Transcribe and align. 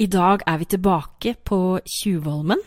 I 0.00 0.06
dag 0.08 0.40
er 0.48 0.56
vi 0.62 0.64
tilbake 0.64 1.34
på 1.44 1.76
Tjuvholmen. 1.84 2.60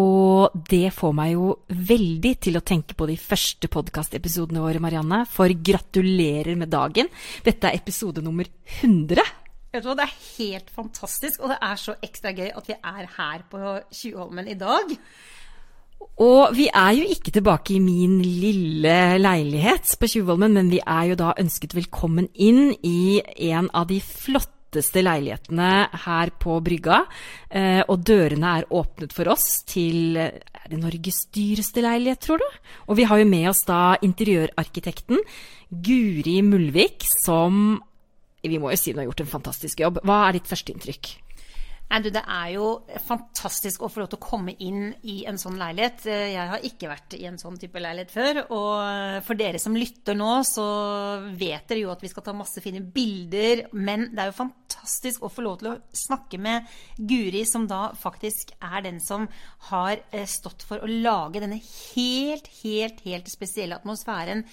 Og 0.00 0.54
det 0.70 0.88
får 0.96 1.12
meg 1.14 1.34
jo 1.34 1.50
veldig 1.68 2.32
til 2.46 2.56
å 2.56 2.62
tenke 2.64 2.96
på 2.96 3.04
de 3.10 3.18
første 3.20 3.68
podkastepisodene 3.68 4.62
våre, 4.64 4.80
Marianne. 4.80 5.20
For 5.28 5.52
gratulerer 5.52 6.56
med 6.56 6.72
dagen. 6.72 7.10
Dette 7.44 7.68
er 7.68 7.76
episode 7.76 8.24
nummer 8.24 8.48
100. 8.80 9.20
Vet 9.74 9.84
du 9.84 9.90
hva, 9.90 9.98
Det 9.98 10.06
er 10.06 10.16
helt 10.38 10.72
fantastisk, 10.72 11.44
og 11.44 11.52
det 11.52 11.60
er 11.68 11.76
så 11.84 11.98
ekstra 12.00 12.32
gøy 12.32 12.48
at 12.56 12.72
vi 12.72 12.80
er 12.80 13.12
her 13.18 13.44
på 13.50 13.78
Tjuvholmen 13.92 14.48
i 14.48 14.56
dag. 14.56 14.96
Og 16.24 16.56
vi 16.56 16.70
er 16.72 16.96
jo 16.96 17.04
ikke 17.12 17.32
tilbake 17.34 17.76
i 17.76 17.82
min 17.82 18.22
lille 18.24 19.18
leilighet 19.20 19.98
på 20.00 20.08
Tjuvholmen, 20.08 20.56
men 20.56 20.72
vi 20.72 20.80
er 20.80 21.12
jo 21.12 21.20
da 21.26 21.36
ønsket 21.44 21.76
velkommen 21.76 22.32
inn 22.34 22.70
i 22.80 23.20
en 23.52 23.68
av 23.74 23.90
de 23.92 24.00
flotteste 24.74 25.02
leilighetene 25.04 25.88
her 26.04 26.30
på 26.40 26.58
brygga. 26.64 27.04
Eh, 27.50 27.82
og 27.86 28.02
dørene 28.02 28.58
er 28.58 28.70
åpnet 28.70 29.12
for 29.12 29.28
oss 29.30 29.62
til 29.66 30.16
Er 30.16 30.70
det 30.70 30.80
Norges 30.80 31.26
dyreste 31.30 31.82
leilighet, 31.82 32.20
tror 32.20 32.38
du? 32.38 32.46
Og 32.88 32.96
vi 32.96 33.04
har 33.04 33.18
jo 33.18 33.28
med 33.28 33.48
oss 33.50 33.64
da 33.66 33.96
interiørarkitekten 34.02 35.20
Guri 35.70 36.40
Mulvik, 36.42 37.04
som 37.04 37.80
vi 38.42 38.58
må 38.58 38.70
jo 38.72 38.76
si 38.76 38.92
hun 38.92 39.02
har 39.02 39.08
gjort 39.08 39.20
en 39.20 39.34
fantastisk 39.34 39.80
jobb. 39.80 40.00
Hva 40.04 40.28
er 40.28 40.38
ditt 40.38 40.48
førsteinntrykk? 40.48 41.23
Nei, 41.90 42.00
du, 42.02 42.08
Det 42.10 42.22
er 42.26 42.48
jo 42.56 42.68
fantastisk 43.06 43.84
å 43.84 43.90
få 43.92 44.02
lov 44.02 44.08
til 44.10 44.18
å 44.18 44.24
komme 44.24 44.54
inn 44.66 44.88
i 45.06 45.20
en 45.30 45.38
sånn 45.38 45.58
leilighet. 45.60 46.06
Jeg 46.08 46.50
har 46.50 46.66
ikke 46.66 46.90
vært 46.90 47.14
i 47.18 47.26
en 47.28 47.38
sånn 47.38 47.58
type 47.60 47.78
leilighet 47.78 48.14
før. 48.14 48.40
Og 48.56 49.22
for 49.26 49.38
dere 49.38 49.60
som 49.62 49.76
lytter 49.78 50.18
nå, 50.18 50.30
så 50.48 50.66
vet 51.38 51.68
dere 51.70 51.84
jo 51.84 51.92
at 51.92 52.02
vi 52.02 52.10
skal 52.10 52.26
ta 52.26 52.34
masse 52.36 52.62
fine 52.64 52.82
bilder. 52.82 53.66
Men 53.76 54.08
det 54.10 54.24
er 54.24 54.32
jo 54.32 54.38
fantastisk 54.40 55.22
å 55.22 55.30
få 55.30 55.44
lov 55.46 55.60
til 55.60 55.70
å 55.70 55.78
snakke 55.94 56.40
med 56.42 56.70
Guri, 56.98 57.44
som 57.46 57.68
da 57.70 57.86
faktisk 58.00 58.56
er 58.58 58.88
den 58.88 58.98
som 59.04 59.28
har 59.70 60.02
stått 60.30 60.66
for 60.66 60.82
å 60.82 60.90
lage 60.90 61.44
denne 61.44 61.60
helt, 61.60 62.50
helt, 62.64 63.04
helt 63.06 63.30
spesielle 63.30 63.78
atmosfæren 63.78 64.48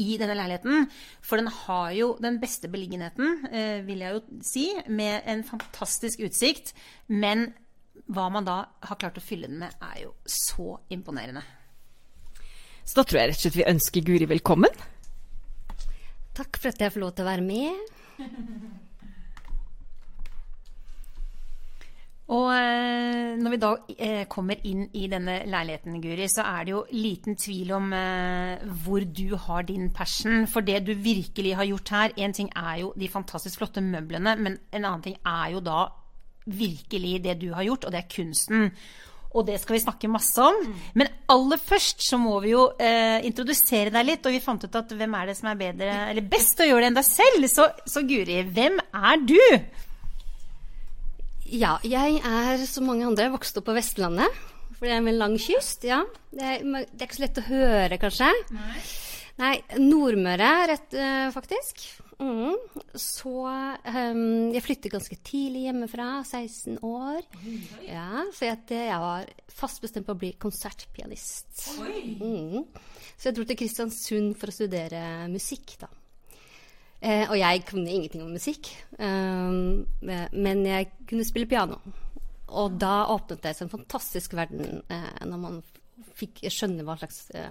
i 0.00 0.16
denne 0.20 0.36
leiligheten. 0.38 0.86
For 1.24 1.40
den 1.40 1.50
har 1.52 1.90
jo 1.96 2.12
den 2.22 2.38
beste 2.42 2.70
beliggenheten, 2.72 3.46
eh, 3.52 3.80
vil 3.86 4.04
jeg 4.04 4.14
jo 4.16 4.42
si, 4.46 4.66
med 4.88 5.22
en 5.26 5.44
fantastisk 5.44 6.22
utsikt. 6.24 6.72
Men 7.08 7.52
hva 8.08 8.28
man 8.32 8.46
da 8.48 8.64
har 8.88 9.00
klart 9.00 9.20
å 9.20 9.24
fylle 9.24 9.50
den 9.50 9.60
med, 9.60 9.74
er 9.82 10.04
jo 10.06 10.14
så 10.24 10.78
imponerende. 10.90 11.42
Så 12.84 12.98
da 12.98 13.04
tror 13.04 13.20
jeg 13.20 13.30
rett 13.30 13.38
og 13.38 13.44
slett 13.44 13.60
vi 13.60 13.68
ønsker 13.68 14.06
Guri 14.06 14.26
velkommen. 14.26 14.80
Takk 16.34 16.56
for 16.56 16.72
at 16.72 16.80
jeg 16.80 16.94
får 16.94 17.04
lov 17.04 17.12
til 17.14 17.26
å 17.26 17.30
være 17.30 17.44
med. 17.44 17.92
Og 22.30 22.48
eh, 22.54 23.32
når 23.36 23.50
vi 23.50 23.58
da 23.60 23.70
eh, 23.96 24.24
kommer 24.30 24.60
inn 24.68 24.84
i 24.94 25.08
denne 25.10 25.40
leiligheten, 25.50 25.98
Guri, 26.00 26.28
så 26.30 26.44
er 26.46 26.64
det 26.64 26.72
jo 26.72 26.84
liten 26.94 27.36
tvil 27.36 27.72
om 27.74 27.90
eh, 27.96 28.62
hvor 28.84 29.02
du 29.04 29.34
har 29.48 29.66
din 29.66 29.90
passion. 29.94 30.46
For 30.48 30.64
det 30.64 30.84
du 30.86 30.94
virkelig 30.94 31.56
har 31.58 31.66
gjort 31.68 31.92
her 31.92 32.14
En 32.22 32.32
ting 32.36 32.48
er 32.54 32.84
jo 32.84 32.92
de 32.96 33.10
fantastisk 33.10 33.58
flotte 33.58 33.82
møblene, 33.84 34.36
men 34.38 34.60
en 34.70 34.84
annen 34.84 35.04
ting 35.08 35.18
er 35.18 35.56
jo 35.56 35.64
da 35.66 35.86
virkelig 36.46 37.18
det 37.24 37.40
du 37.42 37.52
har 37.54 37.66
gjort, 37.66 37.84
og 37.86 37.94
det 37.94 38.02
er 38.02 38.14
kunsten. 38.14 38.70
Og 39.32 39.46
det 39.48 39.58
skal 39.62 39.76
vi 39.76 39.82
snakke 39.82 40.10
masse 40.12 40.42
om. 40.44 40.58
Men 40.98 41.08
aller 41.32 41.60
først 41.60 42.04
så 42.04 42.18
må 42.20 42.38
vi 42.44 42.52
jo 42.52 42.66
eh, 42.78 43.22
introdusere 43.26 43.92
deg 43.94 44.08
litt. 44.08 44.26
Og 44.28 44.34
vi 44.34 44.42
fant 44.44 44.64
ut 44.66 44.82
at 44.82 44.92
hvem 44.92 45.16
er 45.16 45.30
det 45.30 45.38
som 45.38 45.48
er 45.52 45.60
bedre, 45.60 45.94
eller 46.12 46.28
best 46.28 46.60
å 46.60 46.68
gjøre 46.68 46.84
det 46.84 46.90
enn 46.90 46.98
deg 47.00 47.08
selv? 47.08 47.48
Så, 47.50 47.70
så 47.88 48.04
Guri, 48.08 48.42
hvem 48.52 48.76
er 48.92 49.24
du? 49.24 49.40
Ja, 51.52 51.76
jeg 51.84 52.22
er 52.24 52.62
som 52.64 52.86
mange 52.88 53.04
andre 53.04 53.28
vokst 53.34 53.58
opp 53.60 53.66
på 53.68 53.76
Vestlandet. 53.76 54.40
For 54.78 54.88
det 54.88 54.94
er 54.96 55.02
med 55.04 55.12
en 55.12 55.20
lang 55.20 55.34
kyst. 55.40 55.84
ja. 55.84 56.00
Det 56.32 56.42
er, 56.42 56.62
det 56.64 56.96
er 56.96 57.04
ikke 57.04 57.18
så 57.18 57.24
lett 57.26 57.40
å 57.42 57.48
høre, 57.50 57.98
kanskje. 58.00 58.30
Nei. 58.56 58.78
Nei 59.42 59.52
Nordmøre, 59.80 60.48
rett 60.70 60.96
øh, 60.96 61.28
faktisk. 61.34 61.84
Mm. 62.22 62.56
Så 62.96 63.32
um, 63.44 64.24
jeg 64.54 64.64
flyttet 64.64 64.94
ganske 64.94 65.18
tidlig 65.26 65.66
hjemmefra, 65.66 66.08
16 66.24 66.80
år. 66.88 67.20
Ja, 67.84 68.24
så 68.32 68.48
jeg, 68.48 68.60
jeg 68.72 69.00
var 69.04 69.28
fast 69.52 69.84
bestemt 69.84 70.08
på 70.08 70.16
å 70.16 70.20
bli 70.24 70.32
konsertpianist. 70.40 71.66
Mm. 71.76 72.64
Så 73.16 73.28
jeg 73.28 73.36
dro 73.36 73.44
til 73.48 73.60
Kristiansund 73.60 74.38
for 74.40 74.48
å 74.48 74.56
studere 74.56 75.02
musikk, 75.32 75.76
da. 75.84 75.90
Eh, 77.02 77.24
og 77.26 77.34
jeg 77.34 77.64
kunne 77.66 77.90
ingenting 77.90 78.22
om 78.22 78.30
musikk, 78.30 78.68
eh, 78.94 79.54
men 80.32 80.66
jeg 80.68 80.90
kunne 81.10 81.26
spille 81.26 81.50
piano. 81.50 81.80
Og 82.52 82.76
da 82.78 83.06
åpnet 83.12 83.42
det 83.42 83.54
seg 83.56 83.66
en 83.66 83.72
fantastisk 83.72 84.36
verden 84.36 84.82
eh, 84.92 85.24
når 85.26 85.40
man 85.40 85.58
fikk 86.18 86.44
skjønne 86.52 86.84
hva 86.86 86.98
slags 87.00 87.24
eh, 87.38 87.50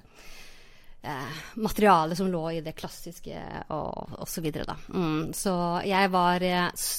eh 1.02 1.38
materiale 1.58 2.16
som 2.16 2.30
lå 2.32 2.44
i 2.52 2.62
det 2.62 2.76
klassiske 2.78 3.38
og 3.74 4.18
osv. 4.22 4.48
Så, 4.54 4.76
mm, 4.94 5.24
så 5.36 5.56
jeg 5.88 6.12
var 6.14 6.46
eh, 6.46 6.90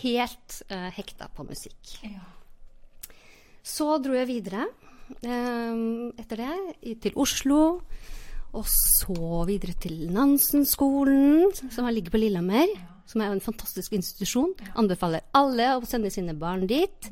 helt 0.00 0.60
hekta 0.96 1.28
på 1.34 1.44
musikk. 1.48 1.96
Ja. 2.06 2.24
Så 3.62 3.98
dro 4.00 4.14
jeg 4.16 4.30
videre 4.30 4.68
etter 5.18 6.40
det 6.40 6.94
til 7.02 7.14
Oslo. 7.16 7.80
Og 8.56 8.64
så 8.70 9.42
videre 9.48 9.74
til 9.76 10.06
Nansen-skolen, 10.12 11.50
som 11.70 11.88
ligger 11.92 12.14
på 12.14 12.20
Lillehammer. 12.22 12.70
Som 13.08 13.22
er 13.24 13.32
en 13.32 13.40
fantastisk 13.40 13.94
institusjon. 13.96 14.52
Anbefaler 14.76 15.24
alle 15.36 15.70
å 15.76 15.84
sende 15.88 16.10
sine 16.12 16.34
barn 16.36 16.66
dit. 16.68 17.08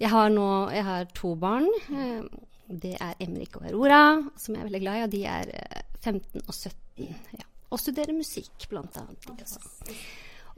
Jeg 0.00 0.12
har 0.12 0.30
nå 0.32 0.46
jeg 0.72 0.84
har 0.86 1.08
to 1.16 1.34
barn. 1.36 1.68
Eh, 1.92 2.22
det 2.68 2.94
er 3.00 3.20
Emrik 3.24 3.56
og 3.58 3.66
Aurora, 3.68 4.02
som 4.36 4.54
jeg 4.54 4.62
er 4.62 4.68
veldig 4.68 4.80
glad 4.84 5.00
i. 5.00 5.04
Og 5.04 5.12
de 5.12 5.22
er 5.28 5.52
15 6.00 6.20
eh, 6.20 6.46
og 6.46 6.54
17. 6.54 7.20
Ja. 7.36 7.48
Og 7.68 7.82
studerer 7.82 8.16
musikk, 8.16 8.68
blant 8.70 8.96
annet. 9.00 9.28
Også. 9.34 9.60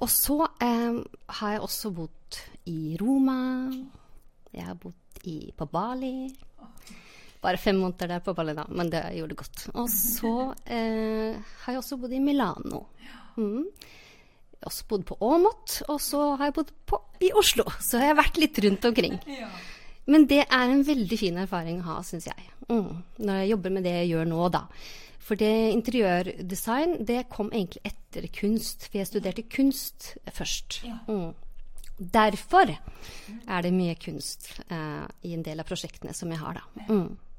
Og 0.00 0.10
så 0.10 0.38
eh, 0.62 1.00
har 1.40 1.56
jeg 1.56 1.64
også 1.66 1.90
bodd 1.94 2.40
i 2.70 2.96
Roma. 3.00 3.40
Jeg 4.54 4.66
har 4.66 4.78
bodd 4.78 5.24
i, 5.26 5.50
på 5.56 5.66
Bali. 5.66 6.30
Bare 7.40 7.60
fem 7.60 7.78
måneder 7.80 8.10
der 8.14 8.20
på 8.24 8.34
Ballina, 8.36 8.66
men 8.68 8.90
det 8.92 9.00
gjorde 9.16 9.38
godt. 9.40 9.64
Og 9.72 9.88
så 9.88 10.34
eh, 10.68 11.38
har 11.62 11.72
jeg 11.72 11.80
også 11.80 11.96
bodd 12.02 12.12
i 12.12 12.20
Milano. 12.20 12.84
Mm. 13.38 13.64
Jeg 13.64 14.66
har 14.66 14.68
også 14.68 14.88
bodd 14.90 15.06
på 15.08 15.16
Åmot, 15.24 15.76
og 15.88 16.00
så 16.04 16.22
har 16.36 16.50
jeg 16.50 16.56
bodd 16.58 16.72
på, 16.90 17.00
i 17.24 17.30
Oslo. 17.32 17.64
Så 17.80 18.00
har 18.00 18.10
jeg 18.10 18.18
vært 18.20 18.40
litt 18.42 18.64
rundt 18.66 18.88
omkring. 18.90 19.16
Men 20.10 20.26
det 20.28 20.42
er 20.44 20.66
en 20.66 20.82
veldig 20.84 21.18
fin 21.20 21.38
erfaring 21.40 21.80
å 21.80 21.94
ha, 21.94 22.00
syns 22.04 22.28
jeg. 22.28 22.50
Mm. 22.68 23.00
Når 23.24 23.40
jeg 23.40 23.52
jobber 23.54 23.72
med 23.76 23.88
det 23.88 23.94
jeg 24.02 24.10
gjør 24.12 24.28
nå, 24.28 24.42
da. 24.52 24.66
For 25.30 25.38
det 25.40 25.52
interiørdesign, 25.76 26.98
det 27.06 27.22
kom 27.32 27.52
egentlig 27.54 27.84
etter 27.88 28.26
kunst. 28.34 28.88
For 28.88 29.00
jeg 29.00 29.08
studerte 29.08 29.46
kunst 29.48 30.12
først. 30.34 30.82
Mm. 31.08 31.30
Derfor 32.00 32.72
er 32.74 33.64
det 33.64 33.72
mye 33.76 33.96
kunst 34.00 34.52
eh, 34.66 35.04
i 35.28 35.34
en 35.36 35.44
del 35.46 35.60
av 35.60 35.68
prosjektene 35.68 36.14
som 36.16 36.32
jeg 36.32 36.40
har, 36.40 36.60
da. 36.60 36.86
Mm. 36.88 37.29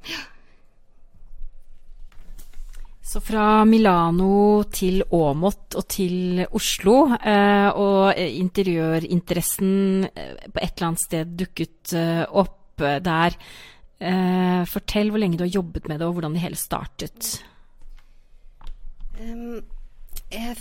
Så 3.11 3.19
fra 3.19 3.65
Milano 3.67 4.63
til 4.71 5.01
Åmot 5.03 5.75
og 5.75 5.83
til 5.91 6.45
Oslo, 6.55 7.09
eh, 7.11 7.67
og 7.75 8.15
interiørinteressen 8.15 10.05
eh, 10.07 10.45
på 10.45 10.61
et 10.61 10.77
eller 10.77 10.87
annet 10.87 11.01
sted 11.01 11.33
dukket 11.41 11.91
eh, 11.99 12.23
opp 12.23 12.79
der. 12.79 13.35
Fortell 14.65 15.11
hvor 15.13 15.21
lenge 15.21 15.37
du 15.37 15.43
har 15.43 15.51
jobbet 15.53 15.85
med 15.91 15.99
det, 15.99 16.07
og 16.07 16.15
hvordan 16.15 16.33
det 16.33 16.41
hele 16.41 16.57
startet. 16.57 17.27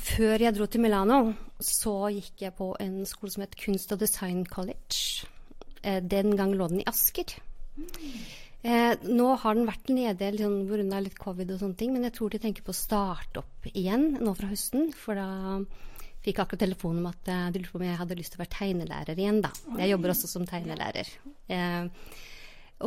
Før 0.03 0.45
jeg 0.45 0.53
dro 0.59 0.67
til 0.69 0.85
Milano, 0.85 1.23
så 1.57 2.11
gikk 2.13 2.45
jeg 2.45 2.57
på 2.59 2.75
en 2.85 2.99
skole 3.09 3.33
som 3.33 3.47
het 3.47 3.57
Kunst 3.63 3.95
og 3.97 4.03
Design 4.03 4.43
College. 4.45 5.25
den 5.81 6.37
gang 6.37 6.53
lå 6.53 6.69
den 6.69 6.83
i 6.83 6.89
Asker. 6.91 7.39
Mm. 7.79 8.21
Eh, 8.61 8.95
nå 9.09 9.29
har 9.41 9.57
den 9.57 9.69
vært 9.69 9.89
nede 9.89 10.33
liksom, 10.35 10.67
pga. 10.69 11.01
litt 11.01 11.21
covid 11.21 11.55
og 11.55 11.63
sånne 11.63 11.79
ting, 11.81 11.95
men 11.95 12.05
jeg 12.09 12.17
tror 12.19 12.33
de 12.33 12.43
tenker 12.43 12.67
på 12.67 12.75
å 12.75 12.77
starte 12.77 13.41
opp 13.41 13.71
igjen 13.73 14.19
nå 14.21 14.35
fra 14.37 14.51
høsten. 14.51 14.91
For 14.93 15.17
da 15.17 15.29
fikk 16.21 16.37
jeg 16.37 16.43
akkurat 16.45 16.65
telefon 16.67 17.01
om 17.01 17.09
at 17.09 17.31
eh, 17.33 17.47
de 17.55 17.63
lurte 17.63 17.73
på 17.73 17.81
om 17.81 17.87
jeg 17.89 18.01
hadde 18.03 18.19
lyst 18.19 18.35
til 18.35 18.41
å 18.41 18.45
være 18.45 18.57
tegnelærer 18.59 19.23
igjen, 19.23 19.41
da. 19.47 19.53
Jeg 19.81 19.95
jobber 19.95 20.13
også 20.13 20.29
som 20.35 20.45
tegnelærer. 20.49 21.15
Eh, 21.49 22.13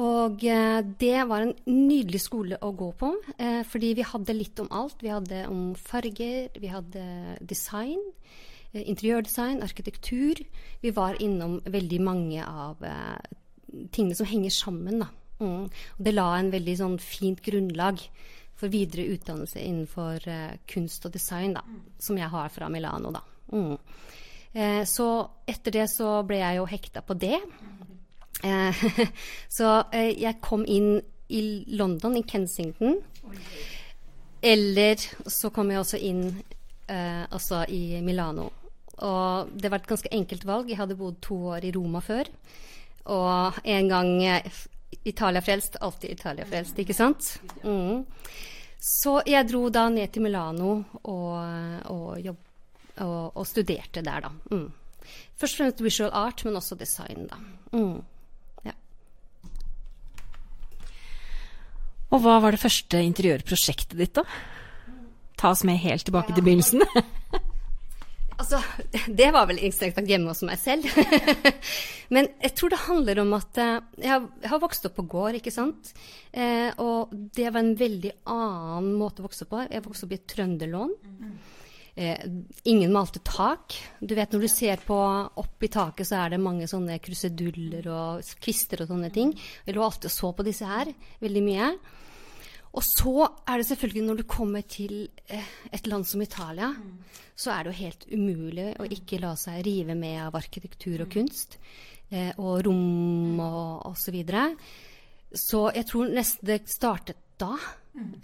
og 0.03 0.45
eh, 0.49 0.79
det 1.01 1.17
var 1.29 1.45
en 1.45 1.55
nydelig 1.69 2.21
skole 2.25 2.57
å 2.61 2.71
gå 2.77 2.91
på, 2.97 3.11
eh, 3.37 3.61
fordi 3.69 3.93
vi 3.97 4.05
hadde 4.13 4.37
litt 4.37 4.61
om 4.61 4.69
alt. 4.73 5.01
Vi 5.01 5.13
hadde 5.13 5.45
om 5.49 5.73
farger, 5.77 6.53
vi 6.61 6.73
hadde 6.73 7.05
design 7.41 8.01
interiørdesign, 8.73 9.61
arkitektur. 9.61 10.39
Vi 10.81 10.91
var 10.95 11.19
innom 11.21 11.59
veldig 11.65 11.99
mange 12.01 12.45
av 12.45 12.81
eh, 12.81 13.19
tingene 13.93 14.17
som 14.17 14.29
henger 14.29 14.53
sammen. 14.53 15.03
da. 15.03 15.11
Mm. 15.43 15.67
Det 16.07 16.15
la 16.15 16.29
en 16.37 16.53
veldig 16.53 16.77
sånn 16.79 16.97
fint 17.03 17.43
grunnlag 17.43 18.01
for 18.55 18.71
videre 18.71 19.09
utdannelse 19.11 19.59
innenfor 19.59 20.23
uh, 20.29 20.55
kunst 20.69 21.05
og 21.07 21.13
design, 21.15 21.57
da, 21.57 21.63
som 21.99 22.19
jeg 22.19 22.31
har 22.31 22.51
fra 22.53 22.71
Milano. 22.71 23.11
da. 23.11 23.23
Mm. 23.53 23.77
Eh, 24.53 24.83
så 24.85 25.07
etter 25.49 25.73
det 25.73 25.87
så 25.89 26.19
ble 26.29 26.37
jeg 26.37 26.59
jo 26.59 26.69
hekta 26.69 27.01
på 27.05 27.17
det. 27.17 27.39
Eh, 28.45 28.83
så 29.57 29.69
eh, 29.89 30.13
jeg 30.21 30.41
kom 30.45 30.65
inn 30.69 30.99
i 31.33 31.41
London, 31.73 32.19
i 32.19 32.25
Kensington. 32.27 32.99
Eller 34.43 35.01
så 35.25 35.49
kom 35.55 35.71
jeg 35.71 35.81
også 35.81 36.01
inn 36.03 36.27
eh, 36.91 37.23
altså 37.23 37.63
i 37.71 38.01
Milano. 38.05 38.51
Og 39.03 39.49
det 39.57 39.71
var 39.71 39.81
et 39.81 39.89
ganske 39.89 40.11
enkelt 40.13 40.45
valg. 40.45 40.69
Jeg 40.69 40.77
hadde 40.77 40.99
bodd 40.99 41.17
to 41.23 41.39
år 41.55 41.65
i 41.65 41.73
Roma 41.73 42.03
før. 42.03 42.29
Og 43.09 43.63
en 43.63 43.89
gang 43.89 44.11
eh, 44.21 44.61
Italia-frelst, 45.03 45.77
alltid 45.81 46.15
Italia-frelst, 46.15 46.79
ikke 46.79 46.95
sant? 46.95 47.33
Mm. 47.63 48.05
Så 48.83 49.17
jeg 49.27 49.47
dro 49.49 49.67
da 49.71 49.87
ned 49.91 50.11
til 50.11 50.25
Milano 50.25 50.71
og, 51.03 51.35
og, 51.91 52.07
jobb, 52.23 52.39
og, 53.03 53.19
og 53.35 53.47
studerte 53.47 54.03
der, 54.03 54.27
da. 54.27 54.31
Mm. 54.51 54.69
Først 55.39 55.55
og 55.55 55.61
fremst 55.61 55.83
visual 55.83 56.11
art, 56.15 56.43
men 56.47 56.59
også 56.59 56.79
design, 56.79 57.27
da. 57.31 57.39
Mm. 57.75 58.01
Ja. 58.67 58.75
Og 62.11 62.23
hva 62.23 62.39
var 62.43 62.55
det 62.55 62.63
første 62.63 63.03
interiørprosjektet 63.03 63.97
ditt, 63.99 64.19
da? 64.19 64.27
Ta 65.39 65.51
oss 65.51 65.65
med 65.67 65.81
helt 65.83 66.07
tilbake 66.07 66.35
til 66.35 66.45
begynnelsen. 66.45 66.83
Altså, 68.37 68.59
det 69.19 69.29
var 69.35 69.47
vel 69.49 69.61
strengt 69.73 69.97
tatt 69.99 70.09
hjemme 70.09 70.31
hos 70.31 70.43
meg 70.47 70.59
selv. 70.61 70.87
Men 72.13 72.29
jeg 72.41 72.53
tror 72.57 72.73
det 72.73 72.83
handler 72.85 73.23
om 73.23 73.33
at 73.37 73.61
eh, 73.61 73.79
jeg 74.03 74.11
har, 74.13 74.27
jeg 74.43 74.53
har 74.53 74.61
vokst 74.63 74.87
opp 74.89 74.97
på 74.99 75.07
gård, 75.15 75.39
ikke 75.39 75.53
sant. 75.53 75.93
Eh, 76.31 76.69
og 76.83 77.13
det 77.13 77.49
var 77.49 77.63
en 77.63 77.75
veldig 77.79 78.13
annen 78.29 78.93
måte 78.99 79.23
å 79.23 79.27
vokse 79.27 79.45
opp 79.45 79.53
på. 79.55 79.65
Jeg 79.69 79.85
vokste 79.85 80.07
opp 80.07 80.15
i 80.15 80.19
et 80.19 80.29
trønderlån. 80.35 80.95
Eh, 81.95 82.25
ingen 82.63 82.93
malte 82.93 83.21
tak. 83.25 83.75
Du 83.99 84.15
vet 84.17 84.31
når 84.33 84.45
du 84.45 84.49
ser 84.49 84.81
på 84.81 84.97
opp 84.97 85.65
i 85.65 85.69
taket, 85.69 86.09
så 86.09 86.23
er 86.23 86.33
det 86.33 86.41
mange 86.41 86.69
sånne 86.69 86.97
kruseduller 87.03 87.89
og 87.93 88.37
kvister 88.41 88.81
og 88.81 88.89
sånne 88.89 89.11
ting. 89.13 89.35
Jeg 89.65 89.77
lå 89.77 89.83
alltid 89.85 90.09
og 90.09 90.15
så 90.15 90.31
på 90.33 90.47
disse 90.47 90.69
her 90.69 90.89
veldig 91.21 91.43
mye. 91.45 91.69
Og 92.73 92.81
så 92.85 93.27
er 93.45 93.59
det 93.59 93.67
selvfølgelig 93.69 94.05
når 94.07 94.21
du 94.21 94.23
kommer 94.29 94.63
til 94.65 95.07
eh, 95.29 95.49
et 95.73 95.87
land 95.87 96.07
som 96.09 96.21
Italia, 96.25 96.71
så 97.35 97.53
er 97.53 97.63
det 97.63 97.73
jo 97.73 97.81
helt 97.83 98.07
umulig 98.09 98.71
å 98.81 98.87
ikke 98.97 99.21
la 99.21 99.35
seg 99.37 99.61
rive 99.67 99.95
med 99.97 100.17
av 100.25 100.37
arkitektur 100.39 101.05
og 101.05 101.11
kunst. 101.13 101.59
Eh, 102.09 102.31
og 102.37 102.63
rom 102.65 103.39
og 103.41 103.85
osv. 103.91 104.01
Så, 104.03 104.13
videre. 104.13 104.47
så 105.33 105.67
jeg 105.75 105.87
tror 105.89 106.11
nesten 106.13 106.49
det 106.49 106.59
startet 106.69 107.21
da. 107.41 107.53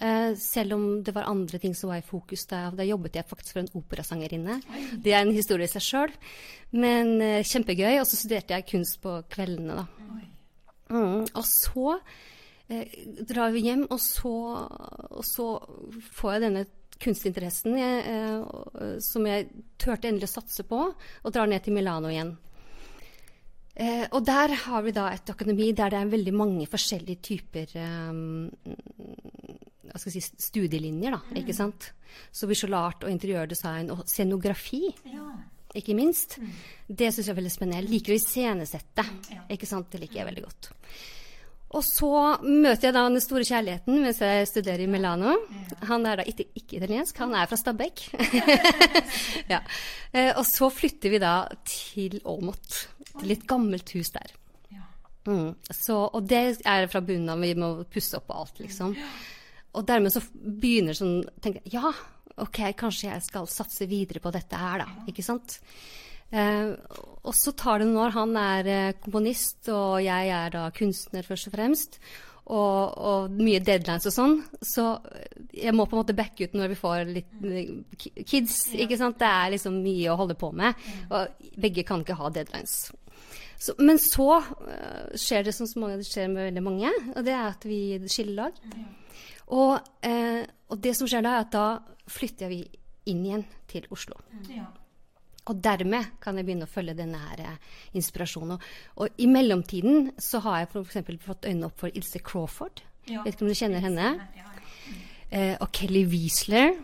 Eh, 0.02 0.34
selv 0.38 0.74
om 0.74 1.04
det 1.06 1.14
var 1.14 1.30
andre 1.30 1.60
ting 1.62 1.76
som 1.78 1.92
var 1.92 2.02
i 2.02 2.06
fokus. 2.06 2.48
Da, 2.50 2.70
da 2.74 2.86
jobbet 2.86 3.20
jeg 3.20 3.30
faktisk 3.30 3.54
for 3.54 3.62
en 3.64 3.84
operasangerinne. 3.84 4.60
Det 4.98 5.14
er 5.14 5.22
en 5.22 5.36
historie 5.36 5.70
i 5.70 5.72
seg 5.72 5.86
sjøl. 5.86 6.18
Men 6.74 7.20
eh, 7.22 7.46
kjempegøy. 7.46 8.00
Og 8.00 8.08
så 8.10 8.18
studerte 8.18 8.58
jeg 8.58 8.70
kunst 8.72 8.98
på 9.04 9.20
kveldene, 9.30 9.84
da. 9.84 9.88
Mm, 10.90 11.28
og 11.38 11.44
så 11.46 12.00
eh, 12.70 13.00
drar 13.28 13.54
vi 13.56 13.66
hjem, 13.68 13.88
og 13.90 14.00
så, 14.04 14.36
og 15.10 15.26
så 15.28 15.48
får 16.16 16.36
jeg 16.36 16.46
denne 16.46 16.66
kunstinteressen 17.00 17.78
jeg, 17.80 18.04
eh, 18.12 19.00
som 19.04 19.26
jeg 19.28 19.50
turte 19.80 20.10
endelig 20.10 20.30
å 20.30 20.36
satse 20.40 20.66
på, 20.68 20.84
og 20.92 21.34
drar 21.36 21.50
ned 21.50 21.64
til 21.66 21.76
Milano 21.78 22.12
igjen. 22.12 22.36
Eh, 23.80 24.06
og 24.12 24.26
der 24.28 24.52
har 24.66 24.84
vi 24.84 24.92
da 24.92 25.08
et 25.14 25.30
akademi 25.32 25.70
der 25.72 25.94
det 25.94 26.00
er 26.02 26.12
veldig 26.12 26.34
mange 26.36 26.66
forskjellige 26.68 27.22
typer 27.24 27.78
eh, 27.80 28.12
si, 30.04 30.20
studielinjer, 30.20 31.16
da, 31.16 31.22
ikke 31.40 31.56
sant. 31.56 31.94
Så 32.36 32.50
visual 32.50 32.76
art 32.76 33.06
og 33.06 33.14
interiørdesign 33.14 33.94
og 33.96 34.04
scenografi. 34.10 34.90
Ikke 35.78 35.94
minst. 35.94 36.40
Det 36.90 37.12
syns 37.14 37.28
jeg 37.28 37.34
er 37.36 37.38
veldig 37.38 37.54
spennende. 37.54 37.84
Jeg 37.84 37.92
liker 37.94 38.16
å 38.16 38.18
iscenesette. 38.18 39.04
Ikke 39.54 39.70
sant? 39.70 39.92
Det 39.94 40.02
liker 40.02 40.24
jeg 40.24 40.30
veldig 40.32 40.46
godt. 40.48 40.72
Og 41.70 41.84
så 41.86 42.10
møter 42.42 42.88
jeg 42.88 42.96
da 42.96 43.04
den 43.06 43.22
store 43.22 43.46
kjærligheten 43.46 44.00
mens 44.02 44.22
jeg 44.24 44.48
studerer 44.50 44.82
i 44.82 44.90
Milano. 44.90 45.36
Han 45.86 46.08
er 46.10 46.22
da 46.22 46.26
ikke, 46.26 46.48
ikke 46.58 46.80
italiensk, 46.80 47.20
han 47.22 47.36
er 47.38 47.50
fra 47.50 47.60
Stabekk. 47.62 48.08
ja. 49.54 49.62
eh, 50.10 50.32
og 50.34 50.42
så 50.50 50.72
flytter 50.74 51.14
vi 51.14 51.22
da 51.22 51.34
til 51.70 52.18
Åmot, 52.26 52.80
til 53.20 53.36
et 53.36 53.46
gammelt 53.50 53.94
hus 53.94 54.10
der. 54.18 54.34
Mm. 55.28 55.52
Så, 55.70 55.96
og 56.08 56.24
det 56.26 56.40
er 56.66 56.88
fra 56.90 57.02
bunnen 57.06 57.30
av, 57.30 57.42
vi 57.44 57.54
må 57.60 57.74
pusse 57.92 58.18
opp 58.18 58.32
og 58.32 58.46
alt, 58.46 58.62
liksom. 58.64 58.96
Og 59.78 59.86
dermed 59.86 60.14
så 60.14 60.24
begynner 60.34 60.98
sånn 60.98 61.20
tenker 61.44 61.62
jeg, 61.62 61.76
Ja, 61.76 61.92
OK, 62.40 62.62
kanskje 62.80 63.12
jeg 63.12 63.26
skal 63.26 63.50
satse 63.52 63.86
videre 63.90 64.24
på 64.24 64.32
dette 64.34 64.58
her, 64.58 64.82
da. 64.82 65.04
Ikke 65.12 65.26
sant? 65.26 65.60
Eh, 66.32 66.74
og 67.26 67.34
så 67.36 67.52
tar 67.58 67.80
det 67.82 67.88
noen 67.90 68.04
år. 68.08 68.14
Han 68.18 68.36
er 68.40 68.68
eh, 68.70 68.92
komponist, 69.04 69.68
og 69.74 70.00
jeg 70.06 70.30
er 70.34 70.54
da 70.54 70.68
kunstner, 70.76 71.26
først 71.28 71.50
og 71.50 71.56
fremst. 71.58 72.00
Og, 72.50 72.96
og 72.98 73.34
mye 73.38 73.60
deadlines 73.62 74.08
og 74.10 74.14
sånn. 74.16 74.32
Så 74.66 74.86
jeg 75.54 75.74
må 75.78 75.86
på 75.86 75.94
en 75.94 76.00
måte 76.02 76.16
backe 76.18 76.48
ut 76.50 76.56
når 76.58 76.72
vi 76.72 76.78
får 76.80 77.04
litt 77.14 77.44
eh, 77.46 77.76
ki- 78.02 78.24
kids. 78.26 78.56
ikke 78.74 78.98
sant? 78.98 79.20
Det 79.22 79.28
er 79.30 79.52
liksom 79.54 79.78
mye 79.84 80.10
å 80.10 80.18
holde 80.24 80.38
på 80.40 80.50
med. 80.58 80.74
Og 81.14 81.52
begge 81.62 81.86
kan 81.86 82.02
ikke 82.02 82.18
ha 82.18 82.32
deadlines. 82.34 82.80
Så, 83.60 83.76
men 83.84 84.00
så 84.02 84.30
eh, 84.40 85.14
skjer 85.20 85.46
det 85.46 85.54
som 85.54 85.68
det 85.92 86.08
skjer 86.08 86.30
med 86.32 86.48
veldig 86.48 86.64
mange, 86.66 86.90
og 87.12 87.22
det 87.28 87.34
er 87.36 87.50
at 87.52 87.66
vi 87.70 87.82
skiller 88.10 88.38
lag. 88.46 88.62
Og, 89.50 89.78
eh, 90.06 90.42
og 90.70 90.82
det 90.82 90.96
som 90.98 91.10
skjer 91.10 91.26
da, 91.26 91.36
er 91.40 91.46
at 91.46 91.54
da 91.54 91.68
flytter 92.10 92.50
vi 92.50 92.64
inn 93.12 93.26
igjen 93.28 93.46
til 93.70 93.86
Oslo. 93.94 94.18
Og 95.50 95.64
dermed 95.66 96.14
kan 96.22 96.38
jeg 96.38 96.46
begynne 96.48 96.68
å 96.68 96.72
følge 96.72 96.98
denne 96.98 97.20
her 97.24 97.42
eh, 97.46 97.80
inspirasjonen. 97.98 98.60
Og, 99.02 99.18
i 99.18 99.30
mellomtiden 99.32 100.12
så 100.22 100.44
har 100.46 100.64
jeg 100.64 100.72
f.eks. 100.74 101.02
fått 101.26 101.50
øynene 101.50 101.72
opp 101.72 101.82
for 101.82 101.94
Ilse 101.98 102.22
Crawford. 102.26 102.84
Ja. 103.10 103.24
Vet 103.26 103.36
ikke 103.36 103.48
om 103.48 103.52
du 103.52 103.58
kjenner 103.58 103.84
henne? 103.84 104.14
Eh, 105.30 105.56
og 105.58 105.70
Kelly 105.74 106.06
Wiesler 106.10 106.76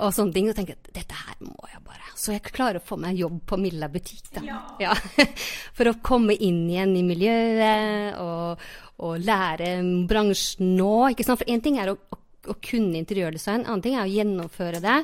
og 0.00 0.12
sånne 0.16 0.34
ting. 0.34 0.48
Og 0.50 0.56
tenker 0.56 0.78
at 0.78 0.90
dette 0.96 1.16
her 1.16 1.36
må 1.44 1.68
jeg 1.68 1.82
bare 1.84 2.12
Så 2.18 2.34
jeg 2.34 2.42
klarer 2.48 2.80
å 2.80 2.84
få 2.84 2.98
meg 3.00 3.18
jobb 3.20 3.42
på 3.48 3.58
Milla 3.60 3.90
butikk, 3.92 4.32
da. 4.34 4.44
Ja. 4.82 4.94
For 5.76 5.90
å 5.90 5.98
komme 6.04 6.34
inn 6.34 6.64
igjen 6.70 6.96
i 6.98 7.04
miljøet 7.06 8.18
og, 8.22 8.64
og 9.04 9.20
lære 9.22 9.76
bransjen 10.10 10.74
nå. 10.78 10.94
For 11.20 11.46
én 11.46 11.62
ting 11.64 11.78
er 11.78 11.92
å, 11.92 11.98
å 11.98 12.17
å 12.50 12.56
kunne 12.64 12.98
interiørdesign. 13.00 13.64
Annen 13.66 13.82
ting 13.84 13.96
er 13.98 14.06
å 14.06 14.12
gjennomføre 14.12 14.80
det. 14.84 14.96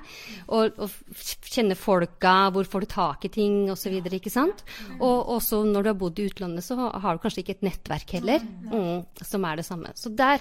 Og, 0.49 0.79
og 0.85 1.25
kjenne 1.55 1.77
folka, 1.79 2.35
hvor 2.55 2.69
får 2.71 2.85
du 2.87 2.91
tak 2.95 3.25
i 3.29 3.33
ting 3.35 3.59
osv. 3.73 3.97
sant? 4.33 4.65
Og 5.01 5.35
også 5.39 5.63
når 5.69 5.83
du 5.83 5.91
har 5.93 5.99
bodd 6.01 6.19
i 6.23 6.29
utlandet, 6.31 6.65
så 6.67 6.77
har 6.91 7.15
du 7.19 7.23
kanskje 7.25 7.45
ikke 7.45 7.59
et 7.59 7.67
nettverk 7.71 8.17
heller, 8.19 8.41
mm, 8.71 9.05
som 9.23 9.45
er 9.49 9.57
det 9.61 9.67
samme. 9.69 9.93
Så 9.99 10.13
der, 10.17 10.41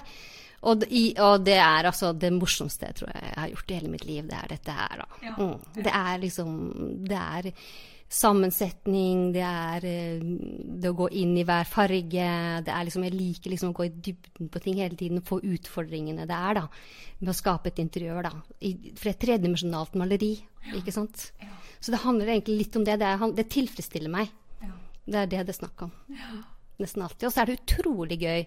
og, 0.64 0.80
det- 0.80 0.90
i, 0.92 1.04
og 1.20 1.44
det 1.44 1.58
er 1.60 1.84
altså 1.90 2.12
det 2.16 2.32
morsomste 2.32 2.86
jeg 2.88 2.94
tror 3.00 3.10
jeg 3.12 3.34
har 3.36 3.50
gjort 3.52 3.70
i 3.70 3.80
hele 3.80 3.92
mitt 3.92 4.06
liv. 4.08 4.26
Det 4.28 4.38
er 4.42 4.54
dette 4.56 4.72
her, 4.78 5.02
da. 5.04 5.34
Mm. 5.38 5.58
Det 5.82 5.92
er 5.92 6.22
liksom 6.22 6.54
Det 7.04 7.18
er 7.20 7.52
sammensetning, 8.10 9.32
det 9.34 9.42
er 9.44 9.86
eh, 9.88 10.22
det 10.22 10.90
å 10.90 10.96
gå 10.96 11.08
inn 11.18 11.34
i 11.40 11.44
hver 11.46 11.66
farge. 11.68 12.28
Det 12.66 12.72
er 12.72 12.86
liksom, 12.86 13.06
jeg 13.08 13.16
liker 13.16 13.52
liksom 13.52 13.72
å 13.72 13.76
gå 13.76 13.88
i 13.88 13.94
dybden 13.94 14.50
på 14.52 14.62
ting 14.62 14.78
hele 14.82 14.98
tiden 14.98 15.20
og 15.20 15.28
få 15.28 15.40
utfordringene 15.42 16.28
det 16.28 16.38
er 16.38 16.60
da, 16.60 16.64
med 17.20 17.32
å 17.32 17.36
skape 17.36 17.72
et 17.72 17.82
interiør. 17.82 18.22
da. 18.28 18.32
I, 18.60 18.74
for 19.00 19.12
et 19.12 19.20
tredimensjonalt 19.24 19.98
maleri, 20.00 20.36
ikke 20.78 20.94
sant. 20.94 21.28
Så 21.80 21.92
det 21.92 22.04
handler 22.04 22.32
egentlig 22.32 22.62
litt 22.62 22.78
om 22.78 22.86
det. 22.86 22.96
Det, 23.00 23.10
er, 23.10 23.36
det 23.36 23.50
tilfredsstiller 23.52 24.12
meg. 24.12 24.32
Det 25.04 25.20
er 25.20 25.28
det 25.28 25.42
det 25.44 25.52
er 25.52 25.60
snakk 25.60 25.84
om. 25.84 25.92
Nesten 26.80 27.04
alltid. 27.04 27.28
Og 27.28 27.34
så 27.34 27.42
er 27.42 27.50
det 27.50 27.60
utrolig 27.60 28.18
gøy 28.22 28.46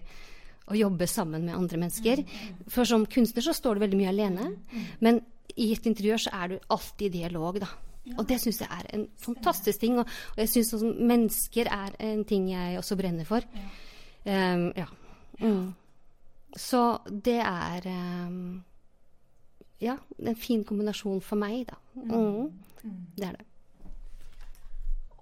å 0.68 0.76
jobbe 0.76 1.06
sammen 1.08 1.46
med 1.46 1.56
andre 1.56 1.80
mennesker. 1.84 2.24
For 2.72 2.88
som 2.88 3.06
kunstner 3.08 3.44
så 3.44 3.54
står 3.56 3.76
du 3.76 3.84
veldig 3.84 4.00
mye 4.00 4.14
alene. 4.14 4.48
Men 5.04 5.20
i 5.56 5.70
et 5.74 5.86
interiør 5.88 6.24
så 6.26 6.34
er 6.34 6.50
du 6.52 6.72
alltid 6.74 7.08
i 7.08 7.20
dialog, 7.22 7.60
da. 7.62 7.70
Og 8.16 8.28
det 8.28 8.40
syns 8.40 8.60
jeg 8.62 8.70
er 8.70 8.88
en 8.96 9.08
fantastisk 9.20 9.80
ting. 9.80 9.98
Og, 9.98 10.06
og 10.36 10.40
jeg 10.44 10.48
syns 10.48 10.74
mennesker 10.82 11.70
er 11.72 11.98
en 12.12 12.24
ting 12.24 12.50
jeg 12.52 12.78
også 12.78 12.96
brenner 12.96 13.28
for. 13.28 13.44
Um, 14.24 14.72
ja. 14.76 14.86
Mm. 15.40 15.74
Så 16.56 16.98
det 17.24 17.38
er 17.44 17.90
um, 18.28 18.64
Ja, 19.80 19.94
en 20.18 20.36
fin 20.36 20.64
kombinasjon 20.66 21.20
for 21.22 21.38
meg, 21.38 21.68
da. 21.68 21.76
Mm. 21.94 22.50
Det 23.14 23.26
er 23.28 23.36
det. 23.36 23.44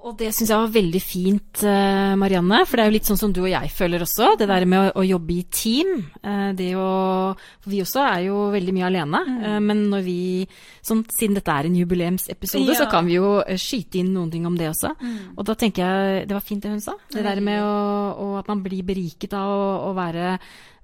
Og 0.07 0.15
det 0.21 0.29
syns 0.37 0.51
jeg 0.53 0.61
var 0.61 0.71
veldig 0.71 1.01
fint, 1.03 1.63
eh, 1.67 2.13
Marianne. 2.21 2.61
For 2.69 2.77
det 2.77 2.85
er 2.85 2.91
jo 2.91 2.95
litt 2.95 3.09
sånn 3.09 3.19
som 3.19 3.33
du 3.35 3.41
og 3.43 3.49
jeg 3.51 3.71
føler 3.75 4.05
også. 4.05 4.37
Det 4.39 4.47
der 4.47 4.67
med 4.69 4.79
å, 4.79 5.01
å 5.01 5.05
jobbe 5.07 5.33
i 5.35 5.43
team. 5.51 5.97
eh, 6.23 6.53
det 6.55 6.69
å 6.79 7.35
For 7.35 7.73
vi 7.73 7.81
også 7.83 8.05
er 8.05 8.21
jo 8.29 8.45
veldig 8.53 8.75
mye 8.77 8.87
alene. 8.87 9.23
Mm. 9.27 9.67
men 9.67 9.83
når 9.91 10.05
vi 10.07 10.47
sånn, 10.85 11.03
Siden 11.11 11.35
dette 11.35 11.51
er 11.51 11.67
en 11.67 11.75
jubileumsepisode, 11.75 12.77
så 12.79 12.87
kan 12.91 13.07
vi 13.09 13.17
jo 13.17 13.41
eh, 13.41 13.57
skyte 13.59 13.99
inn 13.99 14.13
noen 14.15 14.31
ting 14.31 14.47
om 14.47 14.55
det 14.57 14.71
også. 14.71 14.95
Og 15.37 15.45
da 15.45 15.55
tenker 15.59 15.83
jeg 15.83 16.29
Det 16.29 16.35
var 16.37 16.45
fint 16.45 16.63
det 16.63 16.71
hun 16.71 16.81
sa. 16.85 16.95
Det 17.11 17.25
der 17.27 17.41
med 17.41 17.63
å, 17.65 18.37
at 18.39 18.47
man 18.49 18.63
blir 18.63 18.87
beriket 18.87 19.35
av 19.35 19.49
å, 19.51 19.91
å 19.91 19.95
være, 19.97 20.37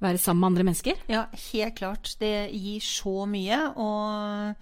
være 0.02 0.18
sammen 0.18 0.40
med 0.40 0.50
andre 0.52 0.70
mennesker. 0.72 1.04
Ja, 1.12 1.26
helt 1.52 1.76
klart. 1.78 2.16
Det 2.18 2.50
gir 2.50 2.80
så 2.82 3.22
mye. 3.28 3.60
Og 3.76 4.56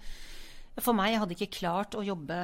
for 0.83 0.97
meg, 0.97 1.13
jeg 1.13 1.21
hadde 1.23 1.35
ikke 1.37 1.57
klart 1.59 1.95
å 1.97 2.03
jobbe 2.05 2.37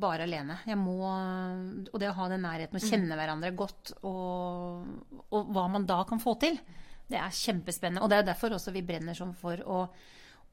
bare 0.00 0.26
alene. 0.26 0.58
Jeg 0.68 0.78
må, 0.80 0.98
og 1.04 1.96
det 2.00 2.10
å 2.10 2.16
ha 2.18 2.28
den 2.32 2.44
nærheten 2.46 2.78
og 2.78 2.84
kjenne 2.84 3.18
hverandre 3.18 3.54
godt, 3.56 3.94
og, 4.08 5.24
og 5.28 5.52
hva 5.54 5.66
man 5.72 5.86
da 5.88 6.02
kan 6.08 6.22
få 6.22 6.36
til, 6.42 6.58
det 7.08 7.20
er 7.20 7.34
kjempespennende. 7.34 8.04
Og 8.04 8.12
det 8.12 8.20
er 8.20 8.30
derfor 8.30 8.56
også 8.56 8.74
vi 8.74 8.84
brenner 8.86 9.16
sånn 9.16 9.34
for 9.36 9.60
å 9.64 9.82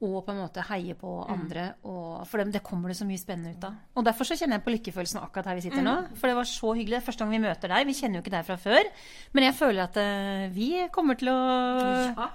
og 0.04 0.16
på 0.26 0.32
en 0.32 0.42
måte 0.42 0.60
heie 0.68 0.92
på 0.98 1.10
andre. 1.32 1.70
Og, 1.88 2.20
for 2.28 2.42
det, 2.42 2.50
det, 2.58 2.60
kommer 2.64 2.92
det 2.92 2.98
så 2.98 3.06
mye 3.08 3.20
spennende 3.20 3.54
ut 3.56 3.64
av. 3.64 3.78
Og 3.96 4.04
derfor 4.04 4.28
så 4.28 4.36
kjenner 4.36 4.58
jeg 4.58 4.64
på 4.66 4.74
lykkefølelsen 4.74 5.22
akkurat 5.22 5.48
her 5.48 5.56
vi 5.56 5.64
sitter 5.64 5.84
nå. 5.86 5.94
For 6.20 6.28
det 6.28 6.36
var 6.36 6.48
så 6.50 6.72
hyggelig. 6.76 7.00
Første 7.06 7.24
gang 7.24 7.32
vi 7.32 7.40
møter 7.46 7.72
deg. 7.72 7.88
Vi 7.88 7.96
kjenner 7.96 8.20
jo 8.20 8.24
ikke 8.26 8.34
deg 8.34 8.44
fra 8.44 8.58
før. 8.60 8.90
Men 9.32 9.48
jeg 9.48 9.56
føler 9.56 9.86
at 9.86 9.96
uh, 9.96 10.44
vi 10.52 10.68
kommer 10.92 11.16
til 11.16 11.32
å 11.32 11.38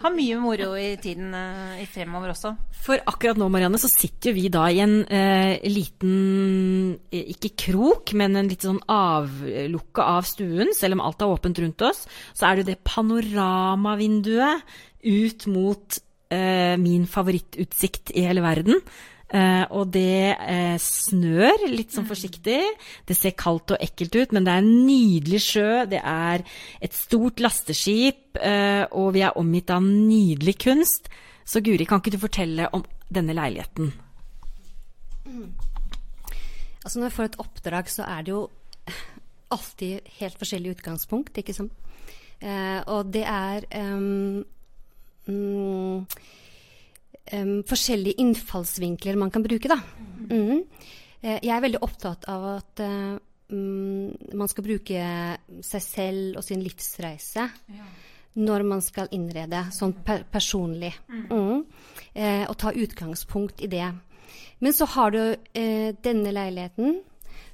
ha 0.01 0.13
mye 0.15 0.41
moro 0.41 0.73
i 0.73 0.89
tiden 1.03 1.37
uh, 1.37 1.85
fremover 1.93 2.33
også. 2.33 2.55
For 2.81 2.97
akkurat 3.13 3.37
nå, 3.37 3.45
Marianne, 3.53 3.77
så 3.81 3.93
sitter 3.93 4.33
vi 4.33 4.49
da 4.49 4.65
i 4.73 4.81
en 4.81 4.97
uh, 5.05 5.53
liten 5.69 6.97
Ikke 7.13 7.53
krok, 7.67 8.15
men 8.17 8.41
en 8.41 8.49
litt 8.49 8.65
sånn 8.65 8.81
avlukke 8.89 10.01
av 10.17 10.25
stuen. 10.25 10.73
Selv 10.73 10.97
om 10.97 11.05
alt 11.05 11.21
er 11.21 11.37
åpent 11.37 11.61
rundt 11.61 11.85
oss, 11.85 12.07
så 12.33 12.49
er 12.49 12.57
det 12.57 12.65
jo 12.65 12.71
det 12.73 12.81
panoramavinduet 12.89 14.65
ut 15.05 15.45
mot 15.49 16.01
min 16.31 17.03
favorittutsikt 17.11 18.13
i 18.15 18.23
hele 18.23 18.43
verden. 18.45 18.77
Eh, 19.31 19.63
og 19.71 19.93
det 19.95 20.35
eh, 20.35 20.75
snør 20.81 21.63
litt 21.71 21.93
sånn 21.95 22.07
forsiktig. 22.09 22.59
Det 23.07 23.15
ser 23.15 23.35
kaldt 23.39 23.71
og 23.71 23.83
ekkelt 23.83 24.17
ut, 24.17 24.33
men 24.35 24.43
det 24.43 24.53
er 24.53 24.63
en 24.63 24.71
nydelig 24.87 25.39
sjø. 25.45 25.69
Det 25.91 26.01
er 26.03 26.43
et 26.83 26.97
stort 26.97 27.39
lasteskip, 27.43 28.35
eh, 28.35 28.83
og 28.91 29.13
vi 29.15 29.23
er 29.23 29.39
omgitt 29.39 29.71
av 29.71 29.85
nydelig 29.87 30.57
kunst. 30.65 31.07
Så 31.47 31.63
Guri, 31.63 31.87
kan 31.87 32.03
ikke 32.03 32.15
du 32.17 32.19
fortelle 32.19 32.67
om 32.75 32.83
denne 33.11 33.35
leiligheten? 33.37 33.93
Mm. 35.23 35.47
Altså 36.83 36.99
Når 36.99 37.07
jeg 37.07 37.15
får 37.15 37.29
et 37.29 37.41
oppdrag, 37.45 37.91
så 37.93 38.07
er 38.09 38.25
det 38.25 38.35
jo 38.35 38.45
alltid 39.51 40.11
helt 40.19 40.39
forskjellig 40.39 40.75
utgangspunkt, 40.75 41.39
ikke 41.39 41.55
sant. 41.55 41.71
Eh, 42.41 42.81
og 42.89 43.13
det 43.13 43.23
er 43.23 43.63
um, 43.93 44.41
um, 45.29 46.05
um, 47.33 47.57
forskjellige 47.67 48.21
innfallsvinkler 48.21 49.19
man 49.19 49.33
kan 49.33 49.43
bruke, 49.45 49.71
da. 49.71 49.79
Mm. 50.29 50.63
Uh, 51.21 51.37
jeg 51.37 51.51
er 51.55 51.65
veldig 51.65 51.81
opptatt 51.85 52.25
av 52.31 52.47
at 52.55 52.83
uh, 52.85 53.17
man 53.51 54.47
skal 54.51 54.65
bruke 54.65 55.03
seg 55.67 55.83
selv 55.83 56.39
og 56.39 56.47
sin 56.47 56.63
livsreise. 56.63 57.49
Ja. 57.51 57.89
Når 58.39 58.63
man 58.63 58.79
skal 58.79 59.11
innrede 59.11 59.65
sånn 59.75 59.91
per 60.07 60.23
personlig. 60.31 60.93
Mm. 61.11 61.65
Eh, 62.15 62.45
og 62.45 62.53
ta 62.55 62.71
utgangspunkt 62.71 63.59
i 63.59 63.67
det. 63.67 63.89
Men 64.63 64.71
så 64.71 64.87
har 64.93 65.11
du 65.11 65.19
denne 65.51 66.31
leiligheten 66.31 67.01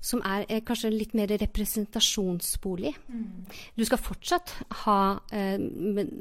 som 0.08 0.24
er 0.26 0.46
eh, 0.48 0.64
kanskje 0.66 0.92
litt 0.94 1.14
mer 1.18 1.32
representasjonsbolig. 1.42 2.94
Mm. 3.12 3.28
Du 3.76 3.84
skal 3.88 4.00
fortsatt 4.02 4.54
ha, 4.86 5.00
eh, 5.36 5.58
men, 5.60 6.12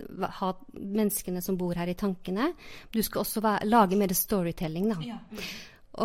ha, 0.40 0.52
menneskene 0.74 1.42
som 1.44 1.58
bor 1.60 1.76
her 1.78 1.90
i 1.90 1.96
tankene. 1.98 2.50
Du 2.90 3.02
skal 3.06 3.22
også 3.22 3.42
være, 3.44 3.68
lage 3.70 3.98
mer 3.98 4.14
storytelling, 4.16 4.90
da. 4.94 5.00
Ja. 5.06 5.18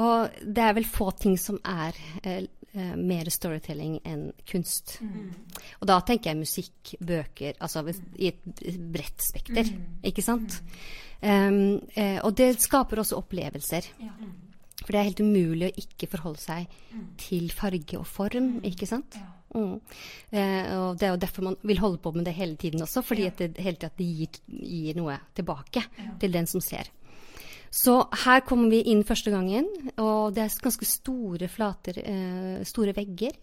Og 0.02 0.44
det 0.46 0.64
er 0.64 0.76
vel 0.78 0.88
få 0.88 1.10
ting 1.20 1.38
som 1.42 1.60
er 1.68 1.98
eh, 2.24 2.44
eh 2.72 2.94
mer 2.96 3.28
storytelling 3.28 3.98
enn 4.08 4.30
kunst. 4.48 5.00
Mm. 5.04 5.34
Og 5.82 5.90
da 5.90 5.98
tenker 6.08 6.32
jeg 6.32 6.40
musikk, 6.40 6.94
bøker, 7.02 7.58
altså 7.60 7.84
i 8.16 8.30
et 8.30 8.78
bredt 8.94 9.26
spekter, 9.26 9.66
mm. 9.68 9.98
ikke 10.08 10.24
sant? 10.24 10.62
Um, 11.22 11.82
og 12.24 12.32
det 12.38 12.56
skaper 12.64 13.04
også 13.04 13.20
opplevelser. 13.20 13.92
Ja. 14.02 14.16
For 14.82 14.94
det 14.94 15.02
er 15.02 15.10
helt 15.12 15.22
umulig 15.22 15.70
å 15.70 15.84
ikke 15.84 16.10
forholde 16.10 16.42
seg 16.42 16.66
mm. 16.92 17.06
til 17.22 17.52
farge 17.54 18.00
og 18.00 18.08
form, 18.10 18.58
mm. 18.58 18.66
ikke 18.72 18.90
sant? 18.90 19.20
Ja. 19.20 19.30
Mm. 19.52 19.76
Eh, 20.32 20.72
og 20.80 20.96
det 21.00 21.08
er 21.08 21.12
jo 21.12 21.20
derfor 21.20 21.46
man 21.50 21.58
vil 21.68 21.82
holde 21.84 22.00
på 22.02 22.14
med 22.16 22.26
det 22.26 22.34
hele 22.38 22.56
tiden 22.56 22.82
også, 22.86 23.04
fordi 23.04 23.28
ja. 23.28 23.36
det 23.38 23.52
hele 23.60 23.78
tiden 23.78 24.16
gir, 24.16 24.42
gir, 24.48 24.98
noe 24.98 25.20
tilbake 25.36 25.84
ja. 25.84 26.16
til 26.22 26.34
den 26.34 26.48
som 26.50 26.64
ser. 26.64 26.90
Så 27.72 28.02
her 28.26 28.42
kommer 28.44 28.72
vi 28.72 28.82
inn 28.92 29.06
første 29.08 29.32
gangen, 29.32 29.68
og 30.02 30.34
det 30.36 30.44
er 30.44 30.58
ganske 30.64 30.88
store 30.88 31.48
flater, 31.52 32.02
eh, 32.04 32.64
store 32.68 32.96
vegger. 32.96 33.38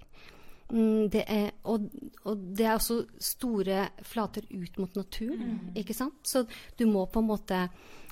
Mm, 0.69 1.09
det 1.09 1.23
er, 1.33 1.47
og, 1.65 1.87
og, 2.29 2.43
det 2.57 2.67
er 2.67 2.75
også 2.75 2.99
store 3.25 3.87
flater 4.05 4.45
ut 4.53 4.75
mot 4.77 4.99
naturen, 5.01 5.73
ikke 5.81 5.97
sant? 5.97 6.21
Så 6.29 6.45
du 6.77 6.85
må 6.91 7.07
på 7.09 7.23
en 7.23 7.31
måte 7.31 7.63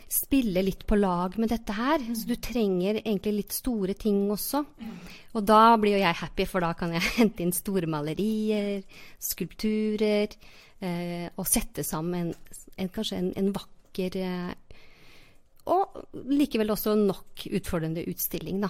spille 0.08 0.62
litt 0.62 0.84
på 0.86 0.98
lag 0.98 1.34
med 1.40 1.50
dette 1.50 1.74
her. 1.76 2.02
Så 2.14 2.28
du 2.28 2.36
trenger 2.42 3.00
egentlig 3.02 3.34
litt 3.40 3.56
store 3.56 3.96
ting 3.98 4.24
også. 4.32 4.62
Og 5.34 5.46
da 5.46 5.76
blir 5.80 5.96
jo 5.96 6.02
jeg 6.04 6.20
happy, 6.20 6.46
for 6.48 6.64
da 6.64 6.72
kan 6.78 6.94
jeg 6.94 7.04
hente 7.20 7.44
inn 7.44 7.54
store 7.56 7.90
malerier, 7.90 8.84
skulpturer, 9.22 10.36
eh, 10.80 11.26
og 11.34 11.48
sette 11.50 11.86
sammen 11.86 12.32
en, 12.76 12.92
kanskje 12.92 13.20
en, 13.20 13.32
en 13.40 13.52
vakker 13.56 14.20
eh, 14.20 14.54
og 15.66 15.96
likevel 16.30 16.70
også 16.70 16.92
nok 16.98 17.42
utfordrende 17.58 18.04
utstilling. 18.06 18.60
Da, 18.62 18.68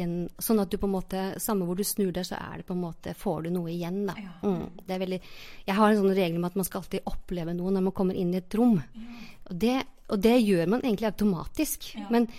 en, 0.00 0.14
sånn 0.40 0.62
at 0.62 0.72
du 0.72 0.78
på 0.80 0.88
en 0.88 0.94
måte, 0.94 1.24
samme 1.42 1.66
hvor 1.68 1.76
du 1.76 1.84
snur 1.84 2.12
deg, 2.14 2.24
så 2.24 2.38
er 2.40 2.62
det 2.62 2.66
på 2.68 2.76
en 2.76 2.84
måte, 2.86 3.12
får 3.18 3.44
du 3.44 3.50
noe 3.52 3.68
igjen. 3.72 4.00
Da. 4.08 4.16
Mm, 4.40 4.62
veldig, 4.88 5.18
jeg 5.68 5.76
har 5.76 5.92
en 5.92 6.00
sånn 6.00 6.16
regel 6.16 6.40
om 6.40 6.46
at 6.48 6.56
man 6.56 6.68
skal 6.68 6.80
alltid 6.80 7.10
oppleve 7.12 7.52
noe 7.58 7.74
når 7.74 7.84
man 7.90 7.96
kommer 7.98 8.16
inn 8.16 8.32
i 8.32 8.40
et 8.40 8.56
rom. 8.56 8.78
Og 9.50 9.58
det, 9.64 9.76
og 10.08 10.22
det 10.24 10.38
gjør 10.40 10.72
man 10.72 10.84
egentlig 10.86 11.10
automatisk. 11.10 11.90
Men 12.14 12.30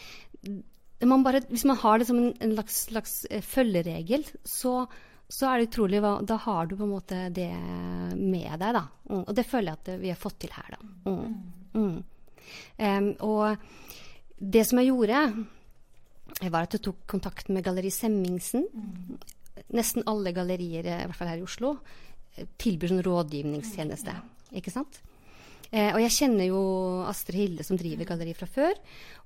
man 1.05 1.25
bare, 1.25 1.43
hvis 1.51 1.65
man 1.69 1.77
har 1.83 2.01
det 2.01 2.07
som 2.09 2.17
en, 2.17 2.31
en 2.39 2.55
slags, 2.55 2.79
slags 2.87 3.13
uh, 3.29 3.41
følgeregel, 3.45 4.25
så, 4.47 4.87
så 5.29 5.51
er 5.51 5.59
det 5.59 5.69
utrolig 5.69 6.01
hva 6.01 6.15
Da 6.25 6.39
har 6.47 6.65
du 6.65 6.73
på 6.79 6.87
en 6.87 6.95
måte 6.95 7.27
det 7.35 7.51
med 8.17 8.49
deg, 8.57 8.73
da. 8.73 8.87
Mm, 9.09 9.21
og 9.21 9.31
det 9.37 9.45
føler 9.49 9.73
jeg 9.73 9.81
at 9.83 10.01
vi 10.01 10.13
har 10.15 10.19
fått 10.19 10.39
til 10.47 10.57
her, 10.57 10.79
da. 10.79 11.13
Mm. 11.77 12.01
Mm. 12.79 12.85
Um, 12.85 13.09
og 13.27 13.57
det 14.39 14.65
som 14.67 14.81
jeg 14.81 14.91
gjorde, 14.91 15.23
var 16.43 16.65
at 16.65 16.75
jeg 16.75 16.83
tok 16.87 17.05
kontakt 17.07 17.49
med 17.53 17.63
Galleri 17.65 17.91
Semmingsen. 17.93 18.67
Mm. 18.73 19.63
Nesten 19.77 20.05
alle 20.09 20.33
gallerier, 20.35 20.85
i 20.85 21.07
hvert 21.07 21.17
fall 21.17 21.31
her 21.31 21.41
i 21.41 21.45
Oslo, 21.45 21.77
tilbyr 22.61 22.93
sånn 22.93 23.05
rådgivningstjeneste. 23.05 24.15
Ikke 24.57 24.73
sant? 24.73 25.01
Eh, 25.73 25.89
og 25.89 26.03
jeg 26.03 26.13
kjenner 26.13 26.45
jo 26.51 26.61
Astrid 27.09 27.39
Hilde 27.39 27.65
som 27.65 27.79
driver 27.79 28.05
galleri 28.05 28.35
fra 28.37 28.45
før. 28.45 28.77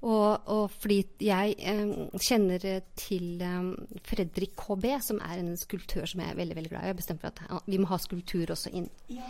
Og, 0.07 0.47
og 0.47 0.75
fordi 0.79 1.01
jeg 1.27 1.57
eh, 1.59 1.81
kjenner 2.23 2.63
til 2.95 3.41
eh, 3.43 3.71
Fredrik 4.07 4.55
KB, 4.55 4.87
som 5.03 5.19
er 5.27 5.41
en 5.41 5.57
skulptør 5.59 6.07
som 6.07 6.23
jeg 6.23 6.31
er 6.31 6.39
veldig 6.39 6.55
veldig 6.59 6.71
glad 6.71 6.85
i. 6.85 6.91
Jeg 6.93 6.99
bestemte 7.01 7.27
for 7.27 7.57
at 7.59 7.67
vi 7.67 7.81
må 7.81 7.89
ha 7.91 7.99
skulptur 7.99 8.55
også 8.55 8.71
inn. 8.79 8.87
Ja. 9.11 9.27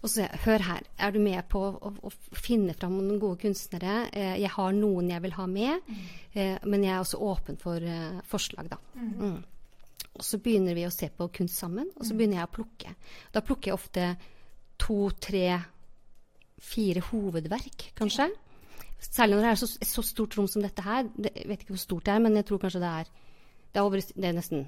Og 0.00 0.08
så 0.08 0.24
hør 0.46 0.62
her, 0.64 0.84
er 0.96 1.12
du 1.12 1.18
med 1.20 1.44
på 1.52 1.60
å, 1.60 1.90
å, 1.92 2.10
finne 2.32 2.72
fram 2.76 2.96
noen 2.96 3.20
gode 3.20 3.42
kunstnere? 3.42 4.06
Eh, 4.16 4.36
jeg 4.40 4.52
har 4.54 4.72
noen 4.76 5.10
jeg 5.12 5.24
vil 5.26 5.34
ha 5.36 5.46
med, 5.50 5.86
mm. 5.86 6.04
eh, 6.32 6.54
men 6.64 6.86
jeg 6.86 6.94
er 6.94 7.02
også 7.02 7.20
åpen 7.20 7.60
for 7.60 7.84
eh, 7.84 8.20
forslag, 8.28 8.70
da. 8.72 8.78
Mm. 8.96 9.10
Mm. 9.20 10.06
Og 10.10 10.24
så 10.26 10.40
begynner 10.42 10.76
vi 10.76 10.86
å 10.88 10.94
se 10.94 11.10
på 11.12 11.28
kunst 11.36 11.60
sammen, 11.60 11.90
og 11.96 12.06
så 12.06 12.14
mm. 12.14 12.20
begynner 12.20 12.40
jeg 12.40 12.48
å 12.48 12.54
plukke. 12.56 12.94
Da 13.34 13.44
plukker 13.44 13.70
jeg 13.70 13.76
ofte 13.76 14.06
to, 14.80 15.00
tre, 15.20 15.44
fire 16.60 17.04
hovedverk, 17.10 17.90
kanskje. 18.00 18.30
Særlig 19.00 19.36
når 19.36 19.46
det 19.46 19.52
er 19.52 19.60
så, 19.60 19.68
så 19.92 20.04
stort 20.04 20.36
rom 20.36 20.48
som 20.48 20.64
dette 20.64 20.84
her. 20.84 21.08
jeg 21.28 21.48
vet 21.48 21.62
ikke 21.64 21.76
hvor 21.76 21.84
stort 21.84 22.08
det 22.08 22.16
er, 22.16 22.24
men 22.24 22.40
jeg 22.40 22.48
tror 22.48 22.60
kanskje 22.64 22.82
det 22.82 22.94
er 23.02 23.12
det 23.70 23.78
er, 23.78 23.86
over, 23.86 24.00
det 24.02 24.26
er 24.26 24.34
nesten 24.34 24.64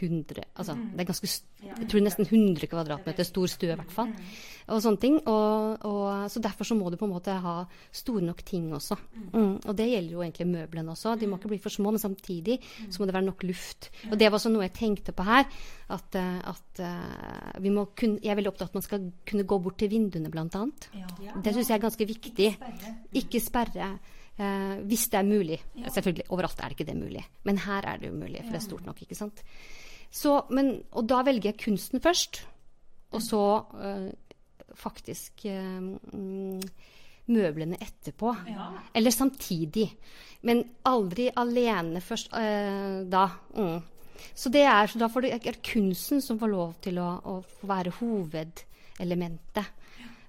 100 0.00 0.44
altså, 0.54 0.74
mm. 0.74 0.88
det 0.92 1.02
er 1.02 1.08
ganske, 1.08 1.28
Jeg 1.62 1.88
tror 1.90 2.02
nesten 2.04 2.26
100 2.26 2.68
kvadratmeter 2.70 3.26
stor 3.26 3.50
stue, 3.50 3.72
i 3.72 3.78
hvert 3.78 3.92
fall. 3.92 4.08
Mm. 4.08 4.30
Og 4.72 4.80
sånne 4.84 5.00
ting. 5.02 5.18
Og, 5.30 5.84
og, 5.88 6.30
så 6.32 6.42
derfor 6.42 6.68
så 6.68 6.76
må 6.78 6.90
du 6.90 6.96
på 7.00 7.06
en 7.08 7.14
måte 7.14 7.34
ha 7.44 7.54
store 7.94 8.24
nok 8.24 8.42
ting 8.46 8.70
også. 8.74 8.96
Mm. 8.98 9.26
mm. 9.32 9.52
Og 9.68 9.76
det 9.78 9.88
gjelder 9.90 10.16
jo 10.16 10.24
egentlig 10.24 10.48
møblene 10.52 10.94
også. 10.94 11.16
De 11.20 11.28
må 11.30 11.38
ikke 11.38 11.52
bli 11.52 11.60
for 11.62 11.74
små, 11.74 11.92
men 11.94 12.02
samtidig 12.02 12.58
så 12.88 13.02
må 13.02 13.08
det 13.08 13.16
være 13.16 13.28
nok 13.28 13.44
luft. 13.48 13.90
Og 14.10 14.16
det 14.18 14.30
var 14.30 14.38
også 14.38 14.52
noe 14.54 14.66
jeg 14.66 14.76
tenkte 14.78 15.14
på 15.16 15.26
her. 15.28 15.44
At, 15.92 16.18
eh, 16.18 16.40
at 16.52 16.82
eh, 16.86 17.60
vi 17.62 17.74
må 17.74 17.88
kunne 17.98 18.22
jeg 18.22 18.32
er 18.32 18.38
veldig 18.38 18.52
opptatt 18.52 18.68
av 18.68 18.72
at 18.72 18.80
man 18.80 18.86
skal 18.86 19.06
kunne 19.28 19.46
gå 19.48 19.60
bort 19.62 19.78
til 19.82 19.92
vinduene, 19.92 20.32
blant 20.32 20.56
annet. 20.58 20.88
Det 21.42 21.54
syns 21.54 21.68
jeg 21.68 21.78
er 21.78 21.86
ganske 21.86 22.08
viktig. 22.08 22.50
Ikke 23.22 23.42
sperre. 23.42 23.94
Eh, 24.40 24.76
hvis 24.88 25.08
det 25.12 25.18
er 25.20 25.28
mulig. 25.28 25.58
Ja. 25.76 25.90
Selvfølgelig, 25.92 26.24
overalt 26.32 26.60
er 26.60 26.72
det 26.72 26.78
ikke 26.78 26.88
det 26.88 26.96
mulig. 26.98 27.24
Men 27.44 27.58
her 27.66 27.84
er 27.84 28.00
det 28.00 28.08
jo 28.08 28.16
mulig, 28.16 28.40
for 28.40 28.54
det 28.54 28.60
er 28.62 28.64
stort 28.64 28.86
nok. 28.86 29.02
ikke 29.02 29.18
sant? 29.18 29.42
Så, 30.12 30.42
men, 30.52 30.74
og 30.92 31.06
da 31.08 31.22
velger 31.24 31.52
jeg 31.52 31.60
kunsten 31.64 32.02
først. 32.04 32.42
Og 33.12 33.22
så 33.24 33.44
øh, 33.80 34.10
faktisk 34.76 35.46
øh, 35.48 36.60
møblene 37.32 37.78
etterpå. 37.80 38.34
Ja. 38.48 38.68
Eller 38.94 39.10
samtidig. 39.10 39.88
Men 40.42 40.64
aldri 40.84 41.30
alene 41.36 42.00
først 42.00 42.32
øh, 42.36 43.02
da. 43.12 43.26
Mm. 43.56 43.80
Så 44.34 44.52
det 44.52 44.62
er, 44.62 44.86
så 44.86 45.00
da 45.00 45.08
får 45.10 45.20
det, 45.24 45.32
er 45.34 45.60
kunsten 45.72 46.20
som 46.22 46.38
får 46.38 46.52
lov 46.52 46.74
til 46.84 47.00
å, 47.02 47.08
å 47.24 47.66
være 47.66 47.94
hovedelementet. 47.98 49.78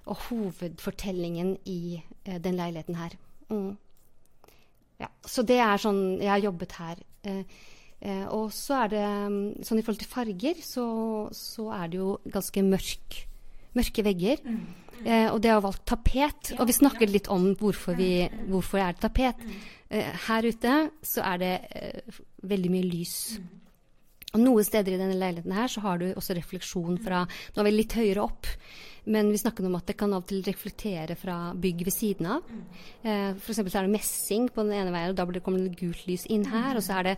Og 0.04 0.18
hovedfortellingen 0.28 1.54
i 1.64 2.02
den 2.24 2.58
leiligheten 2.58 2.98
her. 2.98 3.14
Mm. 3.48 3.76
Ja, 5.00 5.08
så 5.26 5.42
det 5.46 5.56
er 5.60 5.80
sånn 5.80 6.02
Jeg 6.20 6.30
har 6.30 6.42
jobbet 6.44 6.76
her. 6.78 7.00
Eh, 7.24 7.62
eh, 8.04 8.24
og 8.28 8.52
så 8.54 8.84
er 8.84 8.94
det 8.94 9.04
mm, 9.04 9.42
Sånn 9.66 9.80
i 9.80 9.84
forhold 9.84 10.02
til 10.02 10.10
farger, 10.12 10.60
så, 10.64 10.86
så 11.34 11.68
er 11.74 11.92
det 11.92 12.00
jo 12.00 12.16
ganske 12.30 12.64
mørk, 12.66 13.20
mørke 13.74 14.04
vegger. 14.06 14.42
Eh, 15.02 15.28
og 15.32 15.40
det 15.42 15.50
er 15.50 15.58
jo 15.58 15.66
valgt 15.66 15.84
tapet. 15.90 16.54
og 16.58 16.68
vi 16.68 16.76
snakket 16.76 17.10
litt 17.10 17.28
om 17.32 17.50
hvorfor, 17.58 17.96
vi, 17.98 18.28
hvorfor 18.48 18.80
er 18.80 18.94
det 18.94 19.04
tapet. 19.04 19.44
Eh, 19.90 20.14
her 20.28 20.48
ute 20.48 20.78
så 21.04 21.24
er 21.34 21.42
det 21.42 21.52
eh, 21.74 22.22
veldig 22.42 22.72
mye 22.72 22.88
lys. 22.88 23.16
Og 24.34 24.40
noen 24.42 24.66
steder 24.66 24.96
i 24.96 24.98
denne 24.98 25.18
leiligheten 25.18 25.54
her 25.54 25.70
så 25.70 25.84
har 25.84 26.00
du 26.00 26.08
også 26.12 26.34
refleksjon 26.34 26.98
fra 27.02 27.22
Nå 27.26 27.62
er 27.62 27.68
vi 27.68 27.74
litt 27.74 27.94
høyere 27.94 28.24
opp, 28.24 28.48
men 29.04 29.30
vi 29.32 29.38
snakker 29.40 29.66
om 29.66 29.74
at 29.76 29.88
det 29.88 29.96
kan 30.00 30.12
av 30.16 30.22
og 30.22 30.28
til 30.30 30.40
reflektere 30.46 31.16
fra 31.18 31.36
bygg 31.60 31.82
ved 31.84 31.92
siden 31.92 32.28
av. 32.36 32.46
Eh, 33.04 33.34
F.eks. 33.36 33.60
så 33.60 33.80
er 33.80 33.86
det 33.86 33.92
messing 33.92 34.48
på 34.48 34.64
den 34.64 34.72
ene 34.78 34.94
veien, 34.94 35.12
og 35.12 35.18
da 35.18 35.42
kommer 35.44 35.60
det 35.60 35.76
gult 35.80 36.06
lys 36.08 36.24
inn 36.32 36.46
her. 36.48 36.78
Og 36.78 36.84
så 36.86 36.98
er 36.98 37.10
det 37.10 37.14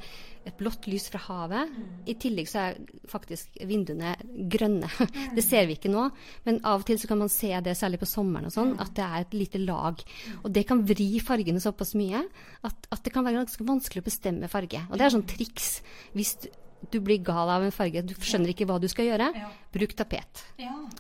et 0.47 0.59
blått 0.59 0.89
lys 0.91 1.07
fra 1.13 1.21
havet. 1.29 1.77
I 2.11 2.17
tillegg 2.23 2.51
så 2.51 2.65
er 2.65 2.81
faktisk 3.11 3.55
vinduene 3.71 4.17
grønne. 4.51 4.91
det 5.37 5.47
ser 5.47 5.71
vi 5.71 5.79
ikke 5.79 5.93
nå, 5.93 6.09
men 6.49 6.61
av 6.67 6.83
og 6.83 6.89
til 6.91 6.99
så 7.03 7.11
kan 7.11 7.23
man 7.23 7.33
se 7.33 7.53
det, 7.55 7.77
særlig 7.79 8.03
på 8.03 8.11
sommeren 8.11 8.51
og 8.51 8.55
sånn, 8.55 8.77
at 8.83 8.95
det 8.99 9.07
er 9.07 9.23
et 9.23 9.39
lite 9.39 9.63
lag. 9.63 10.03
Og 10.43 10.51
det 10.55 10.67
kan 10.69 10.83
vri 10.87 11.11
fargene 11.23 11.63
såpass 11.63 11.95
mye 11.99 12.27
at, 12.67 12.91
at 12.91 13.03
det 13.07 13.15
kan 13.15 13.27
være 13.27 13.45
ganske 13.45 13.67
vanskelig 13.67 14.03
å 14.03 14.11
bestemme 14.11 14.51
farge. 14.51 14.83
Og 14.91 14.99
det 14.99 15.07
er 15.07 15.15
sånn 15.15 15.29
triks. 15.31 15.77
Hvis 16.17 16.39
du, 16.81 16.99
blir 17.01 17.23
gal 17.25 17.51
av 17.51 17.65
en 17.65 17.75
farge, 17.75 18.03
du 18.07 18.15
skjønner 18.15 18.53
ikke 18.53 18.67
hva 18.69 18.79
du 18.83 18.89
skal 18.91 19.09
gjøre, 19.11 19.29
bruk 19.75 19.95
tapet. 19.99 20.43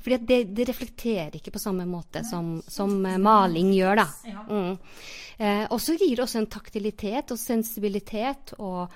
Fordi 0.00 0.16
at 0.16 0.26
det, 0.28 0.38
det 0.56 0.68
reflekterer 0.70 1.38
ikke 1.38 1.54
på 1.54 1.62
samme 1.62 1.86
måte 1.88 2.24
som, 2.26 2.56
som 2.68 2.94
eh, 3.06 3.18
maling 3.22 3.72
gjør, 3.76 4.02
da. 4.02 4.06
Mm. 4.50 4.78
Eh, 5.38 5.64
og 5.68 5.80
så 5.82 5.96
gir 5.98 6.14
det 6.14 6.24
også 6.24 6.40
en 6.42 6.50
taktilitet 6.52 7.34
og 7.34 7.40
sensibilitet 7.40 8.56
og 8.58 8.86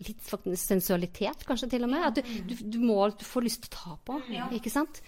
litt 0.00 0.30
sensualitet, 0.56 1.44
kanskje 1.48 1.74
til 1.74 1.84
og 1.84 1.92
med. 1.92 2.06
At 2.08 2.20
du, 2.20 2.32
du, 2.48 2.56
du 2.76 2.80
må 2.82 3.02
du 3.12 3.26
får 3.26 3.46
lyst 3.46 3.66
til 3.66 3.72
å 3.72 3.76
ta 3.76 3.98
på, 4.08 4.20
ikke 4.56 4.72
sant? 4.72 5.02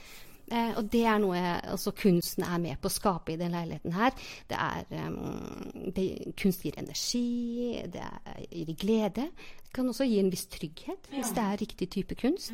Eh, 0.52 0.73
og 0.76 0.88
det 0.92 1.02
er 1.09 1.21
noe 1.23 1.40
altså, 1.40 1.94
kunsten 1.97 2.44
er 2.44 2.61
med 2.61 2.80
på 2.82 2.90
å 2.90 2.92
skape 2.92 3.32
i 3.32 3.38
den 3.40 3.54
leiligheten 3.54 3.94
her. 3.97 4.12
Det 4.50 4.59
er 4.59 5.09
um, 5.09 5.92
det, 5.97 6.06
Kunst 6.38 6.66
gir 6.66 6.76
energi, 6.80 7.80
det 7.92 8.02
er, 8.04 8.40
gir 8.50 8.75
glede. 8.76 9.30
Det 9.64 9.73
kan 9.73 9.88
også 9.88 10.09
gi 10.09 10.18
en 10.21 10.32
viss 10.32 10.44
trygghet 10.52 11.09
hvis 11.14 11.32
det 11.37 11.47
er 11.47 11.62
riktig 11.62 11.88
type 11.97 12.18
kunst. 12.21 12.52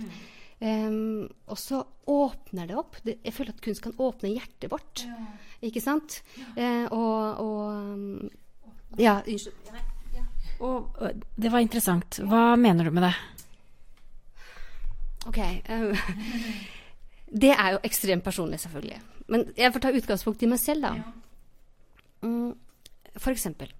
Um, 0.58 1.26
og 1.46 1.58
så 1.58 1.82
åpner 2.10 2.70
det 2.70 2.78
opp. 2.78 3.00
Det, 3.02 3.18
jeg 3.24 3.34
føler 3.34 3.54
at 3.54 3.62
kunst 3.66 3.82
kan 3.82 3.98
åpne 3.98 4.32
hjertet 4.34 4.70
vårt. 4.70 5.04
Ikke 5.66 5.82
sant? 5.82 6.20
Eh, 6.54 6.86
og, 6.94 7.42
og 7.42 7.62
um, 7.74 8.30
Ja, 8.98 9.18
unnskyld. 9.26 9.54
Og 10.58 10.98
det 11.38 11.52
var 11.54 11.62
interessant. 11.62 12.18
Hva 12.26 12.56
mener 12.58 12.88
du 12.88 12.94
med 12.94 13.06
det? 13.06 13.14
Ok. 15.28 15.38
eh, 15.38 16.72
det 17.28 17.52
er 17.52 17.76
jo 17.76 17.80
ekstremt 17.84 18.24
personlig, 18.24 18.60
selvfølgelig. 18.60 19.00
Men 19.28 19.44
jeg 19.56 19.72
får 19.72 19.84
ta 19.84 19.92
utgangspunkt 19.92 20.42
i 20.42 20.48
meg 20.50 20.60
selv, 20.62 20.86
da. 20.86 20.92
Mm, 22.22 22.54
for 23.14 23.30
eksempel 23.30 23.70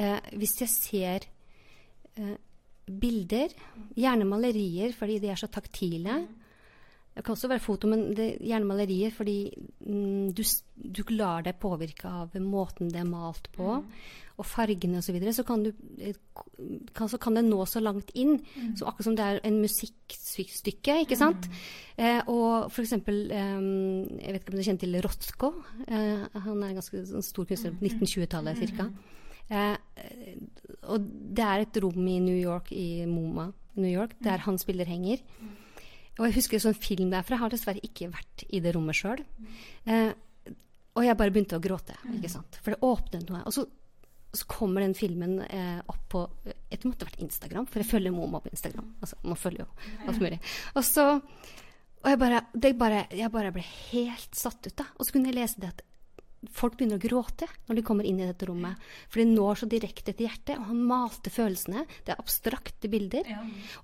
eh, 0.00 0.30
Hvis 0.32 0.54
jeg 0.62 0.70
ser 0.72 1.26
eh, 2.16 2.36
bilder, 2.86 3.52
gjerne 3.96 4.24
malerier 4.24 4.94
fordi 4.96 5.18
de 5.20 5.28
er 5.32 5.40
så 5.40 5.48
taktile. 5.52 6.22
Det 7.14 7.22
kan 7.22 7.36
også 7.36 7.48
være 7.50 7.62
foto, 7.62 7.88
men 7.90 8.08
det 8.16 8.24
er 8.26 8.46
gjerne 8.50 8.66
malerier 8.66 9.12
fordi 9.14 9.38
mm, 9.86 10.32
du, 10.34 10.42
du 10.74 11.00
lar 11.14 11.44
deg 11.46 11.60
påvirke 11.62 12.10
av 12.10 12.34
måten 12.42 12.90
det 12.90 13.04
er 13.04 13.06
malt 13.06 13.46
på, 13.54 13.76
og 14.34 14.48
fargene 14.50 14.98
osv. 14.98 15.06
Så, 15.06 15.14
videre, 15.14 15.34
så 15.36 15.44
kan, 15.46 15.62
du, 15.62 15.70
eh, 16.02 16.16
kan, 16.90 17.10
så 17.12 17.20
kan 17.22 17.38
det 17.38 17.44
nå 17.46 17.60
så 17.70 17.78
langt 17.84 18.10
inn, 18.18 18.40
så 18.74 18.88
akkurat 18.90 19.06
som 19.06 19.18
det 19.18 19.28
er 19.28 19.40
en 19.46 19.60
musikkstykke, 19.62 20.98
ikke 21.04 21.18
sant? 21.20 21.46
Eh, 21.94 22.18
og 22.26 22.72
for 22.74 22.82
eksempel 22.82 23.28
eh, 23.30 23.62
Jeg 24.18 24.34
vet 24.34 24.42
ikke 24.42 24.56
om 24.56 24.58
du 24.58 24.66
kjenner 24.66 24.82
til 24.82 25.00
Rothko. 25.06 25.52
Eh, 25.86 26.26
han 26.34 26.62
er 26.64 26.72
en 26.72 26.80
ganske 26.80 27.22
stor 27.22 27.46
kunstner 27.46 27.78
på 27.78 27.92
1920-tallet 27.92 28.64
ca. 28.74 28.90
Eh, 29.54 29.76
og 30.90 31.04
det 31.06 31.44
er 31.46 31.62
et 31.62 31.84
rom 31.84 32.06
i 32.08 32.18
New 32.18 32.36
York, 32.36 32.72
i 32.74 33.04
MoMA, 33.06 33.52
New 33.78 33.90
York, 33.90 34.18
der 34.24 34.42
hans 34.48 34.66
bilder 34.66 34.90
henger. 34.90 35.22
Og 36.18 36.28
jeg 36.28 36.36
husker 36.36 36.62
sånn 36.62 36.76
film 36.78 37.10
derfra. 37.10 37.34
Jeg 37.36 37.42
har 37.42 37.54
dessverre 37.54 37.82
ikke 37.82 38.10
vært 38.12 38.44
i 38.54 38.60
det 38.62 38.74
rommet 38.76 38.98
sjøl. 38.98 39.22
Eh, 39.90 40.12
og 40.94 41.02
jeg 41.02 41.18
bare 41.18 41.32
begynte 41.34 41.58
å 41.58 41.62
gråte, 41.62 41.96
ikke 42.14 42.30
sant. 42.30 42.60
For 42.62 42.74
det 42.74 42.86
åpnet 42.86 43.30
noe. 43.32 43.40
Og 43.48 43.54
så, 43.56 43.64
så 44.34 44.46
kommer 44.50 44.84
den 44.84 44.94
filmen 44.94 45.40
eh, 45.48 45.80
opp 45.90 46.04
på 46.12 46.22
Jeg 46.44 46.78
tror 46.78 46.84
det 46.84 46.92
måtte 46.92 47.08
vært 47.08 47.24
Instagram, 47.26 47.66
for 47.66 47.82
jeg 47.82 47.90
følger 47.90 48.14
Momo 48.14 48.38
på 48.44 48.52
Instagram. 48.52 48.92
Altså, 49.02 49.18
man 49.26 49.40
følger 49.40 49.64
jo 49.64 49.90
alt 50.06 50.22
mulig. 50.22 50.38
Og 50.74 50.86
så 50.86 51.08
Og 52.04 52.10
jeg 52.12 52.20
bare, 52.20 52.44
det 52.52 52.74
bare, 52.78 53.06
jeg 53.16 53.32
bare 53.32 53.50
ble 53.54 53.64
helt 53.64 54.36
satt 54.36 54.66
ut, 54.68 54.76
da. 54.76 54.84
Og 54.98 55.06
så 55.06 55.14
kunne 55.16 55.32
jeg 55.32 55.38
lese 55.40 55.62
det 55.62 55.72
at 55.72 55.82
folk 56.52 56.76
begynner 56.78 57.00
å 57.00 57.04
gråte 57.04 57.48
når 57.68 57.78
de 57.78 57.84
kommer 57.86 58.08
inn 58.08 58.20
i 58.20 58.26
dette 58.26 58.48
rommet. 58.48 58.80
For 59.08 59.22
det 59.22 59.28
når 59.30 59.62
så 59.62 59.68
direkte 59.70 60.12
til 60.12 60.28
hjertet. 60.28 60.56
Og 60.58 60.68
han 60.70 60.82
malte 60.88 61.32
følelsene. 61.32 61.86
Det 62.04 62.14
er 62.14 62.22
abstrakte 62.22 62.90
bilder. 62.92 63.30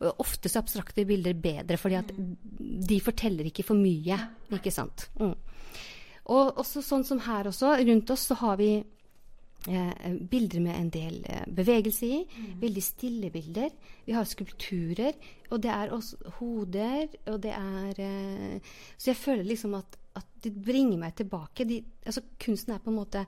Og 0.01 0.25
ofte 0.25 0.51
så 0.51 0.61
er 0.61 0.67
abstrakte 0.67 1.07
bilder 1.09 1.37
bedre, 1.39 1.81
fordi 1.81 2.01
at 2.01 2.15
de 2.91 3.01
forteller 3.05 3.51
ikke 3.51 3.67
for 3.67 3.81
mye. 3.81 4.19
Ikke 4.59 4.75
sant. 4.75 5.09
Mm. 5.21 5.37
Og 6.31 6.63
også 6.63 6.83
sånn 6.85 7.07
som 7.07 7.21
her 7.25 7.49
også, 7.51 7.75
rundt 7.81 8.11
oss 8.13 8.29
så 8.31 8.37
har 8.43 8.59
vi 8.61 8.75
eh, 8.79 10.11
bilder 10.31 10.63
med 10.63 10.77
en 10.77 10.91
del 10.95 11.21
eh, 11.27 11.47
bevegelse 11.47 12.07
i. 12.07 12.21
Veldig 12.61 12.85
stille 12.85 13.31
bilder. 13.35 13.73
Vi 14.07 14.15
har 14.15 14.29
skulpturer. 14.29 15.19
Og 15.51 15.63
det 15.65 15.73
er 15.75 15.95
også 15.95 16.35
hoder, 16.39 17.09
og 17.27 17.41
det 17.43 17.55
er 17.57 18.03
eh, 18.05 18.77
Så 18.97 19.11
jeg 19.11 19.19
føler 19.19 19.49
liksom 19.49 19.75
at, 19.81 19.99
at 20.17 20.27
det 20.45 20.53
bringer 20.65 20.99
meg 20.99 21.15
tilbake. 21.19 21.67
De, 21.69 21.81
altså 22.07 22.23
kunsten 22.41 22.75
er 22.75 22.83
på 22.83 22.91
en 22.93 22.99
måte 22.99 23.25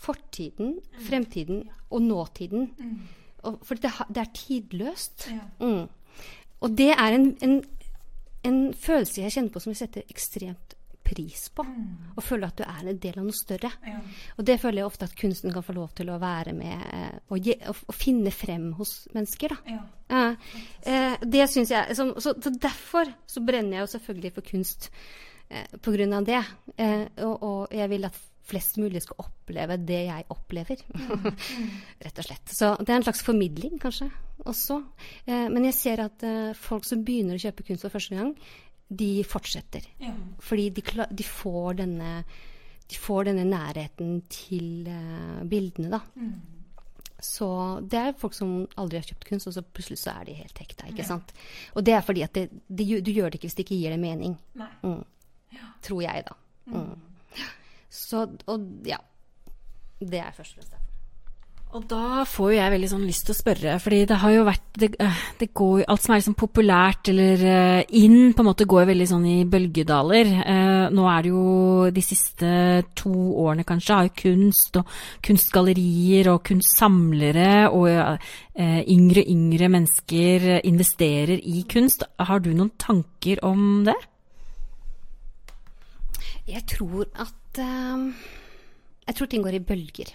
fortiden, 0.00 0.78
fremtiden 1.08 1.64
og 1.90 2.02
nåtiden. 2.02 2.70
Og, 3.42 3.60
for 3.64 3.80
det, 3.80 3.92
det 4.08 4.22
er 4.22 4.34
tidløst. 4.36 5.30
Mm. 5.60 5.86
Og 6.60 6.76
det 6.76 6.90
er 6.92 7.16
en, 7.16 7.30
en, 7.44 7.56
en 8.44 8.60
følelse 8.74 9.22
jeg 9.22 9.32
kjenner 9.32 9.52
på 9.52 9.62
som 9.62 9.72
jeg 9.72 9.82
setter 9.82 10.12
ekstremt 10.12 10.76
pris 11.10 11.48
på. 11.54 11.64
Og 12.16 12.22
føler 12.22 12.50
at 12.50 12.60
du 12.60 12.64
er 12.66 12.90
en 12.90 13.00
del 13.02 13.18
av 13.18 13.26
noe 13.26 13.36
større. 13.36 13.70
Og 14.36 14.44
det 14.46 14.58
føler 14.62 14.82
jeg 14.82 14.90
ofte 14.90 15.08
at 15.08 15.16
kunsten 15.18 15.54
kan 15.54 15.64
få 15.66 15.74
lov 15.76 15.90
til 15.98 16.12
å 16.12 16.20
være 16.22 16.54
med 16.56 16.84
og, 17.28 17.38
ge, 17.42 17.56
og, 17.68 17.80
og 17.88 17.96
finne 17.96 18.32
frem 18.34 18.70
hos 18.78 19.08
mennesker. 19.16 19.56
Da. 19.56 19.80
Ja, 20.10 20.28
eh, 20.84 21.16
det 21.24 21.48
syns 21.50 21.72
jeg 21.74 21.96
så, 21.98 22.10
så, 22.20 22.36
så 22.36 22.52
derfor 22.54 23.10
så 23.26 23.42
brenner 23.44 23.78
jeg 23.78 23.86
jo 23.86 23.92
selvfølgelig 23.96 24.32
for 24.36 24.52
kunst 24.52 24.90
på 25.82 25.94
grunn 25.94 26.12
av 26.14 26.26
det. 26.28 26.40
Eh, 26.76 27.06
og, 27.26 27.34
og 27.42 27.74
jeg 27.74 27.90
vil 27.92 28.06
at 28.08 28.18
flest 28.50 28.78
mulig 28.82 29.02
skal 29.04 29.22
oppleve 29.24 29.78
det 29.86 30.02
jeg 30.08 30.26
opplever. 30.32 30.82
Rett 32.04 32.20
og 32.22 32.26
slett. 32.26 32.52
Så 32.54 32.72
det 32.80 32.92
er 32.92 33.00
en 33.00 33.06
slags 33.06 33.22
formidling, 33.26 33.78
kanskje, 33.82 34.10
også. 34.50 34.80
Eh, 35.26 35.46
men 35.52 35.68
jeg 35.68 35.78
ser 35.78 36.04
at 36.06 36.26
eh, 36.26 36.52
folk 36.58 36.86
som 36.88 37.04
begynner 37.06 37.38
å 37.38 37.42
kjøpe 37.42 37.66
kunst 37.68 37.86
for 37.86 37.98
første 37.98 38.18
gang, 38.18 38.32
de 38.90 39.10
fortsetter. 39.22 39.84
Fordi 40.42 40.70
de, 40.74 40.82
de, 41.14 41.26
får 41.26 41.82
denne, 41.84 42.14
de 42.90 42.98
får 42.98 43.28
denne 43.30 43.44
nærheten 43.46 44.16
til 44.32 44.88
eh, 44.90 45.44
bildene, 45.50 45.92
da. 45.98 46.02
Så 47.20 47.46
det 47.84 48.00
er 48.00 48.18
folk 48.18 48.34
som 48.34 48.62
aldri 48.80 48.98
har 48.98 49.06
kjøpt 49.06 49.26
kunst, 49.28 49.50
og 49.50 49.54
så 49.54 49.62
plutselig 49.62 50.00
så 50.00 50.14
er 50.16 50.30
de 50.30 50.38
helt 50.40 50.60
hekta. 50.62 50.88
ikke 50.88 51.04
sant? 51.06 51.34
Og 51.76 51.84
det 51.84 51.94
er 51.94 52.04
fordi 52.04 52.24
at 52.24 52.34
det, 52.34 52.48
det, 52.66 52.86
du 53.04 53.10
gjør 53.12 53.28
det 53.28 53.38
ikke 53.38 53.50
hvis 53.50 53.58
det 53.58 53.66
ikke 53.66 53.76
gir 53.76 53.94
deg 53.94 54.00
mening. 54.02 54.38
Mm. 54.56 55.02
Tror 55.82 56.02
jeg, 56.04 56.24
da. 56.28 56.36
Mm. 56.70 57.46
Så, 57.90 58.26
og 58.46 58.68
ja. 58.86 59.00
Det 60.00 60.20
er 60.20 60.32
først 60.32 60.54
og 60.54 60.62
fremst 60.62 60.70
derfor. 60.72 60.90
Og 61.70 61.84
da 61.86 62.24
får 62.26 62.48
jo 62.50 62.56
jeg 62.56 62.72
veldig 62.72 62.88
sånn 62.90 63.02
lyst 63.06 63.28
til 63.28 63.34
å 63.34 63.38
spørre, 63.38 63.74
fordi 63.78 63.98
det 64.10 64.16
har 64.18 64.32
jo 64.34 64.46
vært 64.48 64.78
det, 64.82 64.88
eh, 64.98 65.18
det 65.38 65.52
går, 65.54 65.84
Alt 65.86 66.02
som 66.02 66.14
er 66.14 66.18
liksom 66.18 66.34
populært 66.34 67.10
eller 67.12 67.44
eh, 67.46 67.84
inn, 68.00 68.32
på 68.34 68.42
en 68.42 68.48
måte 68.48 68.66
går 68.66 68.88
veldig 68.88 69.06
sånn 69.06 69.28
i 69.30 69.36
bølgedaler. 69.46 70.32
Eh, 70.40 70.90
nå 70.90 71.06
er 71.12 71.22
det 71.22 71.30
jo 71.30 71.44
de 71.94 72.02
siste 72.02 72.50
to 72.98 73.12
årene 73.44 73.62
kanskje, 73.68 73.94
har 74.00 74.08
jo 74.08 74.16
kunst 74.18 74.80
og 74.82 74.90
kunstgallerier 75.22 76.32
og 76.34 76.42
kunstsamlere 76.50 77.52
og 77.70 77.86
eh, 77.94 78.80
yngre 78.90 79.22
yngre 79.30 79.70
mennesker 79.70 80.56
investerer 80.66 81.38
i 81.38 81.62
kunst. 81.70 82.02
Har 82.18 82.42
du 82.42 82.50
noen 82.50 82.74
tanker 82.82 83.44
om 83.46 83.84
det? 83.86 83.94
Jeg 86.48 86.66
tror 86.68 87.08
at 87.20 87.60
ehm, 87.60 88.12
Jeg 89.06 89.16
tror 89.16 89.26
ting 89.26 89.42
går 89.42 89.58
i 89.58 89.64
bølger. 89.64 90.12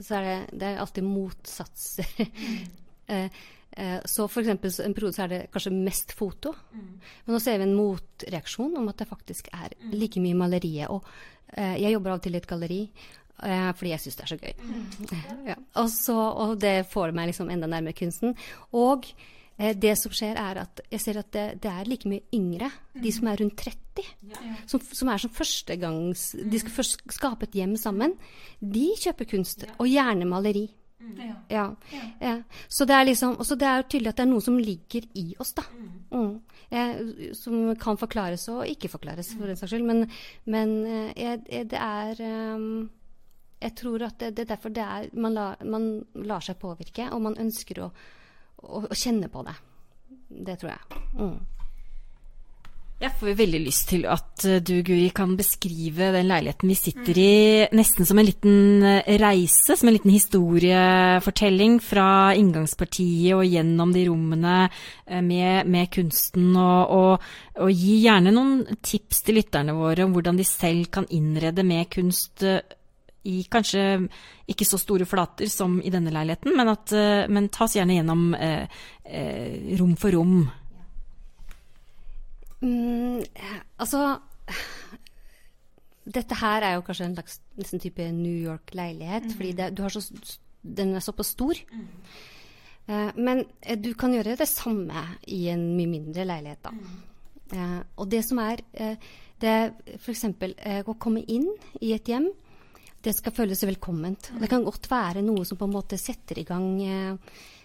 Så 0.00 0.16
er 0.18 0.22
det, 0.24 0.60
det 0.60 0.68
er 0.68 0.84
alltid 0.84 1.08
motsatser. 1.08 2.14
Eh, 3.12 3.26
eh, 3.76 3.98
så 4.08 4.24
for 4.30 4.40
eksempel 4.40 4.70
en 4.80 4.92
periode 4.94 5.12
så 5.16 5.24
er 5.24 5.28
det 5.28 5.38
kanskje 5.52 5.72
mest 5.74 6.14
foto. 6.16 6.52
Men 6.72 7.34
nå 7.34 7.40
ser 7.42 7.58
vi 7.58 7.66
en 7.66 7.74
motreaksjon 7.76 8.76
om 8.78 8.86
at 8.88 9.02
det 9.02 9.08
faktisk 9.10 9.50
er 9.52 9.74
like 9.90 10.22
mye 10.22 10.38
maleriet. 10.38 10.86
Og 10.88 11.02
uh, 11.02 11.74
jeg 11.74 11.92
jobber 11.92 12.14
av 12.14 12.20
og 12.20 12.24
til 12.24 12.38
i 12.38 12.40
et 12.40 12.48
galleri, 12.48 12.78
fordi 13.42 13.90
jeg 13.90 14.04
syns 14.04 14.16
det 14.16 14.24
er 14.24 14.32
så 14.32 14.38
gøy. 14.38 14.54
Ja. 15.50 15.58
Og, 15.82 15.90
så, 15.92 16.16
og 16.46 16.54
det 16.62 16.86
får 16.94 17.12
meg 17.18 17.32
liksom 17.32 17.50
enda 17.52 17.68
nærmere 17.68 17.98
kunsten. 17.98 18.38
Og 18.70 19.10
det 19.58 19.92
som 20.00 20.12
skjer, 20.14 20.38
er 20.40 20.62
at 20.64 20.80
jeg 20.90 21.02
ser 21.02 21.18
at 21.20 21.30
det, 21.34 21.46
det 21.62 21.70
er 21.70 21.88
like 21.88 22.08
mye 22.08 22.24
yngre, 22.34 22.70
de 22.98 23.12
som 23.14 23.28
er 23.30 23.42
rundt 23.42 23.56
30, 23.60 24.06
som, 24.66 24.80
som 24.80 25.10
er 25.12 25.20
som 25.20 25.32
førstegangs 25.36 26.22
De 26.48 26.60
skal 26.62 26.72
først 26.72 27.02
skape 27.12 27.44
et 27.44 27.58
hjem 27.60 27.74
sammen. 27.76 28.14
De 28.58 28.86
kjøper 29.02 29.28
kunst, 29.34 29.66
og 29.76 29.90
gjerne 29.90 30.28
maleri. 30.28 30.64
Ja. 31.48 31.74
ja. 32.20 32.42
Så 32.68 32.84
det 32.84 32.94
er 32.94 33.04
liksom, 33.04 33.36
og 33.40 33.58
det 33.58 33.66
er 33.68 33.80
jo 33.80 33.88
tydelig 33.90 34.12
at 34.12 34.20
det 34.20 34.24
er 34.24 34.30
noe 34.30 34.44
som 34.44 34.58
ligger 34.58 35.06
i 35.18 35.24
oss, 35.42 35.52
da. 35.56 35.64
Mm. 36.12 36.32
Jeg, 36.72 37.34
som 37.36 37.74
kan 37.80 37.98
forklares 38.00 38.46
og 38.52 38.64
ikke 38.68 38.90
forklares, 38.92 39.32
for 39.36 39.50
den 39.50 39.58
saks 39.58 39.74
skyld. 39.74 39.86
Men, 39.88 40.06
men 40.44 40.74
eh, 41.12 41.36
det 41.68 41.78
er 41.78 42.22
um, 42.56 42.90
Jeg 43.60 43.74
tror 43.78 44.06
at 44.08 44.18
det, 44.20 44.32
det 44.36 44.44
er 44.46 44.54
derfor 44.54 44.74
det 44.74 44.82
er, 44.82 45.08
man, 45.14 45.34
la, 45.36 45.52
man, 45.64 45.90
lar 46.14 46.42
seg 46.42 46.58
påvirke, 46.62 47.10
og 47.12 47.22
man 47.28 47.38
ønsker 47.38 47.82
å, 47.84 47.90
å, 48.62 48.84
å 48.88 48.94
kjenne 48.96 49.30
på 49.32 49.44
det. 49.46 49.56
Det 50.32 50.58
tror 50.60 50.72
jeg. 50.72 51.02
Mm. 51.18 51.40
Jeg 53.02 53.16
får 53.18 53.34
veldig 53.34 53.58
lyst 53.64 53.88
til 53.90 54.04
at 54.06 54.44
eh, 54.46 54.60
du, 54.62 54.76
Guri, 54.86 55.08
kan 55.14 55.32
beskrive 55.34 56.12
den 56.14 56.28
leiligheten 56.30 56.70
vi 56.70 56.76
sitter 56.78 57.18
i, 57.18 57.32
nesten 57.74 58.06
som 58.06 58.20
en 58.20 58.28
liten 58.28 58.84
eh, 58.86 59.16
reise, 59.18 59.74
som 59.74 59.90
en 59.90 59.96
liten 59.96 60.12
historiefortelling 60.14 61.80
fra 61.82 62.30
inngangspartiet 62.38 63.34
og 63.34 63.42
gjennom 63.48 63.90
de 63.96 64.04
rommene 64.06 64.54
eh, 64.68 65.18
med, 65.18 65.66
med 65.66 65.90
kunsten, 65.96 66.52
og, 66.54 66.94
og, 66.94 67.26
og, 67.58 67.72
gi 67.74 68.04
gjerne 68.04 68.34
noen 68.36 68.78
tips 68.86 69.24
til 69.26 69.40
lytterne 69.40 69.74
våre 69.74 70.06
om 70.06 70.14
hvordan 70.14 70.38
de 70.38 70.46
selv 70.46 70.92
kan 70.94 71.10
innrede 71.10 71.66
med 71.66 71.90
kunst 71.90 72.46
i 73.28 73.42
kanskje 73.50 74.08
ikke 74.50 74.66
så 74.66 74.78
store 74.80 75.06
flater 75.06 75.50
som 75.50 75.78
i 75.82 75.92
denne 75.94 76.12
leiligheten, 76.14 76.56
men, 76.58 76.72
at, 76.72 76.94
men 77.30 77.50
tas 77.54 77.76
gjerne 77.76 78.00
gjennom 78.00 78.32
eh, 78.34 78.80
eh, 79.04 79.76
rom 79.78 79.94
for 80.00 80.16
rom. 80.16 80.42
Mm, 82.62 83.22
altså 83.82 84.02
Dette 86.02 86.36
her 86.38 86.66
er 86.66 86.76
jo 86.76 86.84
kanskje 86.86 87.06
en 87.08 87.16
slags 87.16 87.40
nesten 87.58 87.82
type 87.82 88.04
New 88.14 88.38
York-leilighet, 88.42 89.28
mm. 89.30 89.34
fordi 89.38 89.52
det, 89.58 89.92
så, 89.94 90.02
den 90.62 90.96
er 90.98 91.04
såpass 91.04 91.30
stor. 91.36 91.58
Mm. 91.70 91.88
Eh, 92.90 93.10
men 93.22 93.44
uh, 93.46 93.76
du 93.78 93.92
kan 93.98 94.14
gjøre 94.14 94.34
det 94.38 94.50
samme 94.50 95.06
i 95.30 95.44
en 95.52 95.62
mye 95.76 95.90
mindre 95.90 96.26
leilighet, 96.26 96.66
da. 96.66 96.74
Uh, 97.52 97.80
og 98.00 98.10
det 98.10 98.24
som 98.26 98.40
er 98.42 98.64
det 99.42 99.50
er 99.50 99.72
f.eks. 99.98 100.24
å 100.86 100.94
komme 101.02 101.22
inn 101.30 101.48
i 101.82 101.90
et 101.94 102.06
hjem, 102.08 102.28
det 103.02 103.16
skal 103.16 103.34
føles 103.34 103.64
velkomment. 103.66 104.30
Det 104.38 104.50
kan 104.50 104.64
godt 104.64 104.86
være 104.90 105.24
noe 105.26 105.44
som 105.48 105.58
på 105.58 105.66
en 105.66 105.74
måte 105.74 105.98
setter 106.00 106.38
i 106.42 106.46
gang 106.48 106.76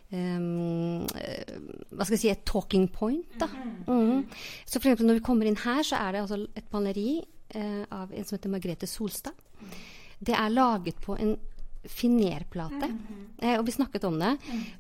Um, 0.08 1.04
hva 1.04 2.06
skal 2.08 2.14
jeg 2.16 2.22
si, 2.22 2.30
et 2.32 2.46
talking 2.48 2.86
point. 2.88 3.26
Da. 3.42 3.50
Mm. 3.90 4.24
Så 4.64 4.80
for 4.80 4.88
eksempel 4.88 5.10
når 5.10 5.20
vi 5.20 5.26
kommer 5.28 5.50
inn 5.50 5.60
her, 5.60 5.82
så 5.84 6.00
er 6.00 6.16
det 6.16 6.22
altså 6.22 6.38
et 6.56 6.70
maleri 6.72 7.18
uh, 7.20 7.84
av 7.92 8.14
en 8.16 8.28
som 8.28 8.38
heter 8.38 8.54
Margrethe 8.54 8.88
Solstad. 8.88 9.36
Det 10.18 10.32
er 10.32 10.54
laget 10.54 11.02
på 11.04 11.18
en 11.20 11.36
finerplate, 11.84 12.90
uh, 13.44 13.54
og 13.58 13.66
vi 13.68 13.76
snakket 13.76 14.08
om 14.10 14.18
det. 14.20 14.34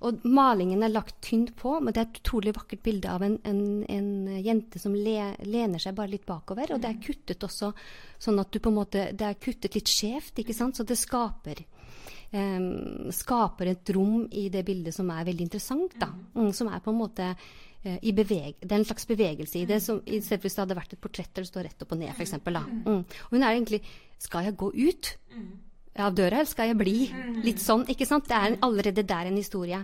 Og 0.07 0.25
malingen 0.27 0.83
er 0.83 0.93
lagt 0.93 1.19
tynt 1.23 1.53
på, 1.60 1.77
men 1.79 1.93
det 1.93 2.01
er 2.01 2.10
et 2.10 2.19
utrolig 2.21 2.55
vakkert 2.57 2.83
bilde 2.86 3.12
av 3.12 3.25
en, 3.25 3.38
en, 3.47 3.63
en 3.93 4.12
jente 4.43 4.81
som 4.81 4.95
le, 4.95 5.33
lener 5.45 5.81
seg 5.83 5.95
bare 5.97 6.15
litt 6.15 6.27
bakover. 6.27 6.73
Og 6.75 6.83
det 6.83 6.91
er 6.91 7.01
kuttet 7.03 7.47
også 7.47 7.71
sånn 8.17 8.41
at 8.41 8.51
du 8.51 8.60
på 8.63 8.71
en 8.71 8.79
måte 8.79 9.10
Det 9.13 9.25
er 9.27 9.41
kuttet 9.41 9.75
litt 9.77 9.91
skjevt, 9.91 10.41
ikke 10.41 10.55
sant, 10.57 10.77
så 10.77 10.86
det 10.88 10.97
skaper 10.99 11.62
eh, 12.31 13.12
skaper 13.13 13.71
et 13.71 13.93
rom 13.95 14.25
i 14.31 14.47
det 14.53 14.63
bildet 14.67 14.95
som 14.95 15.10
er 15.13 15.27
veldig 15.27 15.47
interessant. 15.47 15.95
Da. 15.99 16.12
Mm, 16.36 16.51
som 16.55 16.71
er 16.71 16.83
på 16.83 16.93
en 16.93 17.01
måte 17.01 17.29
uh, 17.33 17.99
i 18.01 18.13
beveg 18.15 18.57
det 18.62 18.71
er 18.71 18.79
en 18.81 18.89
slags 18.89 19.07
bevegelse 19.10 19.62
i 19.62 19.67
det. 19.69 19.79
Som, 19.83 20.01
I 20.05 20.21
stedet 20.21 20.41
for 20.41 20.49
hvis 20.49 20.57
det 20.57 20.65
hadde 20.65 20.81
vært 20.81 20.97
et 20.97 21.03
portrett 21.03 21.31
der 21.33 21.45
det 21.45 21.51
står 21.51 21.69
rett 21.69 21.86
opp 21.86 21.95
og 21.95 22.01
ned, 22.01 22.12
f.eks. 22.15 22.36
Mm. 22.41 22.99
Og 23.05 23.31
hun 23.36 23.43
er 23.43 23.53
egentlig 23.53 23.83
Skal 24.17 24.47
jeg 24.47 24.57
gå 24.57 24.71
ut? 24.73 25.13
Av 26.03 26.15
døra, 26.17 26.41
eller 26.41 26.49
skal 26.49 26.71
jeg 26.71 26.79
bli? 26.79 26.97
Litt 27.45 27.62
sånn, 27.63 27.86
ikke 27.89 28.07
sant? 28.10 28.27
Det 28.29 28.38
er 28.38 28.57
allerede 28.65 29.05
der 29.07 29.29
en 29.29 29.39
historie. 29.39 29.81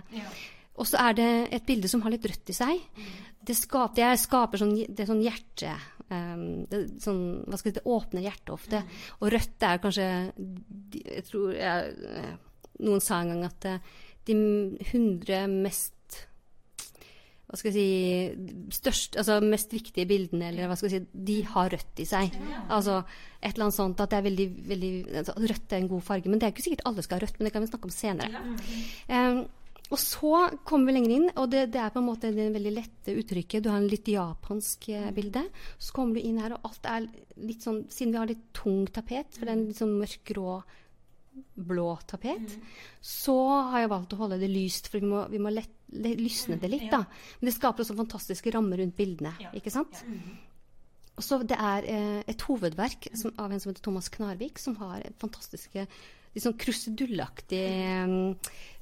Og 0.74 0.88
så 0.90 0.98
er 1.04 1.18
det 1.18 1.30
et 1.54 1.66
bilde 1.66 1.90
som 1.90 2.02
har 2.02 2.14
litt 2.14 2.26
rødt 2.26 2.50
i 2.50 2.56
seg. 2.56 3.02
Det 3.44 3.54
skaper, 3.56 4.00
det 4.00 4.22
skaper 4.22 4.62
sånn, 4.62 4.74
det 4.96 5.06
sånn 5.06 5.22
hjerte 5.22 5.74
um, 6.08 6.64
det, 6.70 6.80
sånn, 7.02 7.20
hva 7.46 7.58
skal 7.58 7.70
jeg 7.70 7.76
si, 7.76 7.80
det 7.80 7.92
åpner 7.96 8.26
hjertet 8.26 8.54
ofte. 8.54 8.80
Og 9.20 9.30
rødt 9.34 9.66
er 9.68 9.82
kanskje 9.82 10.08
Jeg 10.96 11.26
tror 11.28 11.52
jeg, 11.56 12.32
Noen 12.84 13.04
sa 13.04 13.20
en 13.22 13.34
gang 13.34 13.44
at 13.46 13.68
eh, 13.70 13.92
de 14.26 14.34
100 14.80 15.44
mest 15.52 15.93
hva 17.54 17.60
skal 17.60 17.70
jeg 17.70 18.34
si, 18.34 18.52
størst, 18.74 19.16
altså 19.20 19.38
mest 19.46 19.70
viktige 19.70 20.08
bildene, 20.10 20.48
eller 20.50 20.66
hva 20.66 20.74
skal 20.78 20.90
jeg 20.90 21.04
si, 21.04 21.20
de 21.28 21.36
har 21.52 21.70
rødt 21.70 22.00
i 22.02 22.06
seg. 22.10 22.34
Altså 22.66 22.96
et 23.38 23.52
eller 23.52 23.68
annet 23.68 23.76
sånt 23.76 24.00
at 24.02 24.10
det 24.10 24.18
er 24.18 24.24
veldig, 24.26 24.46
veldig 24.70 24.94
altså, 25.20 25.34
Rødt 25.38 25.74
er 25.74 25.82
en 25.82 25.90
god 25.92 26.02
farge, 26.02 26.30
men 26.32 26.40
det 26.40 26.48
er 26.48 26.54
ikke 26.54 26.64
sikkert 26.64 26.88
alle 26.90 27.04
skal 27.06 27.20
ha 27.20 27.26
rødt, 27.26 27.38
men 27.38 27.46
det 27.46 27.52
kan 27.54 27.62
vi 27.62 27.70
snakke 27.70 27.90
om 27.90 27.94
senere. 27.94 28.42
Um, 29.06 29.44
og 29.92 30.00
så 30.00 30.32
kommer 30.66 30.90
vi 30.90 30.96
lenger 30.96 31.14
inn, 31.14 31.26
og 31.38 31.50
det, 31.52 31.66
det, 31.74 31.78
er 31.78 31.92
på 31.94 32.00
en 32.00 32.08
måte 32.08 32.32
det 32.34 32.48
veldig 32.56 32.72
lette 32.74 33.14
uttrykket. 33.14 33.62
Du 33.62 33.68
har 33.70 33.78
en 33.78 33.90
litt 33.90 34.08
japansk 34.10 34.88
eh, 34.90 35.10
bilde. 35.14 35.44
Så 35.78 35.94
kommer 35.94 36.16
du 36.16 36.24
inn 36.24 36.40
her, 36.42 36.56
og 36.56 36.70
alt 36.70 36.88
er 36.88 37.06
litt 37.44 37.62
sånn 37.62 37.84
Siden 37.92 38.14
vi 38.14 38.18
har 38.18 38.30
litt 38.30 38.48
tung 38.56 38.88
tapet, 38.88 39.36
for 39.36 39.44
det 39.44 39.52
er 39.52 39.58
en 39.58 39.66
litt 39.68 39.78
sånn 39.78 39.94
mørkgrå 40.00 40.56
blå 41.54 41.88
tapet, 42.06 42.40
mm. 42.40 42.80
så 43.00 43.36
har 43.70 43.84
jeg 43.84 43.92
valgt 43.92 44.14
å 44.16 44.18
holde 44.22 44.40
det 44.40 44.50
lyst, 44.50 44.90
for 44.90 45.02
vi 45.02 45.10
må, 45.10 45.22
vi 45.30 45.40
må 45.42 45.52
lett, 45.54 45.72
le, 45.94 46.14
lysne 46.18 46.58
det 46.60 46.70
litt. 46.72 46.88
da. 46.92 47.04
Men 47.40 47.50
det 47.50 47.54
skaper 47.56 47.84
også 47.84 47.96
fantastiske 47.98 48.52
rammer 48.54 48.82
rundt 48.82 48.96
bildene. 48.98 49.34
ikke 49.54 49.72
sant? 49.74 50.02
Og 51.14 51.22
så 51.22 51.38
Det 51.46 51.56
er 51.58 51.86
eh, 51.86 52.20
et 52.26 52.42
hovedverk 52.42 53.08
som, 53.14 53.34
av 53.38 53.52
en 53.52 53.60
som 53.62 53.70
heter 53.70 53.84
Thomas 53.86 54.10
Knarvik, 54.10 54.58
som 54.58 54.76
har 54.80 55.04
fantastiske 55.22 55.86
litt 56.34 56.42
sånn 56.42 56.56
krusedullaktig 56.58 57.62
um, 58.04 58.14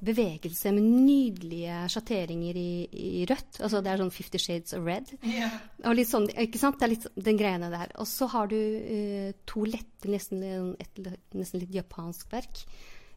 bevegelse 0.02 0.72
med 0.74 0.86
nydelige 1.04 1.82
sjatteringer 1.92 2.58
i, 2.58 2.70
i, 2.88 3.10
rødt. 3.28 3.60
Altså 3.60 3.82
det 3.84 3.92
er 3.92 4.00
sånn 4.00 4.14
Fifty 4.14 4.40
Shades 4.40 4.74
of 4.78 4.86
Red. 4.88 5.12
Yeah. 5.20 5.58
Og 5.84 5.98
litt 5.98 6.10
sånn, 6.10 6.30
ikke 6.32 6.60
sant? 6.62 6.80
Det 6.80 6.88
er 6.88 6.94
litt 6.94 7.06
den 7.28 7.38
greiene 7.40 7.70
der. 7.72 7.92
Og 8.02 8.08
så 8.10 8.28
har 8.32 8.50
du 8.50 8.58
uh, 8.58 9.28
to 9.48 9.66
lette, 9.68 10.08
nesten, 10.10 10.74
et, 10.80 11.04
nesten 11.36 11.62
litt 11.62 11.76
japansk 11.76 12.32
verk. 12.32 12.64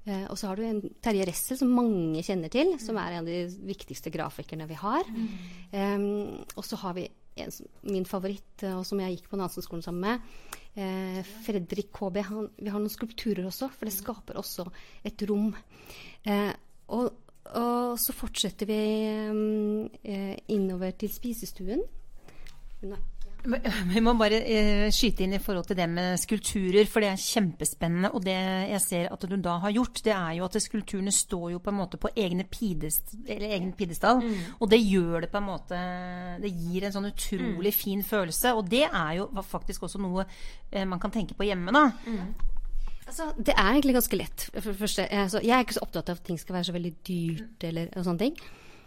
Uh, 0.06 0.28
og 0.28 0.38
så 0.38 0.52
har 0.52 0.60
du 0.60 0.67
en 0.67 0.84
Terje 1.02 1.26
Ressel, 1.32 1.58
som 1.58 1.71
mange 1.74 2.21
kjenner 2.28 2.52
til, 2.54 2.76
som 2.84 3.00
er 3.02 3.15
en 3.15 3.24
av 3.24 3.32
de 3.32 3.69
viktigste 3.71 4.13
grafikerne 4.13 4.67
vi 4.69 4.78
har. 4.84 5.08
Mm. 5.10 5.30
Um, 5.71 6.10
og 6.54 6.67
så 6.67 6.78
har 6.84 7.00
vi 7.00 7.08
en, 7.36 7.52
min 7.91 8.08
favoritt, 8.08 8.63
og 8.71 8.86
som 8.88 9.02
jeg 9.04 9.17
gikk 9.17 9.30
på 9.32 9.39
Nansen-skolen 9.39 9.84
sammen 9.86 10.06
med, 10.06 10.54
eh, 10.76 11.19
Fredrik 11.45 11.91
KB. 11.95 12.21
Han, 12.30 12.50
vi 12.58 12.71
har 12.71 12.80
noen 12.80 12.93
skulpturer 12.93 13.45
også, 13.48 13.69
for 13.74 13.88
det 13.88 13.95
skaper 13.95 14.39
også 14.39 14.67
et 15.06 15.26
rom. 15.30 15.52
Eh, 16.26 16.54
og, 16.95 17.12
og, 17.52 17.98
så 18.02 18.15
fortsetter 18.15 18.69
vi 18.69 18.80
eh, 20.04 20.36
innover 20.54 20.95
til 21.00 21.12
spisestuen. 21.13 21.84
Vi 23.45 24.01
må 24.03 24.13
bare 24.17 24.39
eh, 24.41 24.88
skyte 24.93 25.25
inn 25.25 25.36
i 25.38 25.41
forhold 25.41 25.67
til 25.69 25.77
det 25.77 25.88
med 25.91 26.19
skulpturer, 26.21 26.88
for 26.89 27.03
det 27.03 27.12
er 27.12 27.21
kjempespennende. 27.21 28.12
Og 28.17 28.23
det 28.25 28.36
jeg 28.36 28.81
ser 28.84 29.13
at 29.13 29.25
du 29.29 29.36
da 29.38 29.58
har 29.63 29.75
gjort, 29.75 30.01
det 30.05 30.13
er 30.15 30.38
jo 30.39 30.47
at 30.47 30.58
skulpturene 30.63 31.13
står 31.13 31.51
jo 31.55 31.62
på 31.63 31.73
en 31.73 31.79
måte 31.79 31.99
på 32.01 32.12
egne 32.17 32.47
pidest, 32.49 33.15
egen 33.27 33.73
pidestall. 33.77 34.23
Mm. 34.23 34.58
Og 34.60 34.71
det 34.71 34.81
gjør 34.81 35.25
det 35.25 35.31
på 35.34 35.41
en 35.41 35.47
måte 35.49 35.84
Det 36.41 36.51
gir 36.51 36.86
en 36.86 36.95
sånn 36.95 37.10
utrolig 37.12 37.71
mm. 37.73 37.77
fin 37.77 38.03
følelse. 38.05 38.55
Og 38.58 38.67
det 38.71 38.86
er 38.88 39.13
jo 39.19 39.29
faktisk 39.45 39.86
også 39.88 40.01
noe 40.01 40.25
eh, 40.25 40.86
man 40.88 41.01
kan 41.01 41.13
tenke 41.13 41.38
på 41.38 41.47
hjemme, 41.47 41.73
da. 41.75 41.88
Mm. 42.05 42.51
Altså, 43.05 43.29
det 43.38 43.53
er 43.53 43.69
egentlig 43.69 43.99
ganske 43.99 44.17
lett. 44.17 44.49
For 44.55 44.71
det 44.71 44.79
første, 44.81 45.08
altså, 45.13 45.41
jeg 45.45 45.53
er 45.53 45.65
ikke 45.65 45.77
så 45.77 45.86
opptatt 45.86 46.10
av 46.10 46.17
at 46.17 46.25
ting 46.25 46.41
skal 46.41 46.58
være 46.58 46.69
så 46.71 46.73
veldig 46.73 46.93
dyrt 47.05 47.67
eller 47.69 47.93
sånne 47.99 48.23
ting. 48.23 48.39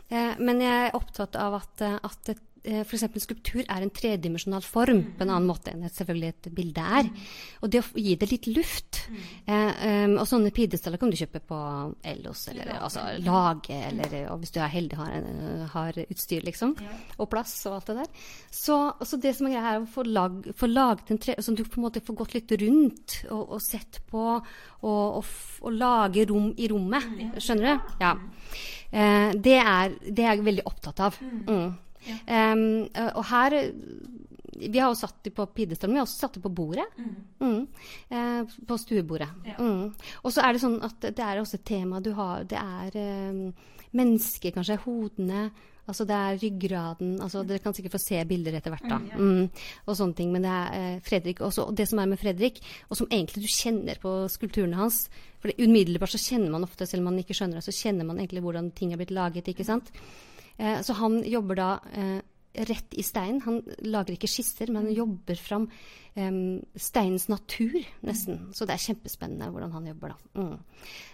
Eh, 0.08 0.34
men 0.40 0.62
jeg 0.64 0.88
er 0.88 0.96
opptatt 0.96 1.36
av 1.38 1.60
at, 1.60 1.84
at 2.02 2.32
et 2.32 2.44
f.eks. 2.64 3.04
skulptur 3.22 3.62
er 3.62 3.84
en 3.84 3.92
tredimensjonal 3.94 4.64
form 4.66 5.02
på 5.16 5.24
en 5.24 5.32
annen 5.32 5.48
måte 5.48 5.72
enn 5.72 5.84
et, 5.86 5.94
selvfølgelig 5.94 6.30
et 6.32 6.48
bilde 6.54 6.84
er. 7.00 7.10
Og 7.62 7.72
det 7.72 7.82
å 7.82 8.02
gi 8.02 8.14
det 8.18 8.30
litt 8.30 8.48
luft 8.50 9.00
eh, 9.08 10.04
um, 10.04 10.16
Og 10.20 10.26
sånne 10.28 10.52
pidestaller 10.54 11.00
kan 11.00 11.12
du 11.12 11.18
kjøpe 11.18 11.42
på 11.48 11.58
Ellos, 12.12 12.46
eller 12.52 12.74
altså, 12.76 13.04
lage, 13.24 13.76
eller 13.90 14.16
og 14.32 14.42
hvis 14.42 14.54
du 14.54 14.60
er 14.62 14.72
heldig 14.72 14.98
har, 14.98 15.28
har 15.74 16.00
utstyr, 16.04 16.44
liksom, 16.46 16.74
og 17.18 17.30
plass 17.30 17.54
og 17.68 17.78
alt 17.78 17.90
det 17.90 17.98
der. 18.02 18.28
Så, 18.50 18.78
så 19.02 19.20
det 19.20 19.34
som 19.36 19.48
er 19.48 19.56
greia, 19.56 19.74
er 19.74 19.84
å 19.84 19.90
få, 19.90 20.04
lag, 20.06 20.40
få 20.56 20.70
laget 20.70 21.12
en 21.14 21.22
tre... 21.22 21.36
Så 21.42 21.54
du 21.56 21.64
på 21.64 21.80
en 21.80 21.88
måte 21.88 22.04
får 22.04 22.18
gått 22.22 22.36
litt 22.36 22.56
rundt 22.62 23.18
og, 23.30 23.42
og 23.56 23.62
sett 23.64 24.00
på 24.08 24.24
og, 24.28 24.48
og, 24.86 25.18
og, 25.62 25.70
lage 25.74 26.26
rom 26.28 26.50
i 26.56 26.68
rommet. 26.70 27.08
Skjønner 27.42 27.68
du? 27.68 27.92
Ja. 28.02 28.14
Eh, 28.90 29.34
det, 29.36 29.58
er, 29.58 29.98
det 30.06 30.24
er 30.24 30.34
jeg 30.36 30.46
veldig 30.46 30.66
opptatt 30.68 31.04
av. 31.08 31.18
Mm. 31.20 31.68
Um, 32.26 32.86
og 33.14 33.24
her 33.30 33.58
vi 34.58 34.78
har 34.78 34.90
jo 34.90 34.98
satt 34.98 35.22
dem 35.26 35.34
på 35.36 35.46
pidestallen, 35.54 35.94
vi 35.94 36.00
har 36.00 36.08
også 36.08 36.24
satt 36.24 36.36
dem 36.38 36.44
på 36.44 36.52
bordet. 36.54 36.86
Mm. 37.40 37.66
Eh, 38.10 38.58
på 38.66 38.78
stuebordet. 38.80 39.30
Mm. 39.58 39.94
Og 40.22 40.34
så 40.34 40.44
er 40.44 40.54
det 40.54 40.62
sånn 40.64 40.78
at 40.84 41.08
det 41.08 41.24
er 41.24 41.40
også 41.40 41.58
et 41.60 41.66
tema 41.68 42.02
du 42.02 42.12
har 42.18 42.46
Det 42.48 42.58
er 42.58 42.98
eh, 42.98 43.74
mennesker, 43.98 44.54
kanskje. 44.56 44.80
Hodene. 44.84 45.48
Altså 45.88 46.04
det 46.04 46.16
er 46.16 46.36
ryggraden 46.36 47.14
altså 47.24 47.40
Dere 47.48 47.62
kan 47.64 47.72
sikkert 47.72 47.94
få 47.94 48.00
se 48.02 48.18
bilder 48.28 48.58
etter 48.58 48.74
hvert, 48.74 48.90
da. 48.90 48.98
Mm, 49.16 49.46
og 49.86 49.96
sånne 49.96 50.18
ting. 50.18 50.34
Men 50.34 50.44
det 50.44 50.52
er 50.52 50.76
eh, 50.76 51.00
Fredrik 51.06 51.40
også, 51.40 51.70
Og 51.70 51.78
det 51.78 51.88
som 51.88 52.02
er 52.02 52.10
med 52.10 52.20
Fredrik, 52.20 52.60
og 52.90 52.98
som 53.00 53.08
egentlig 53.08 53.46
du 53.46 53.50
kjenner 53.52 54.00
på 54.02 54.14
skulpturene 54.32 54.76
hans 54.76 55.06
For 55.40 55.48
det, 55.48 55.56
umiddelbart 55.64 56.12
så 56.12 56.20
kjenner 56.20 56.52
man 56.52 56.66
ofte, 56.66 56.86
selv 56.86 57.04
om 57.04 57.12
man 57.12 57.22
ikke 57.22 57.36
skjønner 57.38 57.60
det, 57.60 57.68
så 57.68 57.76
kjenner 57.76 58.08
man 58.08 58.18
egentlig 58.20 58.44
hvordan 58.44 58.72
ting 58.76 58.92
er 58.92 59.00
blitt 59.00 59.14
laget, 59.14 59.48
ikke 59.48 59.64
sant. 59.64 59.92
Eh, 60.58 60.80
så 60.82 60.96
han 60.98 61.22
jobber 61.26 61.58
da 61.58 61.70
eh, 61.94 62.18
rett 62.68 62.94
i 62.98 63.04
steinen. 63.06 63.40
Han 63.46 63.62
lager 63.86 64.16
ikke 64.16 64.30
skisser, 64.30 64.70
men 64.72 64.86
han 64.86 64.94
jobber 64.94 65.38
fram 65.40 65.68
um, 66.18 66.58
steinens 66.74 67.28
natur, 67.30 67.78
nesten. 68.06 68.48
Så 68.56 68.66
det 68.66 68.74
er 68.74 68.84
kjempespennende 68.88 69.50
hvordan 69.52 69.74
han 69.76 69.88
jobber, 69.92 70.14
da. 70.14 70.42
Mm. 70.42 70.52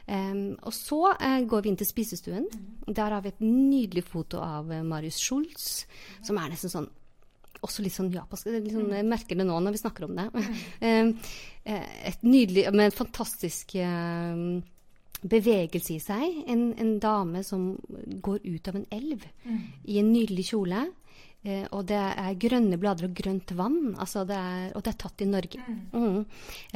Um, 0.06 0.42
og 0.62 0.76
så 0.76 1.00
uh, 1.12 1.40
går 1.48 1.64
vi 1.64 1.72
inn 1.72 1.80
til 1.80 1.90
spisestuen. 1.90 2.50
Der 2.88 3.16
har 3.16 3.24
vi 3.24 3.32
et 3.34 3.44
nydelig 3.44 4.06
foto 4.08 4.42
av 4.44 4.70
uh, 4.72 4.82
Marius 4.86 5.20
Schultz, 5.20 5.84
som 6.24 6.40
er 6.40 6.54
nesten 6.54 6.72
sånn 6.72 6.90
også 7.64 7.80
litt 7.80 7.94
sånn 7.94 8.10
japansk. 8.12 8.50
Liksom, 8.52 8.90
jeg 8.92 9.08
merker 9.08 9.38
det 9.40 9.46
nå 9.48 9.56
når 9.64 9.72
vi 9.72 9.80
snakker 9.80 10.04
om 10.04 10.18
det. 10.18 10.26
um, 10.84 11.12
et 11.64 12.26
nydelig, 12.26 12.66
men 12.76 12.92
fantastisk 12.92 13.72
bevegelse 15.22 15.94
i 15.94 16.02
seg. 16.02 16.42
En, 16.50 16.66
en, 16.80 16.98
dame 17.02 17.42
som 17.46 17.74
går 18.24 18.42
ut 18.44 18.68
av 18.68 18.76
en 18.80 18.86
elv 18.92 19.24
mm. 19.44 19.62
i 19.84 19.98
en 20.02 20.12
nydelig 20.12 20.48
kjole. 20.50 20.84
Eh, 21.44 21.64
og 21.76 21.84
det 21.90 22.00
er 22.00 22.38
grønne 22.40 22.78
blader 22.80 23.08
og 23.08 23.16
grønt 23.18 23.52
vann. 23.56 23.94
Altså 24.00 24.24
det 24.28 24.36
er, 24.36 24.68
og 24.72 24.84
det 24.84 24.94
er 24.94 25.00
tatt 25.04 25.24
i 25.24 25.28
Norge. 25.28 25.64
Mm. 25.64 25.80
Mm. 25.92 26.20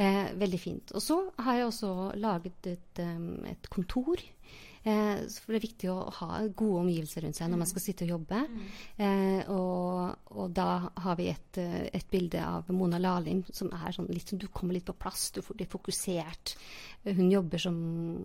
Eh, 0.05 0.25
veldig 0.43 0.61
fint. 0.61 0.93
Og 0.93 1.03
så 1.03 1.21
har 1.41 1.59
jeg 1.59 1.69
også 1.69 1.93
laget 2.21 2.69
et, 2.75 3.01
um, 3.05 3.31
et 3.49 3.69
kontor. 3.73 4.21
Eh, 4.83 5.25
for 5.27 5.51
det 5.51 5.59
er 5.59 5.65
viktig 5.65 5.89
å 5.91 5.97
ha 6.21 6.39
gode 6.47 6.83
omgivelser 6.85 7.25
rundt 7.25 7.35
seg 7.35 7.49
når 7.51 7.61
man 7.61 7.69
skal 7.69 7.83
sitte 7.83 8.05
og 8.05 8.13
jobbe. 8.13 8.41
Mm. 8.47 8.67
Eh, 9.05 9.49
og, 9.51 10.29
og, 10.35 10.45
da 10.55 10.69
har 11.03 11.17
vi 11.19 11.29
et, 11.33 11.59
eh, 11.59 11.89
et, 11.91 12.07
bilde 12.09 12.43
av 12.43 12.69
Mona 12.73 12.99
Lalim 13.01 13.41
som 13.51 13.71
er 13.75 13.95
sånn 13.95 14.07
litt 14.09 14.31
Du 14.39 14.47
kommer 14.47 14.77
litt 14.77 14.87
på 14.87 14.95
plass, 14.97 15.29
du 15.35 15.41
får 15.45 15.59
det 15.59 15.67
fokusert. 15.71 16.55
Hun 17.07 17.31
jobber 17.31 17.61
som, 17.61 17.79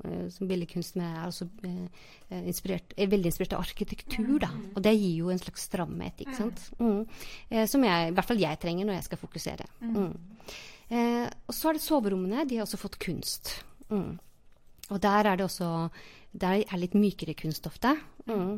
eh, 0.04 0.28
som 0.34 0.50
billedkunstner, 0.50 1.16
er, 1.22 1.26
også, 1.30 1.48
eh, 1.66 2.44
inspirert, 2.44 2.94
er 2.96 3.10
veldig 3.10 3.30
inspirert 3.30 3.56
av 3.58 3.64
arkitektur, 3.64 4.38
da. 4.42 4.50
Og 4.74 4.82
det 4.82 4.94
gir 4.94 5.24
jo 5.24 5.32
en 5.34 5.42
slags 5.42 5.66
stramhet, 5.68 6.22
ikke 6.22 6.36
sant. 6.38 6.68
Mm. 6.78 7.02
Eh, 7.50 7.66
som 7.70 7.82
jeg, 7.82 8.10
i 8.10 8.14
hvert 8.14 8.30
fall 8.30 8.42
jeg 8.42 8.60
trenger 8.62 8.86
når 8.86 9.00
jeg 9.00 9.08
skal 9.10 9.22
fokusere. 9.22 9.68
Mm. 9.82 10.14
Eh, 10.90 11.26
og 11.48 11.54
så 11.54 11.70
er 11.70 11.78
det 11.78 11.84
soverommene. 11.84 12.46
De 12.48 12.58
har 12.58 12.66
også 12.66 12.80
fått 12.80 12.98
kunst. 13.02 13.56
Mm. 13.90 14.18
Og 14.92 15.00
der 15.00 15.30
er 15.30 15.38
det 15.40 15.46
også 15.46 15.70
der 16.34 16.64
er 16.64 16.80
litt 16.80 16.96
mykere 16.98 17.34
kunst 17.38 17.66
ofte. 17.68 17.92
Mm. 18.26 18.56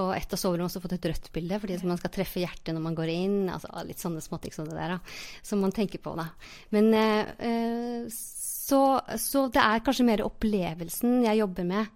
Og 0.00 0.10
et 0.16 0.32
av 0.32 0.40
soverommene 0.40 0.64
har 0.64 0.70
også 0.70 0.80
fått 0.80 0.94
et 0.96 1.08
rødt 1.10 1.28
bilde, 1.34 1.58
fordi 1.60 1.76
man 1.84 2.00
skal 2.00 2.12
treffe 2.14 2.40
hjertet 2.40 2.72
når 2.72 2.84
man 2.86 2.96
går 2.96 3.12
inn. 3.12 3.38
altså 3.52 3.84
Litt 3.84 4.00
sånne 4.00 4.22
småting 4.24 4.54
som 4.54 4.68
det 4.68 4.78
der, 4.78 4.96
da, 4.96 5.18
som 5.44 5.60
man 5.60 5.74
tenker 5.76 6.00
på. 6.00 6.14
da. 6.16 6.30
Men 6.72 6.88
eh, 6.96 8.08
så, 8.08 8.82
så, 9.20 9.46
det 9.52 9.64
er 9.64 9.84
kanskje 9.84 10.08
mer 10.08 10.24
opplevelsen 10.24 11.20
jeg 11.26 11.42
jobber 11.42 11.68
med. 11.68 11.94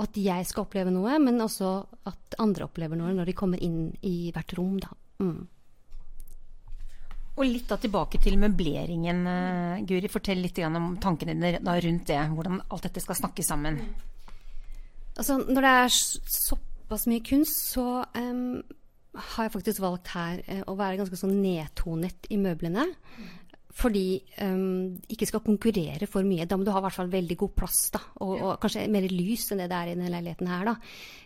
At 0.00 0.16
jeg 0.16 0.48
skal 0.48 0.64
oppleve 0.64 0.92
noe, 0.94 1.18
men 1.20 1.44
også 1.44 1.74
at 2.08 2.38
andre 2.40 2.64
opplever 2.64 2.96
noe 2.96 3.12
når 3.12 3.28
de 3.28 3.36
kommer 3.36 3.60
inn 3.60 3.90
i 4.08 4.32
hvert 4.32 4.56
rom. 4.56 4.78
Da. 4.80 4.94
Mm. 5.20 5.42
Og 7.42 7.48
litt 7.48 7.66
da 7.66 7.74
tilbake 7.82 8.20
til 8.22 8.36
møbleringen, 8.38 9.24
uh, 9.26 9.80
Guri. 9.88 10.10
Fortell 10.12 10.38
litt 10.44 10.60
om 10.62 10.92
tankene 11.02 11.34
dine 11.34 11.58
rundt 11.58 12.06
det. 12.06 12.20
Hvordan 12.36 12.60
alt 12.62 12.86
dette 12.86 13.02
skal 13.02 13.18
snakkes 13.18 13.50
sammen. 13.50 13.80
Altså, 15.18 15.40
når 15.42 15.66
det 15.66 15.72
er 15.80 15.96
såpass 16.36 17.08
mye 17.10 17.24
kunst, 17.26 17.58
så 17.74 18.04
um, 18.14 18.62
har 19.12 19.48
jeg 19.48 19.54
faktisk 19.56 19.82
valgt 19.82 20.12
her 20.14 20.38
uh, 20.46 20.62
å 20.70 20.76
være 20.78 21.00
ganske 21.02 21.18
sånn 21.18 21.34
nedtonet 21.42 22.30
i 22.30 22.38
møblene 22.40 22.86
fordi 23.72 24.20
um, 24.44 24.92
ikke 25.08 25.26
skal 25.28 25.42
konkurrere 25.44 26.06
for 26.10 26.26
mye. 26.26 26.44
Da 26.48 26.58
må 26.58 26.66
du 26.66 26.72
ha 26.74 26.80
i 26.82 26.84
hvert 26.84 26.96
fall 26.98 27.12
veldig 27.12 27.36
god 27.40 27.54
plass, 27.56 27.80
da. 27.94 28.02
Og, 28.20 28.34
og 28.36 28.50
kanskje 28.60 28.84
mer 28.92 29.06
lys 29.08 29.46
enn 29.52 29.62
det 29.62 29.70
det 29.72 29.78
er 29.78 29.90
i 29.90 29.94
denne 29.96 30.12
leiligheten 30.12 30.50
her, 30.50 30.68
da. 30.68 30.74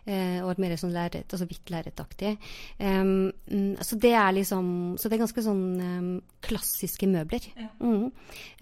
Uh, 0.07 0.39
og 0.45 0.53
et 0.53 0.63
mer 0.63 0.77
sånn 0.79 0.95
lerret, 0.95 1.27
altså 1.27 1.49
hvitt 1.51 1.73
lerretaktig. 1.75 2.37
Um, 2.79 3.75
så 3.83 3.99
det 3.99 4.15
er 4.15 4.37
liksom 4.37 4.69
Så 5.01 5.09
det 5.09 5.17
er 5.17 5.25
ganske 5.25 5.43
sånn 5.43 5.65
um, 5.83 6.13
klassiske 6.47 7.11
møbler. 7.11 7.51
Ja. 7.59 7.69
Mm. 7.83 8.09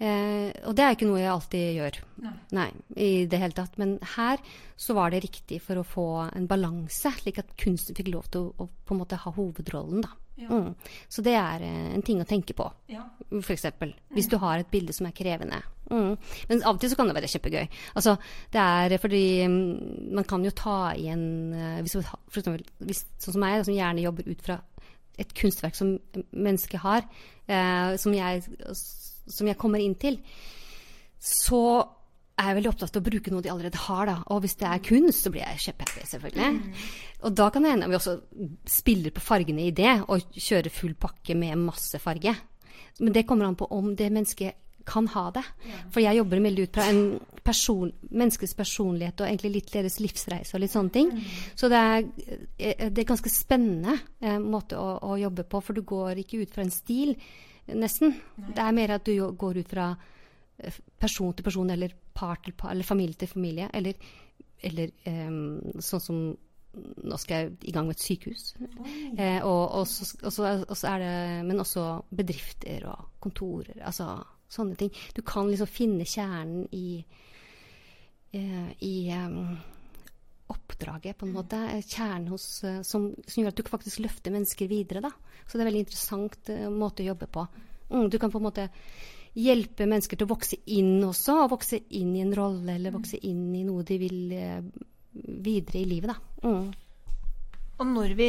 Uh, 0.01 0.49
og 0.65 0.73
det 0.77 0.87
er 0.87 0.97
ikke 0.97 1.09
noe 1.11 1.21
jeg 1.21 1.33
alltid 1.35 1.67
gjør. 1.77 2.01
Nei. 2.25 2.35
Nei. 2.57 2.69
i 2.97 3.11
det 3.29 3.41
hele 3.43 3.57
tatt. 3.57 3.77
Men 3.81 3.99
her 4.15 4.41
så 4.75 4.97
var 4.97 5.13
det 5.13 5.23
riktig 5.27 5.61
for 5.63 5.79
å 5.79 5.87
få 5.87 6.09
en 6.31 6.49
balanse, 6.49 7.13
slik 7.21 7.37
at 7.43 7.53
kunsten 7.61 7.97
fikk 7.97 8.09
lov 8.15 8.31
til 8.33 8.49
å, 8.49 8.65
å 8.65 8.69
på 8.85 8.95
en 8.95 9.05
måte 9.05 9.21
ha 9.21 9.37
hovedrollen, 9.37 10.01
da. 10.07 10.15
Ja. 10.35 10.49
Mm. 10.51 10.73
Så 11.09 11.23
det 11.23 11.35
er 11.39 11.63
uh, 11.63 11.93
en 11.95 12.03
ting 12.05 12.19
å 12.19 12.27
tenke 12.27 12.55
på, 12.57 12.67
ja. 12.91 13.05
f.eks. 13.39 13.69
Hvis 14.15 14.27
du 14.31 14.35
har 14.41 14.59
et 14.59 14.71
bilde 14.71 14.93
som 14.95 15.07
er 15.07 15.15
krevende. 15.15 15.61
Mm. 15.91 16.15
Men 16.49 16.63
av 16.65 16.75
og 16.75 16.81
til 16.81 16.91
så 16.91 16.97
kan 16.99 17.09
det 17.09 17.15
være 17.15 17.29
kjempegøy. 17.31 17.65
Altså, 17.95 18.15
det 18.53 18.61
er 18.61 18.97
fordi 19.01 19.25
um, 19.47 19.57
man 20.17 20.27
kan 20.27 20.43
jo 20.45 20.53
ta 20.55 20.79
igjen 20.97 21.25
uh, 21.55 21.81
hvis, 21.85 21.97
for 22.01 22.41
eksempel, 22.41 22.65
hvis, 22.83 23.05
Sånn 23.21 23.37
som 23.37 23.45
meg, 23.45 23.61
som 23.67 23.77
gjerne 23.77 24.03
jobber 24.03 24.27
ut 24.27 24.43
fra 24.45 24.59
et 25.21 25.31
kunstverk 25.37 25.75
som 25.77 25.95
mennesket 26.31 26.81
har, 26.83 27.05
eh, 27.47 27.95
som, 28.01 28.13
jeg, 28.13 28.41
som 28.75 29.47
jeg 29.47 29.57
kommer 29.59 29.79
inn 29.79 29.95
til, 29.95 30.19
så 31.19 31.61
er 32.35 32.49
jeg 32.49 32.57
veldig 32.57 32.71
opptatt 32.73 32.97
av 32.97 33.01
å 33.01 33.05
bruke 33.05 33.31
noe 33.31 33.43
de 33.43 33.51
allerede 33.51 33.83
har. 33.85 34.09
Da. 34.09 34.15
Og 34.33 34.41
hvis 34.43 34.57
det 34.59 34.67
er 34.67 34.83
kunst, 34.83 35.23
så 35.23 35.31
blir 35.31 35.45
jeg 35.45 35.63
kjempehappy, 35.69 36.03
selvfølgelig. 36.09 36.49
Mm. 36.57 36.89
Og 37.27 37.37
da 37.39 37.47
kan 37.53 37.63
det 37.63 37.71
hende 37.71 37.87
vi 37.91 37.97
også 37.97 38.17
spiller 38.69 39.15
på 39.15 39.23
fargene 39.23 39.69
i 39.69 39.73
det, 39.75 39.93
og 40.11 40.35
kjører 40.35 40.73
full 40.73 40.97
pakke 40.99 41.37
med 41.39 41.63
masse 41.63 41.99
farge. 42.03 42.35
Men 42.99 43.15
det 43.15 43.25
kommer 43.27 43.47
an 43.47 43.57
på 43.59 43.67
om 43.75 43.93
det 43.95 44.11
mennesket 44.11 44.61
kan 44.85 45.07
ha 45.07 45.29
det. 45.33 45.43
Ja. 45.65 45.79
For 45.93 46.03
jeg 46.03 46.19
jobber 46.19 46.43
veldig 46.45 46.67
ut 46.67 46.77
fra 46.77 46.89
en 46.91 47.01
person, 47.45 47.91
menneskets 48.09 48.53
personlighet 48.57 49.21
og 49.21 49.27
egentlig 49.27 49.51
litt 49.55 49.71
deres 49.73 49.97
livsreise 50.01 50.55
og 50.55 50.61
litt 50.61 50.73
sånne 50.73 50.93
ting. 50.93 51.11
Mm. 51.15 51.23
Så 51.57 51.69
det 51.71 51.81
er, 51.81 52.05
eh, 52.57 52.89
det 52.91 53.01
er 53.01 53.09
ganske 53.09 53.31
spennende 53.33 53.97
eh, 54.21 54.37
måte 54.41 54.77
å, 54.77 54.99
å, 55.01 55.17
jobbe 55.17 55.47
på, 55.49 55.61
for 55.61 55.77
du 55.77 55.81
går 55.81 56.21
ikke 56.21 56.43
ut 56.43 56.53
fra 56.53 56.65
en 56.65 56.73
stil, 56.73 57.15
nesten. 57.73 58.13
Nei. 58.37 58.51
Det 58.53 58.65
er 58.67 58.77
mer 58.77 58.95
at 58.99 59.09
du 59.09 59.15
går 59.33 59.63
ut 59.63 59.73
fra 59.73 59.95
person 60.99 61.33
til 61.35 61.45
person 61.45 61.69
eller 61.69 61.93
par 62.15 62.39
til 62.43 62.55
par, 62.57 62.71
eller 62.71 62.87
familie 62.87 63.19
til 63.19 63.31
familie. 63.31 63.69
Eller, 63.73 63.99
eller 64.63 64.93
um, 65.07 65.79
sånn 65.83 66.03
som 66.03 66.25
nå 66.75 67.17
skal 67.21 67.37
jeg 67.37 67.51
i 67.69 67.73
gang 67.75 67.87
med 67.87 67.97
et 67.97 68.03
sykehus. 68.03 68.47
Eh, 69.15 69.39
og, 69.45 69.61
og, 69.79 69.85
så, 69.87 70.07
og, 70.23 70.31
så, 70.33 70.47
og, 70.65 70.73
så, 70.75 70.89
er 70.91 71.03
det 71.03 71.45
Men 71.47 71.61
også 71.63 71.83
bedrifter 72.11 72.87
og 72.91 73.21
kontorer. 73.23 73.77
Altså 73.85 74.09
sånne 74.51 74.75
ting. 74.79 74.91
Du 75.15 75.21
kan 75.25 75.49
liksom 75.49 75.69
finne 75.71 76.07
kjernen 76.07 76.65
i, 76.75 76.99
eh, 78.35 78.67
i 78.85 78.95
um, 79.15 79.55
oppdraget, 80.51 81.17
på 81.17 81.27
en 81.27 81.35
måte. 81.35 81.61
Kjernen 81.81 82.29
hos, 82.33 82.47
uh, 82.67 82.81
som, 82.85 83.09
som, 83.23 83.39
gjør 83.41 83.53
at 83.53 83.61
du 83.61 83.71
faktisk 83.71 84.03
løfter 84.05 84.35
mennesker 84.35 84.69
videre. 84.71 85.03
Da. 85.05 85.13
Så 85.45 85.55
det 85.55 85.65
er 85.65 85.71
veldig 85.71 85.85
interessant 85.87 86.51
uh, 86.53 86.67
måte 86.73 87.05
å 87.05 87.11
jobbe 87.13 87.31
på. 87.31 87.47
Mm, 87.89 88.09
du 88.11 88.19
kan 88.21 88.33
på 88.33 88.41
en 88.41 88.49
måte 88.49 88.69
hjelpe 89.35 89.87
mennesker 89.89 90.19
til 90.19 90.27
å 90.27 90.33
vokse 90.33 90.59
inn 90.73 90.97
også, 91.05 91.41
og 91.43 91.53
vokse 91.57 91.81
inn 91.99 92.15
i 92.15 92.23
en 92.23 92.33
rolle 92.35 92.77
eller 92.77 92.95
vokse 92.95 93.19
inn 93.27 93.49
i 93.55 93.65
noe 93.67 93.83
de 93.87 93.99
vil 93.99 94.33
uh, 94.33 94.63
videre 95.43 95.81
i 95.81 95.87
livet, 95.89 96.11
da. 96.13 96.49
Mm. 96.49 96.73
Og 97.75 97.87
når 97.89 98.13
vi 98.15 98.27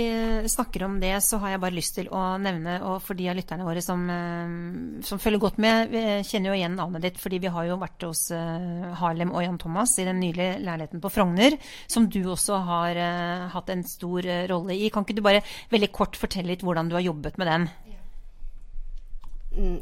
snakker 0.50 0.82
om 0.82 0.96
det, 0.98 1.12
så 1.22 1.38
har 1.38 1.52
jeg 1.52 1.60
bare 1.62 1.76
lyst 1.76 1.94
til 1.94 2.08
å 2.10 2.22
nevne, 2.42 2.80
og 2.82 2.96
for 3.04 3.14
de 3.14 3.28
av 3.30 3.36
lytterne 3.38 3.62
våre 3.62 3.82
som, 3.84 4.00
eh, 4.10 4.56
som, 5.06 5.20
følger 5.22 5.42
godt 5.44 5.60
med, 5.62 5.92
vi 5.92 6.02
kjenner 6.26 6.50
jo 6.50 6.56
igjen 6.56 6.74
navnet 6.74 7.06
ditt, 7.06 7.20
fordi 7.22 7.38
vi 7.44 7.52
har 7.54 7.68
jo 7.68 7.78
vært 7.78 8.08
hos 8.08 8.24
eh, 8.34 8.88
Harlem 8.98 9.30
og 9.30 9.44
Jan 9.44 9.60
Thomas 9.62 9.94
i 10.02 10.08
den 10.08 10.18
nylige 10.18 10.58
leiligheten 10.66 11.02
på 11.04 11.12
Frogner, 11.14 11.54
som 11.86 12.10
du 12.10 12.24
også 12.24 12.58
har 12.66 12.98
hatt 13.54 13.70
en 13.70 13.86
stor 13.86 14.26
rolle 14.50 14.74
i. 14.74 14.90
Kan 14.90 15.06
ikke 15.06 15.20
du 15.20 15.22
bare 15.22 15.44
veldig 15.70 15.92
kort 15.94 16.18
fortelle 16.18 16.50
litt 16.50 16.66
hvordan 16.66 16.90
du 16.90 16.98
har 16.98 17.06
jobbet 17.06 17.38
med 17.38 17.52
den? 17.52 17.70
Mm, 17.86 17.95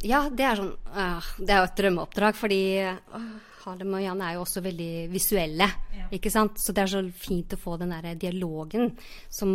ja, 0.07 0.29
det 0.31 0.45
er 0.47 0.61
sånn 0.61 0.71
uh, 0.95 1.33
Det 1.39 1.51
er 1.51 1.61
jo 1.61 1.67
et 1.67 1.81
drømmeoppdrag, 1.81 2.37
fordi 2.39 2.61
uh, 2.87 3.19
Harlem 3.65 3.95
og 3.97 4.03
Jan 4.05 4.21
er 4.23 4.35
jo 4.37 4.43
også 4.45 4.63
veldig 4.65 4.91
visuelle. 5.13 5.69
Ja. 5.97 6.09
ikke 6.15 6.33
sant? 6.33 6.59
Så 6.61 6.75
det 6.77 6.85
er 6.85 6.93
så 6.93 7.01
fint 7.17 7.55
å 7.57 7.61
få 7.61 7.79
den 7.81 7.95
der 7.95 8.19
dialogen, 8.21 8.93
som, 9.33 9.55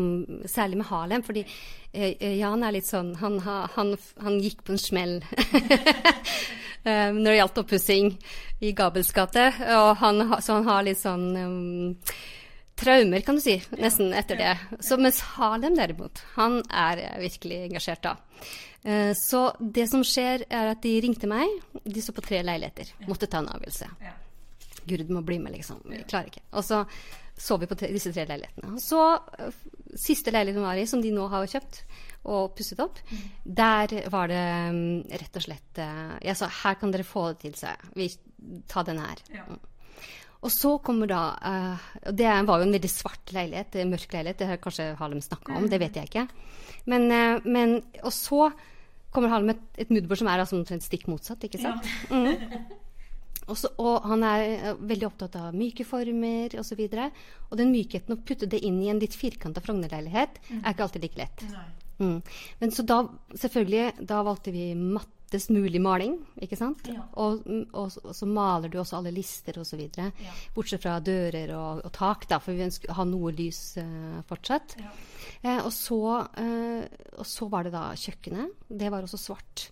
særlig 0.50 0.82
med 0.82 0.90
Harlem. 0.90 1.24
Fordi 1.26 1.46
eh 1.94 2.38
Jan 2.40 2.64
er 2.64 2.76
litt 2.76 2.86
sånn 2.86 3.16
Han, 3.22 3.40
han, 3.40 3.96
han 4.22 4.40
gikk 4.42 4.64
på 4.64 4.74
en 4.76 4.82
smell 4.82 5.16
eh, 6.90 7.10
når 7.14 7.30
det 7.30 7.38
gjaldt 7.38 7.62
oppussing 7.64 8.12
i 8.60 8.74
Gabels 8.74 9.14
gate. 9.14 9.52
Og 9.78 9.96
han, 10.02 10.26
så 10.42 10.60
han 10.60 10.70
har 10.70 10.84
litt 10.90 11.02
sånn 11.02 11.28
um, 11.38 11.96
traumer, 12.80 13.22
kan 13.26 13.38
du 13.38 13.44
si, 13.44 13.58
nesten 13.78 14.14
etter 14.18 14.40
det. 14.40 14.56
Så 14.86 14.98
mens 15.02 15.22
Harlem 15.36 15.78
derimot, 15.78 16.24
han 16.38 16.60
er 16.72 17.04
virkelig 17.22 17.62
engasjert 17.68 18.04
da. 18.06 18.16
Eh, 18.84 19.12
så 19.20 19.50
det 19.60 19.90
som 19.92 20.06
skjer, 20.08 20.48
er 20.50 20.74
at 20.74 20.84
de 20.86 20.96
ringte 21.04 21.30
meg. 21.30 21.52
De 21.84 22.04
så 22.04 22.16
på 22.16 22.24
tre 22.26 22.42
leiligheter. 22.46 22.96
Måtte 23.10 23.30
ta 23.30 23.44
en 23.44 23.52
avgjørelse. 23.52 23.92
Gud, 24.90 25.04
du 25.06 25.14
må 25.14 25.22
bli 25.26 25.38
med, 25.44 25.54
liksom. 25.58 25.84
Vi 25.86 26.02
klarer 26.08 26.32
ikke. 26.32 26.48
Og 26.58 26.66
så 26.66 26.86
så 27.40 27.58
vi 27.58 27.68
på 27.68 27.76
tre, 27.80 27.88
disse 27.96 28.12
tre 28.14 28.26
leilighetene. 28.28 28.80
Så, 28.84 29.00
siste 29.90 30.04
siste 30.04 30.34
leiligheten 30.36 30.66
var 30.66 30.78
i, 30.78 30.88
som 30.88 31.02
de 31.02 31.12
nå 31.16 31.28
har 31.32 31.48
kjøpt 31.48 31.82
og 32.30 32.52
pusset 32.58 32.82
opp, 32.84 33.00
der 33.44 33.94
var 34.12 34.28
det 34.28 34.44
mm, 34.76 35.08
rett 35.22 35.40
og 35.40 35.46
slett 35.46 35.80
eh, 35.80 36.18
Jeg 36.28 36.36
sa 36.36 36.50
her 36.52 36.76
kan 36.82 36.92
dere 36.92 37.08
få 37.08 37.30
det 37.32 37.40
til 37.46 37.56
seg. 37.62 37.86
Vi, 37.96 38.10
tar 38.68 38.86
den 38.88 39.00
her. 39.00 39.24
Mm. 39.32 39.60
Og 40.40 40.52
så 40.54 40.72
kommer 40.84 41.10
da 41.10 41.22
uh, 41.36 41.88
Det 42.16 42.28
var 42.48 42.62
jo 42.62 42.68
en 42.68 42.76
veldig 42.76 42.92
svart 42.92 43.34
leilighet, 43.36 43.80
mørk 43.90 44.14
leilighet. 44.16 44.40
Det 44.40 44.50
har 44.50 44.62
kanskje 44.64 44.92
Harlem 45.00 45.24
snakka 45.24 45.58
om, 45.58 45.68
det 45.72 45.80
vet 45.82 46.00
jeg 46.00 46.12
ikke. 46.12 46.28
Men, 46.90 47.10
uh, 47.12 47.48
men 47.48 47.80
Og 48.04 48.14
så 48.16 48.50
kommer 49.12 49.34
Harlem 49.34 49.52
med 49.52 49.58
et, 49.58 49.82
et 49.86 49.92
moodboard 49.92 50.22
som 50.22 50.30
er 50.32 50.44
altså 50.44 50.60
omtrent 50.60 50.86
stikk 50.86 51.10
motsatt, 51.12 51.44
ikke 51.44 51.62
sant? 51.62 51.90
Ja. 52.10 52.16
Mm. 52.16 52.78
Også, 53.50 53.72
og 53.82 54.04
han 54.06 54.24
er 54.24 54.46
uh, 54.62 54.82
veldig 54.86 55.10
opptatt 55.10 55.36
av 55.42 55.58
myke 55.58 55.84
former 55.88 56.54
osv. 56.54 56.62
Og, 56.62 56.68
så 56.70 56.80
videre. 56.80 57.10
og 57.50 57.60
den 57.60 57.74
mykheten, 57.74 58.16
å 58.16 58.24
putte 58.24 58.48
det 58.48 58.62
inn 58.64 58.80
i 58.84 58.92
en 58.94 59.02
litt 59.02 59.18
firkanta 59.18 59.64
Frogner-leilighet, 59.66 60.40
mm. 60.48 60.60
er 60.62 60.76
ikke 60.76 60.86
alltid 60.86 61.08
like 61.08 61.20
lett. 61.20 61.46
Mm. 62.00 62.20
Men 62.62 62.72
så 62.72 62.86
da, 62.88 63.02
selvfølgelig, 63.36 64.06
da 64.08 64.22
valgte 64.24 64.54
vi 64.56 64.70
matte 64.78 65.19
lettest 65.30 65.50
mulig 65.54 65.80
maling. 65.82 66.18
ikke 66.42 66.58
sant? 66.58 66.82
Ja. 66.90 67.04
Og, 67.22 67.44
og, 67.74 67.94
og, 68.04 68.16
så 68.16 68.26
maler 68.26 68.70
du 68.70 68.80
også 68.80 68.98
alle 68.98 69.12
lister 69.14 69.60
osv. 69.62 69.82
Ja. 69.96 70.34
Bortsett 70.56 70.82
fra 70.82 70.98
dører 71.00 71.54
og, 71.56 71.84
og, 71.86 71.92
tak, 71.94 72.28
da, 72.30 72.40
for 72.42 72.58
vi 72.58 72.66
ønsker 72.66 72.90
å 72.90 72.98
ha 72.98 73.06
noe 73.06 73.32
lys 73.36 73.78
uh, 73.78 74.20
fortsatt. 74.30 74.78
Ja. 74.82 74.92
Eh, 75.44 75.62
og, 75.62 75.72
så, 75.74 76.00
uh, 76.26 76.84
og, 77.18 77.26
så, 77.28 77.50
var 77.52 77.68
det 77.68 77.76
da 77.76 77.86
kjøkkenet. 77.94 78.66
Det 78.82 78.90
var 78.90 79.06
også 79.06 79.22
svart. 79.22 79.70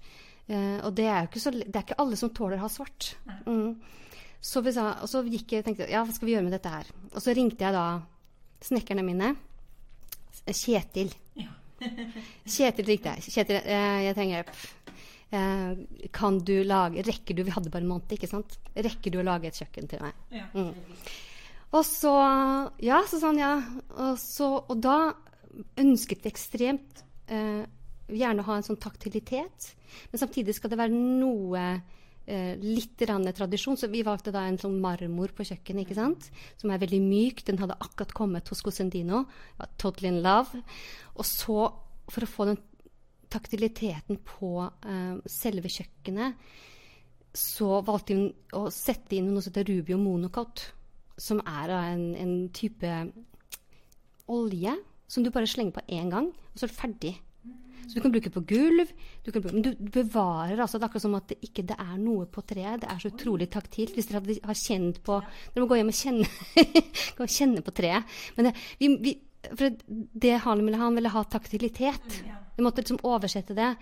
Uh, 0.48 0.78
og 0.86 0.94
det 0.96 1.10
er 1.10 1.24
jo 1.24 1.32
ikke, 1.32 1.44
så, 1.44 1.56
det 1.58 1.74
er 1.74 1.86
ikke 1.88 2.00
alle 2.06 2.20
som 2.20 2.34
tåler 2.36 2.62
å 2.62 2.68
ha 2.68 2.72
svart. 2.72 3.16
Mm. 3.50 3.74
Så 4.38 4.62
vi 4.62 4.76
sa, 4.76 4.92
og 5.02 5.10
så 5.10 5.26
gikk 5.26 5.58
jeg 5.58 5.66
tenkte 5.66 5.90
ja, 5.90 6.06
hva 6.06 6.14
skal 6.14 6.30
vi 6.30 6.38
gjøre 6.38 6.46
med 6.46 6.54
dette 6.56 6.72
her? 6.72 6.90
Og 7.16 7.22
så 7.24 7.34
ringte 7.36 7.66
jeg 7.66 7.74
da 7.74 7.88
snekkerne 8.64 9.06
mine. 9.06 9.34
Kjetil. 10.48 11.10
Kjetil 12.54 12.92
ringte 12.94 13.18
jeg. 13.18 13.34
Kjetil, 13.34 13.64
jeg 13.66 14.14
trenger 14.16 14.38
hjelp. 14.38 14.68
Eh, 15.28 16.08
kan 16.16 16.38
du 16.40 16.54
lage 16.64 17.02
Rekker 17.04 17.36
du 17.36 17.42
Vi 17.44 17.52
hadde 17.52 17.68
bare 17.68 17.84
en 17.84 17.90
måned, 17.90 18.14
ikke 18.16 18.30
sant? 18.32 18.54
Rekker 18.78 19.12
du 19.12 19.18
å 19.20 19.26
lage 19.28 19.50
et 19.50 19.58
kjøkken 19.60 19.90
til 19.92 20.00
meg? 20.00 20.22
Ja. 20.32 20.46
Mm. 20.56 20.72
Og 21.76 21.84
så 21.84 22.14
Ja, 22.80 23.02
så 23.10 23.20
sa 23.20 23.34
han 23.34 23.42
ja. 23.42 23.56
Og, 23.98 24.16
så, 24.22 24.54
og 24.64 24.80
da 24.84 25.12
ønsket 25.82 26.24
vi 26.24 26.32
ekstremt 26.32 27.04
eh, 27.28 27.66
gjerne 28.08 28.44
å 28.44 28.48
ha 28.48 28.58
en 28.58 28.66
sånn 28.66 28.80
taktilitet. 28.80 29.72
Men 30.12 30.22
samtidig 30.22 30.56
skal 30.56 30.72
det 30.72 30.80
være 30.80 30.96
noe 30.96 31.64
eh, 32.28 32.54
litt 32.62 32.96
tradisjon. 33.00 33.76
Så 33.80 33.90
vi 33.92 34.06
valgte 34.08 34.32
da 34.36 34.46
en 34.48 34.60
sånn 34.62 34.78
marmor 34.84 35.34
på 35.36 35.48
kjøkkenet, 35.50 35.88
ikke 35.88 35.98
sant? 35.98 36.30
som 36.62 36.72
er 36.72 36.82
veldig 36.84 37.02
myk. 37.04 37.44
Den 37.48 37.60
hadde 37.60 37.80
akkurat 37.80 38.16
kommet 38.16 38.54
hos 38.54 38.64
Cosendino. 38.64 39.26
Ja, 39.60 39.70
totally 39.82 40.14
in 40.14 40.22
love. 40.24 40.64
Og 41.18 41.28
så, 41.28 41.68
for 42.08 42.24
å 42.24 42.32
få 42.32 42.52
den 42.52 42.62
taktiliteten 43.34 44.20
på 44.26 44.52
uh, 44.64 45.20
selve 45.30 45.72
kjøkkenet, 45.72 46.50
så 47.38 47.82
valgte 47.86 48.18
hun 48.18 48.28
å 48.58 48.68
sette 48.74 49.18
inn 49.18 49.30
noe 49.30 49.44
som 49.44 49.54
heter 49.54 49.70
Rubio 49.70 50.00
Monocot, 50.02 50.64
som 51.18 51.42
er 51.46 51.74
en, 51.76 52.10
en, 52.18 52.36
type 52.54 52.92
olje 54.30 54.74
som 55.10 55.24
du 55.24 55.32
bare 55.34 55.50
slenger 55.50 55.76
på 55.78 55.86
én 55.98 56.12
gang, 56.14 56.30
og 56.30 56.60
så 56.60 56.66
er 56.68 56.72
det 56.72 56.78
ferdig. 56.78 57.14
Så 57.88 57.96
du 57.96 58.04
kan 58.04 58.12
bruke 58.12 58.28
det 58.28 58.36
på 58.36 58.44
gulv, 58.44 58.90
du 59.24 59.30
bruke, 59.32 59.54
men 59.54 59.64
du 59.64 59.70
bevarer 59.80 60.60
altså, 60.60 60.76
Det 60.76 60.84
er 60.84 60.90
akkurat 60.90 61.06
som 61.06 61.16
at 61.16 61.30
det 61.32 61.38
ikke 61.46 61.64
det 61.70 61.78
er 61.80 61.94
noe 62.02 62.26
på 62.28 62.44
treet. 62.44 62.82
Det 62.82 62.90
er 62.92 63.00
så 63.00 63.12
utrolig 63.14 63.48
taktilt. 63.54 63.94
Hvis 63.96 64.10
dere 64.10 64.36
har 64.44 64.60
kjent 64.60 65.00
på 65.08 65.22
Dere 65.24 65.64
må 65.64 65.70
gå 65.72 65.78
hjem 65.80 65.94
og 65.94 65.96
kjenne, 65.96 66.28
kjenne 67.38 67.64
på 67.64 67.74
treet. 67.78 68.18
Men 68.36 68.50
det, 68.50 68.54
vi, 68.82 68.92
vi, 69.06 69.14
for 69.56 69.78
det 69.88 70.36
han 70.44 70.66
ville 70.66 70.78
ha, 70.78 70.84
han 70.84 70.96
ville 70.96 71.12
ha 71.14 71.24
taktilitet. 71.24 72.20
Vi 72.58 72.64
måtte 72.64 72.82
liksom 72.82 73.00
oversette 73.06 73.54
det. 73.54 73.76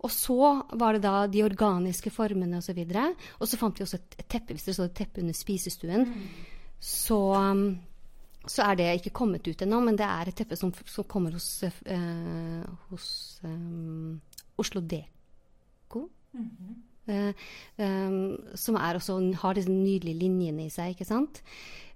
Og 0.00 0.10
så 0.10 0.62
var 0.72 0.96
det 0.96 1.02
da 1.04 1.26
de 1.28 1.44
organiske 1.44 2.12
formene 2.14 2.60
osv. 2.60 2.78
Og, 2.78 2.94
så 2.94 3.36
og 3.38 3.48
så 3.50 3.60
fant 3.60 3.78
vi 3.78 3.84
også 3.84 4.00
et, 4.00 4.18
teppe. 4.28 4.54
Hvis 4.54 4.68
dere 4.68 4.78
så 4.78 4.88
et 4.88 4.96
teppe 4.96 5.22
under 5.22 5.36
spisestuen, 5.36 6.06
mm. 6.06 6.28
så, 6.78 7.18
um, 7.36 7.64
så, 8.46 8.68
er 8.68 8.78
det 8.78 8.90
ikke 9.00 9.16
kommet 9.22 9.48
ut 9.48 9.62
ennå. 9.66 9.80
Men 9.84 9.98
det 9.98 10.06
er 10.06 10.30
et 10.30 10.38
teppe 10.40 10.56
som, 10.56 10.72
som 10.86 11.08
kommer 11.10 11.34
hos, 11.36 11.48
uh, 11.66 12.62
hos 12.92 13.08
um, 13.44 14.20
Oslo 14.58 14.80
Deko. 14.80 16.06
Mm 16.32 16.50
-hmm. 16.50 16.78
Uh, 17.08 17.32
um, 17.80 18.36
som 18.54 18.76
også, 18.76 19.16
har 19.40 19.56
disse 19.56 19.72
nydelige 19.72 20.18
linjene 20.20 20.66
i 20.68 20.70
seg. 20.70 20.92
ikke 20.92 21.08
sant? 21.08 21.40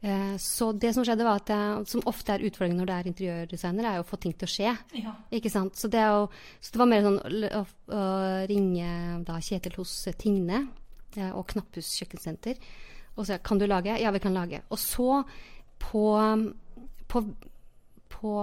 Uh, 0.02 0.34
så 0.42 0.72
det 0.72 0.94
som 0.96 1.04
skjedde 1.06 1.26
var 1.26 1.38
at 1.38 1.52
jeg, 1.52 1.84
Som 1.88 2.02
ofte 2.10 2.34
er 2.34 2.42
utfordringen 2.44 2.80
når 2.80 2.88
det 2.88 2.96
er 2.96 3.10
interiørdesigner, 3.10 3.90
er 3.90 4.00
å 4.00 4.08
få 4.08 4.18
ting 4.18 4.34
til 4.34 4.48
å 4.48 4.54
skje. 4.54 4.72
Ja. 4.98 5.14
ikke 5.30 5.52
sant? 5.52 5.76
Så 5.78 5.92
det, 5.92 6.02
jo, 6.02 6.26
så 6.58 6.74
det, 6.74 6.82
var 6.82 6.90
mer 6.90 7.06
sånn 7.06 7.20
å, 7.20 7.62
å 7.94 8.02
ringe 8.50 8.88
da, 9.28 9.38
Kjetil 9.38 9.78
hos 9.78 9.94
Tigne 10.18 10.64
og 11.30 11.44
Knapphus 11.52 11.92
kjøkkensenter 12.00 12.58
og 13.14 13.26
si 13.28 13.36
kan 13.46 13.60
du 13.60 13.66
lage? 13.70 13.94
Ja, 14.00 14.10
vi 14.10 14.22
kan 14.22 14.34
lage. 14.34 14.62
Og 14.70 14.78
så 14.78 15.22
på, 15.78 16.04
på, 17.08 17.22
på 18.24 18.34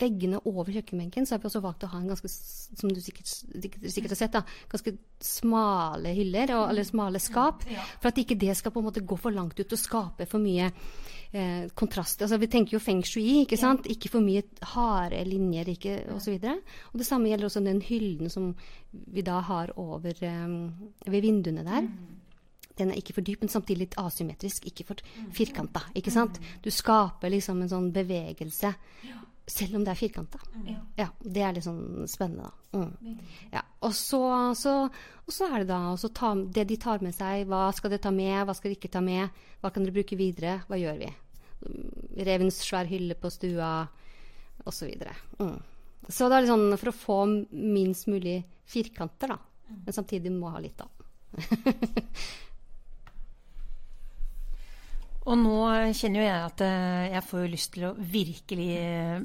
veggene 0.00 0.40
over 0.48 0.72
kjøkkenbenken 0.72 1.26
så 1.26 1.36
har 1.36 1.42
vi 1.42 1.48
også 1.50 1.62
valgt 1.64 1.84
å 1.86 1.90
ha 1.92 1.98
en 2.00 2.08
ganske 2.10 2.30
som 2.30 2.90
du 2.90 3.00
sikkert, 3.02 3.28
sikkert 3.28 4.14
har 4.14 4.18
sett 4.18 4.34
da, 4.34 4.42
ganske 4.72 4.94
smale 5.22 6.14
hyller, 6.16 6.52
og, 6.56 6.70
eller 6.72 6.86
smale 6.88 7.20
skap. 7.22 7.66
For 8.00 8.10
at 8.10 8.18
ikke 8.22 8.38
det 8.40 8.56
skal 8.58 8.74
på 8.74 8.82
en 8.82 8.88
måte 8.88 9.04
gå 9.06 9.18
for 9.20 9.34
langt 9.36 9.60
ut 9.60 9.76
og 9.76 9.80
skape 9.80 10.26
for 10.30 10.42
mye 10.42 10.70
eh, 10.70 11.68
kontrast. 11.76 12.24
Altså, 12.24 12.40
vi 12.42 12.50
tenker 12.52 12.78
jo 12.78 12.82
feng 12.82 13.04
shui, 13.06 13.42
ikke 13.44 13.60
sant? 13.60 13.88
Ikke 13.92 14.10
for 14.12 14.24
mye 14.24 14.46
harde 14.72 15.22
linjer 15.28 15.70
ikke, 15.76 15.98
osv. 16.16 16.38
Og, 16.40 16.76
og 16.92 17.02
det 17.02 17.08
samme 17.08 17.30
gjelder 17.30 17.50
også 17.50 17.64
den 17.66 17.82
hyllen 17.84 18.32
som 18.32 18.52
vi 18.90 19.24
da 19.26 19.42
har 19.44 19.76
over 19.80 20.24
eh, 20.24 20.60
ved 21.06 21.20
vinduene 21.28 21.66
der. 21.66 21.90
Mm. 22.76 22.80
Den 22.80 22.92
er 22.92 23.00
ikke 23.00 23.16
for 23.16 23.24
dyp, 23.24 23.40
men 23.42 23.52
samtidig 23.52 23.86
litt 23.86 23.98
asymmetrisk, 24.00 24.66
ikke 24.68 24.84
for 24.90 25.00
firkanta. 25.34 25.86
Ikke 25.96 26.12
sant? 26.12 26.36
Mm. 26.40 26.58
Du 26.66 26.70
skaper 26.74 27.32
liksom 27.32 27.62
en 27.64 27.72
sånn 27.72 27.88
bevegelse 27.94 28.74
selv 29.46 29.76
om 29.78 29.84
det 29.84 29.92
er 29.92 29.98
firkanta. 29.98 30.40
Mm. 30.54 30.78
Ja, 30.98 31.06
det 31.22 31.42
er 31.42 31.54
litt 31.54 31.66
sånn 31.66 32.08
spennende, 32.10 32.48
da. 32.48 32.80
Mm. 32.80 33.20
Ja, 33.52 33.62
og, 33.86 33.92
så, 33.94 34.20
så, 34.58 34.72
og, 34.90 35.30
så, 35.32 35.46
er 35.46 35.62
det 35.62 35.68
da 35.70 35.78
også 35.92 36.10
ta, 36.14 36.32
det 36.34 36.66
de 36.66 36.78
tar 36.82 37.04
med 37.04 37.14
seg. 37.14 37.46
Hva 37.50 37.68
skal 37.76 37.94
de 37.94 38.00
ta 38.02 38.10
med, 38.14 38.40
hva 38.48 38.56
skal 38.58 38.72
de 38.72 38.78
ikke 38.78 38.90
ta 38.96 39.02
med? 39.04 39.30
Hva 39.62 39.70
kan 39.70 39.86
dere 39.86 39.94
bruke 39.94 40.18
videre? 40.18 40.58
Hva 40.66 40.80
gjør 40.80 40.98
vi? 41.04 41.12
Revens 42.26 42.58
svær 42.64 42.90
hylle 42.90 43.14
på 43.18 43.30
stua, 43.32 43.70
osv. 44.66 44.90
Så, 44.90 45.46
mm. 45.46 45.56
så 46.08 46.26
det 46.26 46.38
er 46.38 46.46
litt 46.46 46.54
sånn 46.54 46.80
for 46.80 46.90
å 46.90 46.98
få 47.04 47.20
minst 47.54 48.10
mulig 48.10 48.40
firkanter, 48.66 49.36
da. 49.36 49.38
Mm. 49.70 49.78
Men 49.86 49.94
samtidig 49.94 50.34
må 50.34 50.50
ha 50.50 50.62
litt, 50.62 50.82
da. 50.82 50.90
Og 55.26 55.38
nå 55.40 55.58
kjenner 55.96 56.22
jo 56.22 56.26
jeg 56.26 56.48
at 56.50 56.62
eh, 56.62 57.06
jeg 57.16 57.26
får 57.26 57.46
lyst 57.50 57.72
til 57.74 57.88
å 57.88 57.94
virkelig 57.98 58.68
eh, 58.78 59.24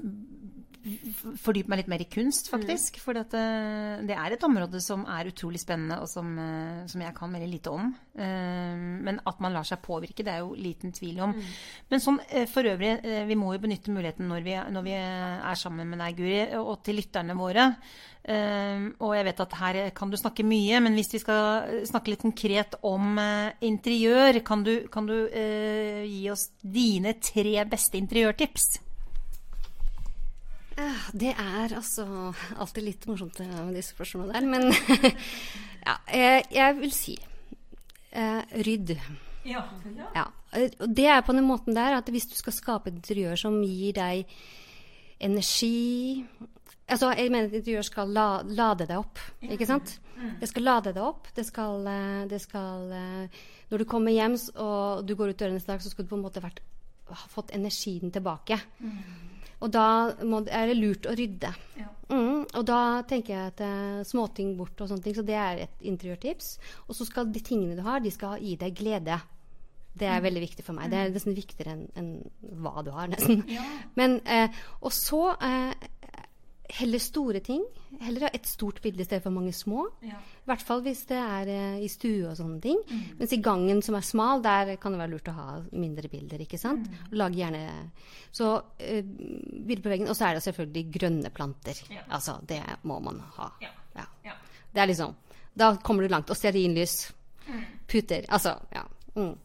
fordype 0.82 1.70
meg 1.70 1.82
litt 1.82 1.90
mer 1.92 2.02
i 2.02 2.08
kunst, 2.10 2.50
faktisk. 2.50 2.98
Mm. 2.98 3.04
For 3.04 3.18
det, 3.18 3.24
eh, 3.38 4.02
det, 4.10 4.18
er 4.18 4.34
et 4.34 4.46
område 4.48 4.82
som 4.82 5.04
er 5.06 5.30
utrolig 5.30 5.62
spennende, 5.62 6.00
og 6.02 6.10
som, 6.10 6.34
som, 6.90 7.04
jeg 7.06 7.16
kan 7.18 7.34
veldig 7.34 7.50
lite 7.52 7.74
om. 7.74 7.92
Men 8.12 9.22
at 9.30 9.42
man 9.44 9.54
lar 9.56 9.68
seg 9.68 9.82
påvirke, 9.86 10.26
det 10.26 10.34
er 10.34 10.42
jo 10.42 10.56
liten 10.58 10.94
tvil 10.96 11.22
om. 11.24 11.36
Mm. 11.38 11.52
Men 11.92 12.04
sånn 12.04 12.20
for 12.52 12.68
øvrig, 12.68 12.96
vi 13.30 13.38
må 13.40 13.54
jo 13.56 13.62
benytte 13.64 13.94
muligheten 13.94 14.28
når 14.30 14.46
vi, 14.46 14.58
når 14.74 14.88
vi 14.88 14.96
er 14.98 15.60
sammen 15.60 15.90
med 15.92 16.02
deg, 16.02 16.18
Guri, 16.18 16.42
og 16.60 16.82
til 16.86 17.00
lytterne 17.00 17.38
våre. 17.38 17.72
Og 19.02 19.16
jeg 19.18 19.26
vet 19.26 19.42
at 19.46 19.58
her 19.62 19.82
kan 19.98 20.12
du 20.12 20.20
snakke 20.20 20.46
mye, 20.46 20.82
men 20.84 20.98
hvis 20.98 21.14
vi 21.16 21.24
skal 21.24 21.82
snakke 21.90 22.14
litt 22.14 22.26
konkret 22.26 22.78
om 22.86 23.18
interiør, 23.64 24.42
kan 24.46 24.66
du, 24.68 24.76
kan 24.92 25.10
du 25.10 25.18
gi 25.32 26.24
oss 26.34 26.50
dine 26.62 27.16
tre 27.22 27.62
beste 27.70 28.02
interiørtips? 28.02 28.74
Det 31.14 31.34
er 31.34 31.76
altså 31.76 32.06
alltid 32.58 32.86
litt 32.86 33.08
morsomt 33.10 33.42
eh, 33.44 33.58
med 33.66 33.76
disse 33.78 33.96
spørsmålene 33.96 34.38
der, 34.38 34.48
men 34.48 34.70
ja, 35.88 35.98
jeg, 36.14 36.46
jeg, 36.56 36.78
vil 36.80 36.96
si 36.96 37.18
rydd. 38.12 38.98
Ja. 39.48 39.62
ja. 40.16 40.26
Det 40.84 41.06
er 41.08 41.22
på 41.24 41.34
den 41.34 41.48
måten 41.48 41.78
der 41.78 41.96
at 41.96 42.10
hvis 42.12 42.28
du 42.28 42.36
skal 42.36 42.54
skape 42.54 42.92
et 42.92 42.98
interiør 43.00 43.40
som 43.40 43.62
gir 43.64 43.96
deg 43.96 44.34
energi, 45.24 46.26
Altså, 46.92 47.14
jeg 47.16 47.32
mener 47.32 47.48
at 47.48 47.54
interiør 47.56 47.86
skal 47.88 48.10
la, 48.12 48.26
lade 48.44 48.88
deg 48.90 49.00
opp, 49.00 49.20
ikke 49.48 49.68
sant? 49.70 49.94
Mm. 50.18 50.34
Det 50.42 50.50
skal 50.50 50.66
lade 50.68 50.92
deg 50.92 51.06
opp. 51.06 51.30
Det 51.36 51.46
skal, 51.48 51.88
eh, 51.88 52.24
det 52.30 52.42
skal, 52.44 52.92
eh, 52.92 53.42
Når 53.72 53.78
du 53.78 53.86
kommer 53.86 54.12
hjem 54.12 54.36
og 54.60 55.08
du 55.08 55.16
går 55.16 55.32
ut 55.32 55.40
døren 55.40 55.56
i 55.56 55.64
dag, 55.64 55.82
så 55.82 55.90
skal 55.90 56.04
du 56.04 56.10
på 56.10 56.20
en 56.20 56.26
måte 56.26 56.44
vært 56.44 56.60
ha 57.08 57.28
fått 57.32 57.54
energien 57.56 58.12
tilbake. 58.12 58.60
Og 59.62 59.70
da 59.74 59.88
må, 60.26 60.42
er 60.50 60.72
det 60.72 60.78
lurt 60.80 61.08
å 61.10 61.16
rydde. 61.18 61.52
Ja. 61.78 61.90
Mm, 62.12 62.44
og 62.44 62.64
da 62.68 62.80
tenker 63.08 63.36
jeg 63.36 63.52
at 63.54 63.62
uh, 63.64 64.02
småting 64.08 64.56
bort 64.60 64.82
og 64.84 64.90
sånne 64.90 65.06
ting, 65.06 65.16
så 65.16 65.24
det 65.26 65.38
er 65.38 65.62
et 65.68 65.86
interiørtips. 65.88 66.56
Og 66.88 66.98
så 66.98 67.08
skal 67.08 67.30
de 67.32 67.44
tingene 67.46 67.78
du 67.78 67.86
har, 67.86 68.02
de 68.04 68.12
skal 68.14 68.42
gi 68.42 68.58
deg 68.60 68.76
glede. 68.78 69.20
Det 70.02 70.08
er 70.08 70.24
veldig 70.24 70.42
viktig 70.44 70.66
for 70.66 70.76
meg. 70.76 70.92
Det 70.92 71.00
er 71.00 71.10
nesten 71.12 71.36
viktigere 71.36 71.76
enn 71.76 71.88
en 72.00 72.12
hva 72.64 72.84
du 72.86 72.94
har, 72.96 73.10
nesten. 73.12 73.44
Ja. 73.52 73.64
Men, 74.00 74.20
eh, 74.24 74.62
og 74.80 74.94
så 74.96 75.34
eh, 75.36 75.74
heller 76.78 77.02
store 77.04 77.42
ting. 77.44 77.64
Heller 78.02 78.28
ha 78.28 78.30
et 78.34 78.48
stort 78.48 78.80
bilde 78.84 79.04
i 79.04 79.08
stedet 79.08 79.24
for 79.26 79.34
mange 79.34 79.54
små. 79.56 79.86
Ja. 80.06 80.20
I 80.20 80.50
hvert 80.50 80.64
fall 80.66 80.84
hvis 80.86 81.04
det 81.10 81.18
er 81.20 81.52
eh, 81.52 81.82
i 81.86 81.90
stue 81.92 82.30
og 82.30 82.38
sånne 82.40 82.60
ting. 82.64 82.80
Mens 83.20 83.36
i 83.36 83.42
gangen 83.44 83.82
som 83.86 83.98
er 83.98 84.06
smal, 84.06 84.44
der 84.46 84.76
kan 84.82 84.96
det 84.96 85.02
være 85.02 85.14
lurt 85.14 85.32
å 85.32 85.36
ha 85.38 85.48
mindre 85.72 86.12
bilder. 86.12 86.44
ikke 86.46 86.60
sant? 86.62 86.88
Lag 87.12 87.36
gjerne 87.36 87.92
Så 88.32 88.54
eh, 88.80 89.04
bilder 89.04 89.84
på 89.84 89.94
veggen. 89.94 90.10
Og 90.12 90.18
så 90.18 90.30
er 90.30 90.38
det 90.38 90.46
selvfølgelig 90.48 90.86
grønne 90.98 91.34
planter. 91.36 91.84
Ja. 91.92 92.06
Altså, 92.10 92.40
det 92.48 92.62
må 92.88 93.00
man 93.04 93.22
ha. 93.38 93.52
Ja. 93.62 93.76
Ja. 94.24 94.36
Det 94.72 94.80
er 94.80 94.88
liksom 94.88 95.16
Da 95.54 95.76
kommer 95.84 96.04
du 96.04 96.12
langt. 96.12 96.30
Og 96.30 96.38
stearinlys. 96.40 97.12
Puter. 97.88 98.26
Altså, 98.30 98.56
ja. 98.72 98.86
Mm. 99.16 99.36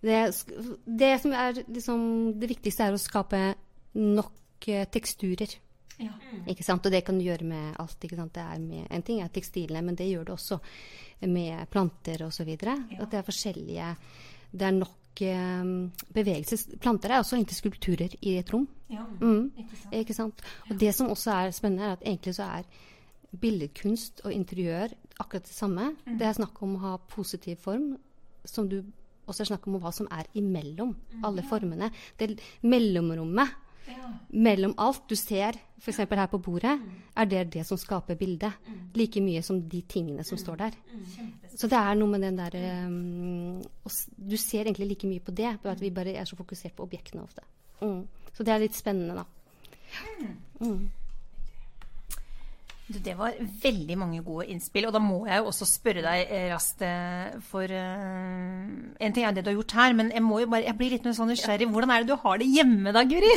Det, 0.00 0.44
det 0.86 1.20
som 1.20 1.32
er 1.34 1.56
liksom 1.66 2.02
Det 2.38 2.48
viktigste 2.48 2.86
er 2.86 2.94
å 2.94 3.00
skape 3.02 3.40
nok 3.98 4.68
eh, 4.70 4.86
teksturer. 4.88 5.58
Ja. 5.98 6.14
Ikke 6.50 6.64
sant? 6.66 6.86
Og 6.86 6.94
det 6.94 7.02
kan 7.06 7.18
du 7.18 7.24
gjøre 7.26 7.46
med 7.48 7.76
alt. 7.82 7.98
Ikke 8.04 8.18
sant? 8.18 8.34
Det 8.34 8.44
er 8.44 8.62
med, 8.62 8.86
en 8.94 9.04
ting 9.06 9.22
er 9.22 9.32
tekstilene, 9.34 9.82
men 9.84 9.98
det 9.98 10.08
gjør 10.08 10.28
du 10.28 10.32
også 10.36 10.60
med 11.26 11.68
planter 11.72 12.24
osv. 12.26 12.50
Ja. 12.54 12.76
At 12.98 13.10
det 13.10 13.20
er 13.20 13.26
forskjellige 13.26 13.94
Det 14.50 14.64
er 14.64 14.76
nok 14.76 15.22
eh, 15.26 15.72
bevegelses... 16.14 16.68
Planter 16.80 17.12
er 17.12 17.22
også 17.22 17.36
egentlig 17.36 17.58
skulpturer 17.58 18.14
i 18.22 18.38
et 18.38 18.52
rom. 18.52 18.68
Ja. 18.88 19.04
Mm. 19.20 19.50
Ikke 19.58 19.76
sant? 19.76 19.98
Ikke 20.00 20.14
sant? 20.16 20.46
Og 20.70 20.78
det 20.80 20.94
som 20.96 21.10
også 21.12 21.34
er 21.34 21.50
spennende, 21.56 21.90
er 21.90 21.98
at 21.98 22.06
egentlig 22.06 22.34
så 22.38 22.48
er 22.58 22.70
billedkunst 23.38 24.22
og 24.24 24.32
interiør 24.32 24.94
akkurat 25.20 25.44
det 25.44 25.52
samme. 25.52 25.90
Det 26.06 26.24
er 26.24 26.38
snakk 26.38 26.62
om 26.64 26.78
å 26.78 26.84
ha 26.86 26.94
positiv 27.10 27.60
form, 27.60 27.90
som 28.48 28.70
du 28.70 28.80
også 29.28 29.44
er 29.44 29.50
snakk 29.50 29.66
om 29.68 29.76
hva 29.82 29.92
som 29.92 30.08
er 30.14 30.28
imellom 30.38 30.94
alle 31.26 31.44
formene. 31.44 31.90
Det 32.16 32.38
mellomrommet 32.64 33.67
Ja. 33.88 34.10
mellom 34.28 34.74
alt 34.78 35.08
du 35.08 35.16
ser, 35.16 35.56
f.eks. 35.80 35.96
her 35.96 36.26
på 36.30 36.40
bordet, 36.42 36.74
er 37.16 37.24
det 37.24 37.44
det 37.54 37.64
som 37.66 37.78
skaper 37.78 38.18
bildet. 38.18 38.52
Like 38.94 39.20
mye 39.24 39.42
som 39.42 39.60
de 39.68 39.82
tingene 39.82 40.24
som 40.24 40.38
står 40.38 40.56
der. 40.56 40.76
Så 41.56 41.70
det 41.70 41.78
er 41.78 41.94
noe 41.98 42.12
med 42.12 42.22
den 42.22 42.38
der 42.38 42.54
um, 42.86 43.62
Du 44.16 44.36
ser 44.36 44.66
egentlig 44.66 44.88
like 44.88 45.08
mye 45.08 45.20
på 45.20 45.32
det, 45.32 45.56
bare 45.62 45.72
at 45.72 45.80
vi 45.80 45.90
bare 45.90 46.14
er 46.14 46.24
så 46.24 46.36
fokusert 46.36 46.76
på 46.76 46.84
objektene 46.84 47.22
ofte. 47.22 47.42
Mm. 47.80 48.06
Så 48.34 48.44
det 48.44 48.54
er 48.54 48.62
litt 48.62 48.76
spennende, 48.76 49.22
da. 49.22 49.24
Du, 52.88 52.96
det 53.04 53.18
var 53.18 53.34
veldig 53.62 53.96
mange 54.00 54.22
gode 54.24 54.46
innspill, 54.48 54.86
og 54.88 54.94
da 54.96 55.00
må 55.02 55.26
jeg 55.28 55.42
jo 55.42 55.50
også 55.50 55.66
spørre 55.68 56.00
deg 56.00 56.30
eh, 56.32 56.46
raskt 56.48 56.80
eh, 56.86 57.34
for 57.44 57.68
uh, 57.68 58.62
En 59.04 59.12
ting 59.12 59.26
er 59.28 59.34
det 59.36 59.44
du 59.44 59.50
har 59.50 59.58
gjort 59.58 59.74
her, 59.76 59.96
men 59.98 60.08
jeg, 60.14 60.24
må 60.24 60.38
jo 60.40 60.48
bare, 60.48 60.64
jeg 60.64 60.76
blir 60.78 60.94
litt 60.94 61.04
sånn 61.04 61.28
nysgjerrig. 61.28 61.68
Hvordan 61.68 61.92
er 61.92 62.04
det 62.04 62.14
du 62.14 62.22
har 62.22 62.40
det 62.40 62.48
hjemme 62.48 62.94
da, 62.96 63.04
Guri? 63.04 63.34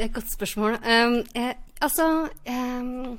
Det 0.00 0.06
er 0.06 0.14
et 0.14 0.16
godt 0.16 0.30
spørsmål. 0.32 0.78
Um, 0.80 1.14
jeg, 1.36 1.56
altså 1.84 2.04
um, 2.48 3.18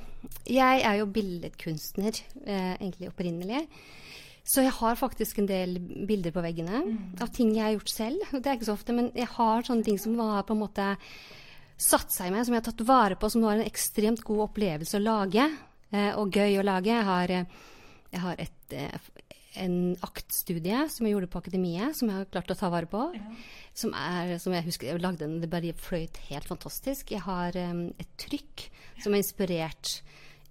Jeg 0.50 0.80
er 0.82 0.96
jo 0.98 1.06
billedkunstner, 1.14 2.16
eh, 2.42 2.72
egentlig 2.80 3.12
opprinnelig. 3.12 3.60
Så 4.42 4.64
jeg 4.66 4.74
har 4.74 4.98
faktisk 4.98 5.38
en 5.38 5.50
del 5.52 5.76
bilder 6.10 6.34
på 6.34 6.42
veggene 6.42 6.82
av 7.22 7.30
ting 7.30 7.52
jeg 7.54 7.68
har 7.68 7.76
gjort 7.76 7.94
selv. 7.94 8.24
Det 8.34 8.50
er 8.50 8.58
ikke 8.58 8.70
så 8.72 8.74
ofte, 8.80 8.96
men 8.98 9.12
jeg 9.14 9.30
har 9.30 9.62
sånne 9.68 9.86
ting 9.86 10.02
som 10.02 10.18
har 10.18 10.42
på 10.48 10.58
en 10.58 10.64
måte 10.64 10.88
satt 11.78 12.10
seg 12.10 12.32
i 12.32 12.34
meg, 12.34 12.48
som 12.48 12.58
jeg 12.58 12.64
har 12.64 12.72
tatt 12.72 12.84
vare 12.90 13.20
på, 13.22 13.30
som 13.30 13.46
var 13.46 13.60
en 13.60 13.70
ekstremt 13.70 14.26
god 14.26 14.48
opplevelse 14.48 14.98
å 14.98 15.06
lage. 15.06 15.46
Eh, 15.94 16.10
og 16.18 16.34
gøy 16.34 16.58
å 16.64 16.66
lage. 16.66 16.96
Jeg 16.96 17.10
har, 17.12 17.36
eh, 17.38 17.70
jeg 18.10 18.26
har 18.26 18.42
et, 18.42 18.74
eh, 18.74 18.98
en 19.60 19.76
aktstudie 20.06 20.86
som 20.92 21.06
jeg 21.06 21.16
gjorde 21.16 21.30
på 21.32 21.42
Akademiet, 21.42 21.98
som 21.98 22.12
jeg 22.12 22.22
har 22.22 22.30
klart 22.32 22.54
å 22.54 22.58
ta 22.58 22.70
vare 22.72 22.90
på. 22.90 23.04
Som, 23.78 23.96
er, 23.98 24.38
som 24.44 24.56
jeg 24.56 24.68
husker 24.68 24.90
jeg 24.90 25.02
lagde 25.04 25.26
den, 25.26 25.40
det 25.44 25.52
bare 25.52 25.76
fløyt 25.78 26.20
helt 26.30 26.48
fantastisk. 26.48 27.12
Jeg 27.16 27.26
har 27.28 27.58
um, 27.72 27.90
et 28.00 28.16
trykk 28.22 28.68
som 29.02 29.14
er 29.14 29.24
inspirert 29.24 30.00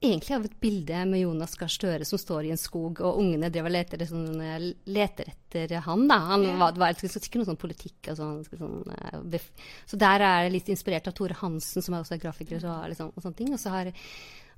egentlig 0.00 0.32
av 0.34 0.44
et 0.48 0.60
bilde 0.60 1.02
med 1.10 1.20
Jonas 1.20 1.54
Gahr 1.60 1.70
Støre 1.70 2.06
som 2.08 2.18
står 2.20 2.48
i 2.48 2.52
en 2.54 2.60
skog, 2.60 3.02
og 3.04 3.18
ungene 3.20 3.50
drev 3.52 3.68
og 3.68 3.74
leter, 3.74 4.04
sånn, 4.08 4.40
leter 4.88 5.28
etter 5.28 5.74
han. 5.84 6.06
da. 6.08 6.16
Han 6.32 6.46
var, 6.60 6.72
det 6.72 6.80
var 6.80 6.96
ikke 6.96 7.42
noe 7.42 7.48
sånn 7.50 7.60
politikk 7.60 8.12
og 8.12 8.20
sånn. 8.20 8.38
sånn 8.48 8.94
eh, 8.96 9.48
så 9.90 10.00
der 10.00 10.24
er 10.24 10.46
jeg 10.46 10.54
litt 10.56 10.70
inspirert 10.72 11.10
av 11.10 11.16
Tore 11.18 11.36
Hansen, 11.42 11.84
som 11.84 11.96
er 11.96 12.04
også 12.04 12.16
er 12.16 12.22
grafiker, 12.24 12.62
så, 12.62 12.78
liksom, 12.88 13.12
og 13.12 13.26
sånne 13.26 13.40
ting. 13.42 13.52
Og 13.52 13.60
så 13.60 13.74
har, 13.74 13.92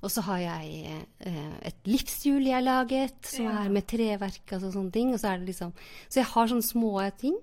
og 0.03 0.11
så 0.11 0.21
har 0.27 0.37
jeg 0.43 1.05
eh, 1.23 1.53
et 1.69 1.87
livshjul 1.87 2.43
jeg 2.43 2.57
har 2.57 2.65
laget, 2.65 3.15
som 3.25 3.45
Ja. 3.45 3.63
er 3.63 3.69
med 3.71 3.87
treverk 3.87 4.51
og 4.51 4.61
så- 4.61 4.71
sånne 4.73 4.91
ting. 4.91 5.13
Og 5.13 5.19
så 5.19 5.37
det 5.39 5.47
liksom 5.47 5.71
Så 6.09 6.19
jeg 6.19 6.25
har 6.25 6.47
sånne 6.47 6.67
små 6.73 6.99
ting. 7.17 7.37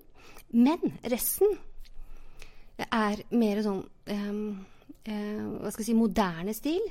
Men 0.53 0.77
resten 1.03 1.57
er 2.91 3.21
mer 3.31 3.61
sånn 3.63 3.83
eh, 4.07 5.11
eh, 5.11 5.41
Hva 5.61 5.71
skal 5.71 5.83
jeg 5.83 5.89
si 5.91 5.93
moderne 5.97 6.53
stil. 6.53 6.81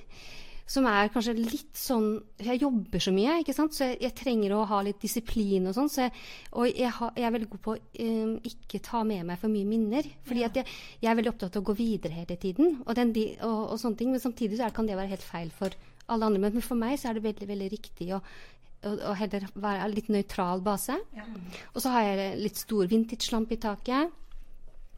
Som 0.70 0.86
er 0.86 1.10
kanskje 1.10 1.34
litt 1.34 1.78
sånn 1.78 2.12
Jeg 2.38 2.60
jobber 2.62 3.02
så 3.02 3.12
mye, 3.14 3.40
ikke 3.42 3.54
sant? 3.56 3.74
så 3.74 3.88
jeg, 3.88 3.98
jeg 4.04 4.16
trenger 4.20 4.54
å 4.54 4.64
ha 4.70 4.80
litt 4.86 5.00
disiplin 5.02 5.66
og 5.66 5.74
sånn. 5.76 5.90
Så 5.90 6.04
jeg, 6.04 6.14
og 6.54 6.68
jeg, 6.70 6.92
har, 6.98 7.12
jeg 7.18 7.26
er 7.26 7.34
veldig 7.36 7.50
god 7.54 7.64
på 7.64 7.74
å 7.74 7.80
um, 8.06 8.36
ikke 8.52 8.82
ta 8.86 9.02
med 9.06 9.26
meg 9.26 9.40
for 9.42 9.52
mye 9.52 9.68
minner. 9.68 10.06
Fordi 10.28 10.46
at 10.46 10.60
jeg, 10.60 10.68
er 11.02 11.18
veldig 11.18 11.32
opptatt 11.32 11.58
av 11.58 11.64
å 11.64 11.70
gå 11.72 11.76
videre 11.80 12.20
hele 12.20 12.38
tiden. 12.40 12.78
Og, 12.84 12.94
den, 12.98 13.10
og, 13.46 13.58
og 13.74 13.82
sånne 13.82 13.98
ting. 13.98 14.14
Men 14.14 14.22
samtidig 14.22 14.60
så 14.60 14.70
kan 14.74 14.86
det 14.86 14.98
være 15.00 15.14
helt 15.16 15.26
feil 15.26 15.50
for 15.54 15.74
alle 16.10 16.30
andre. 16.30 16.46
Men 16.46 16.64
for 16.66 16.78
meg 16.78 16.98
så 17.00 17.10
er 17.10 17.18
det 17.18 17.26
veldig, 17.26 17.50
veldig 17.50 17.70
riktig 17.74 18.12
å, 18.14 18.22
å, 18.22 18.94
å 19.10 19.16
heller 19.18 19.50
være 19.58 19.90
litt 19.96 20.10
nøytral 20.12 20.62
base. 20.66 21.00
Ja. 21.18 21.26
Og 21.74 21.82
så 21.82 21.96
har 21.96 22.06
jeg 22.06 22.40
litt 22.44 22.62
stor 22.62 22.90
vintage-lampe 22.90 23.58
i 23.58 23.62
taket. 23.66 24.16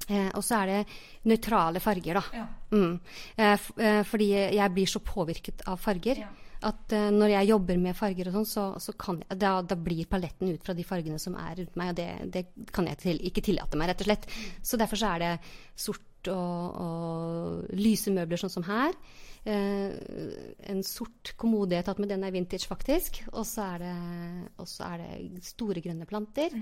Eh, 0.08 0.30
og 0.34 0.42
så 0.42 0.62
er 0.62 0.66
det 0.66 0.78
nøytrale 1.30 1.80
farger, 1.80 2.18
da. 2.18 2.22
Ja. 2.34 2.46
Mm. 2.74 2.94
Eh, 3.36 3.66
eh, 3.86 4.02
fordi 4.08 4.30
jeg 4.56 4.72
blir 4.74 4.88
så 4.90 5.02
påvirket 5.04 5.62
av 5.70 5.78
farger 5.78 6.18
Ja. 6.24 6.28
at 6.62 6.92
eh, 6.92 7.10
når 7.10 7.28
jeg 7.36 7.48
jobber 7.52 7.78
med 7.78 7.96
farger 7.96 8.28
og 8.28 8.34
sånn, 8.40 8.46
så, 8.50 8.64
så 8.82 8.92
kan 8.98 9.20
jeg, 9.22 9.38
da, 9.38 9.60
da 9.62 9.76
blir 9.78 10.06
paletten 10.10 10.50
ut 10.54 10.64
fra 10.64 10.74
de 10.74 10.84
fargene 10.86 11.18
som 11.22 11.34
er 11.38 11.56
rundt 11.60 11.76
meg, 11.78 11.92
og 11.92 11.96
det, 12.00 12.08
det 12.34 12.72
kan 12.72 12.86
jeg 12.90 12.98
til, 12.98 13.20
ikke 13.30 13.44
tillate 13.46 13.78
meg, 13.78 13.92
rett 13.92 14.02
og 14.02 14.10
slett. 14.10 14.26
Så 14.62 14.80
derfor 14.80 14.98
så 14.98 15.12
er 15.14 15.22
det 15.24 15.32
sort 15.76 16.30
og, 16.30 16.80
og 16.82 17.70
lyse 17.78 18.12
møbler, 18.14 18.38
sånn 18.38 18.52
som 18.54 18.66
her. 18.66 18.94
Eh, 19.42 19.90
en 20.70 20.82
sort 20.86 21.32
kommode 21.36 21.74
jeg 21.74 21.82
har 21.82 21.88
tatt 21.90 22.02
med, 22.02 22.10
den 22.14 22.22
er 22.26 22.34
vintage, 22.34 22.66
faktisk. 22.70 23.24
Og 23.32 23.46
så 23.46 23.64
er 23.74 23.82
det, 23.82 23.94
er 24.86 25.02
det 25.02 25.42
store 25.46 25.82
grønne 25.82 26.06
planter. 26.06 26.54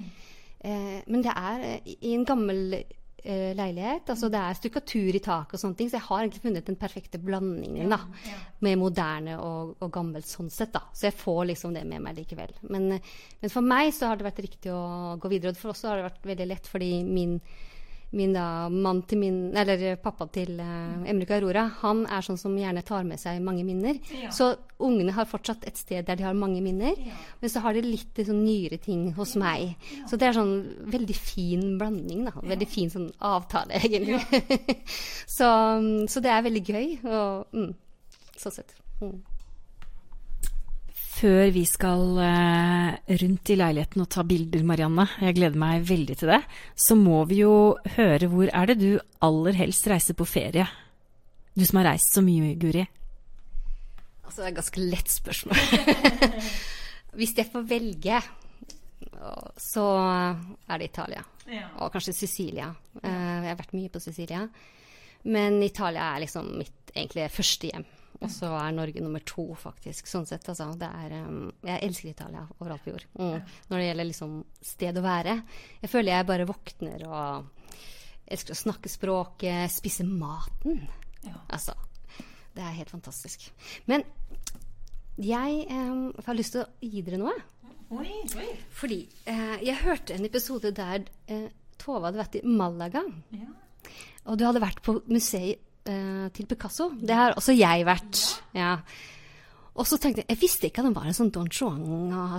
Eh, 0.61 1.01
men 1.09 1.25
det 1.25 1.35
er 1.37 1.67
i 1.85 2.15
en 2.15 2.25
gammel 2.29 2.81
eh, 3.25 3.51
leilighet. 3.57 4.11
Altså 4.13 4.31
det 4.33 4.41
er 4.41 4.59
stukkatur 4.59 5.17
i 5.17 5.23
taket 5.23 5.57
og 5.57 5.63
sånne 5.63 5.79
ting. 5.79 5.91
Så 5.91 5.99
jeg 5.99 6.07
har 6.07 6.23
egentlig 6.23 6.45
funnet 6.45 6.69
den 6.69 6.79
perfekte 6.81 7.21
blandingen 7.23 7.93
da, 7.93 8.01
ja. 8.29 8.39
med 8.67 8.81
moderne 8.81 9.39
og, 9.41 9.75
og 9.81 9.93
gammelt 9.95 10.29
sånn 10.29 10.53
sett. 10.53 10.73
da. 10.77 10.85
Så 10.95 11.09
jeg 11.09 11.19
får 11.21 11.43
liksom 11.53 11.75
det 11.77 11.87
med 11.89 12.05
meg 12.05 12.21
likevel. 12.21 12.55
Men, 12.69 12.91
eh, 12.97 13.11
men 13.43 13.53
for 13.53 13.67
meg 13.67 13.93
så 13.97 14.11
har 14.11 14.21
det 14.21 14.29
vært 14.29 14.45
riktig 14.47 14.75
å 14.75 15.17
gå 15.21 15.33
videre. 15.33 15.55
Og 15.55 15.63
for 15.63 15.75
oss 15.75 15.85
har 15.89 16.01
det 16.01 16.09
vært 16.11 16.31
veldig 16.33 16.49
lett, 16.53 16.71
fordi 16.71 16.93
min 17.09 17.39
min 18.11 18.33
da, 18.35 18.69
mann 18.69 19.03
til 19.07 19.21
min, 19.21 19.39
eller 19.57 19.95
pappa 20.03 20.27
til 20.35 20.59
uh, 20.59 21.03
Emrik 21.09 21.31
Aurora, 21.37 21.69
han 21.83 22.03
er 22.11 22.25
sånn 22.27 22.41
som 22.41 22.57
gjerne 22.59 22.83
tar 22.87 23.05
med 23.07 23.21
seg 23.23 23.39
mange 23.45 23.63
minner. 23.67 24.01
Ja. 24.19 24.33
Så 24.35 24.51
ungene 24.83 25.15
har 25.15 25.29
fortsatt 25.31 25.67
et 25.69 25.79
sted 25.79 26.09
der 26.09 26.19
de 26.19 26.27
har 26.27 26.35
mange 26.35 26.63
minner. 26.65 26.99
Ja. 26.99 27.15
Men 27.43 27.53
så 27.53 27.63
har 27.63 27.77
de 27.77 27.85
litt 27.87 28.19
sånn 28.19 28.43
nyere 28.43 28.81
ting 28.83 29.11
hos 29.15 29.37
meg. 29.39 29.77
Så 30.11 30.19
det 30.19 30.31
er 30.31 30.39
sånn 30.41 30.57
veldig 30.91 31.19
fin 31.19 31.67
blanding, 31.79 32.27
da. 32.27 32.35
Veldig 32.43 32.71
fin 32.71 32.91
sånn 32.91 33.11
avtale, 33.31 33.79
egentlig. 33.85 34.19
så, 35.39 35.51
så 36.11 36.25
det 36.25 36.35
er 36.35 36.47
veldig 36.49 36.65
gøy. 36.67 36.87
Og, 37.07 37.55
mm, 37.55 37.75
sånn 38.43 38.59
sett. 38.59 38.75
Mm. 39.01 39.21
Før 41.21 41.51
vi 41.53 41.67
skal 41.69 42.17
eh, 42.25 43.17
rundt 43.21 43.51
i 43.53 43.57
leiligheten 43.59 44.01
og 44.01 44.09
ta 44.09 44.23
bilder, 44.25 44.63
Marianne, 44.65 45.05
jeg 45.21 45.37
gleder 45.37 45.61
meg 45.61 45.83
veldig 45.85 46.15
til 46.17 46.31
det, 46.33 46.39
så 46.73 46.97
må 46.97 47.19
vi 47.29 47.43
jo 47.43 47.77
høre 47.99 48.29
hvor 48.33 48.49
er 48.49 48.71
det 48.71 48.79
du 48.81 48.95
aller 49.27 49.59
helst 49.59 49.89
reiser 49.91 50.17
på 50.17 50.25
ferie? 50.25 50.65
Du 51.53 51.67
som 51.69 51.83
har 51.83 51.91
reist 51.91 52.17
så 52.17 52.25
mye, 52.25 52.55
Guri. 52.57 52.87
Altså, 54.25 54.39
det 54.39 54.47
er 54.47 54.53
et 54.55 54.61
ganske 54.63 54.87
lett 54.95 55.13
spørsmål. 55.13 55.61
Hvis 57.21 57.37
jeg 57.37 57.51
får 57.53 57.69
velge, 57.69 58.25
så 59.61 59.87
er 60.01 60.81
det 60.81 60.89
Italia. 60.89 61.25
Ja. 61.51 61.69
Og 61.83 61.93
kanskje 61.93 62.17
Sicilia. 62.17 62.73
Eh, 63.03 63.13
jeg 63.45 63.51
har 63.51 63.61
vært 63.61 63.77
mye 63.77 63.93
på 63.93 64.01
Sicilia. 64.01 64.47
Men 65.29 65.61
Italia 65.67 66.15
er 66.15 66.25
liksom 66.25 66.55
mitt 66.57 66.95
egentlig 66.95 67.29
første 67.35 67.75
hjem. 67.75 67.91
Og 68.21 68.29
så 68.33 68.51
er 68.53 68.75
Norge 68.77 69.01
nummer 69.01 69.23
to, 69.25 69.47
faktisk. 69.57 70.09
Sånn 70.11 70.27
sett, 70.29 70.45
altså. 70.53 70.67
Det 70.79 70.89
er, 70.89 71.15
um, 71.25 71.47
jeg 71.65 71.81
elsker 71.87 72.11
Italia 72.11 72.43
overalt 72.59 72.85
på 72.85 72.93
jord. 72.93 73.07
Mm. 73.17 73.53
Når 73.71 73.81
det 73.81 73.87
gjelder 73.87 74.09
liksom 74.11 74.35
sted 74.71 75.01
å 75.01 75.05
være. 75.05 75.37
Jeg 75.81 75.93
føler 75.93 76.13
jeg 76.13 76.29
bare 76.29 76.49
våkner 76.51 77.07
og 77.09 77.79
elsker 78.31 78.55
å 78.55 78.61
snakke 78.61 78.93
språket, 78.93 79.73
spise 79.73 80.05
maten. 80.05 80.83
Ja. 81.25 81.39
Altså, 81.57 81.75
det 82.53 82.67
er 82.67 82.77
helt 82.77 82.93
fantastisk. 82.93 83.49
Men 83.89 84.05
jeg 85.21 85.65
um, 85.73 86.11
har 86.27 86.37
lyst 86.37 86.57
til 86.57 86.67
å 86.67 86.69
gi 86.85 87.07
dere 87.07 87.21
noe. 87.21 87.35
Oi, 87.91 88.13
oi. 88.39 88.51
Fordi 88.71 89.01
eh, 89.27 89.57
jeg 89.67 89.81
hørte 89.81 90.15
en 90.15 90.29
episode 90.29 90.71
der 90.77 91.03
eh, 91.27 91.49
Tove 91.81 92.05
hadde 92.07 92.21
vært 92.21 92.37
i 92.39 92.45
Malaga. 92.47 93.03
Ja. 93.35 93.49
Og 94.31 94.37
du 94.39 94.45
hadde 94.47 94.63
vært 94.63 94.83
på 94.85 94.99
museet 95.11 95.65
eh, 95.91 96.27
til 96.35 96.49
Picasso. 96.51 96.91
Det 96.97 97.17
har 97.17 97.37
også 97.39 97.55
jeg 97.57 97.87
vært. 97.89 98.21
Ja. 98.57 98.77
Og 99.75 99.87
så 99.87 99.97
tenkte 100.01 100.23
jeg 100.23 100.31
Jeg 100.33 100.41
visste 100.41 100.69
ikke 100.69 100.83
at 100.83 100.89
han 100.91 100.97
var 100.97 101.09
en 101.09 101.17
sånn 101.17 101.33
Don 101.35 101.49
Juan. 101.49 101.85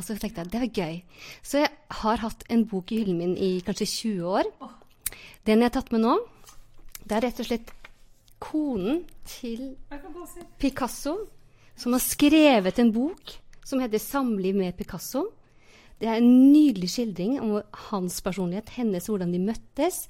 Så 0.04 0.18
tenkte 0.20 0.44
jeg, 0.44 0.52
Det 0.52 0.62
var 0.62 0.80
gøy. 0.82 1.02
Så 1.42 1.64
jeg 1.64 1.72
har 2.02 2.24
hatt 2.24 2.46
en 2.50 2.66
bok 2.68 2.92
i 2.92 3.02
hyllen 3.02 3.18
min 3.18 3.36
i 3.38 3.60
kanskje 3.66 3.88
20 3.88 4.32
år. 4.40 4.50
Den 5.48 5.64
jeg 5.64 5.72
har 5.72 5.76
tatt 5.80 5.92
med 5.92 6.04
nå, 6.04 6.18
det 7.02 7.18
er 7.18 7.24
rett 7.26 7.40
og 7.42 7.48
slett 7.48 7.72
konen 8.42 9.04
til. 9.26 9.76
Picasso, 10.62 11.16
som 11.76 11.96
har 11.96 12.04
skrevet 12.04 12.80
en 12.80 12.92
bok 12.94 13.38
som 13.66 13.80
heter 13.80 13.98
'Samliv 13.98 14.56
med 14.56 14.78
Picasso'. 14.78 15.32
Det 16.00 16.10
er 16.10 16.18
en 16.18 16.52
nydelig 16.52 16.90
skildring 16.90 17.40
om 17.42 17.62
hans 17.92 18.22
personlighet, 18.22 18.70
hennes, 18.70 19.06
hvordan 19.06 19.32
de 19.34 19.40
møttes, 19.40 20.08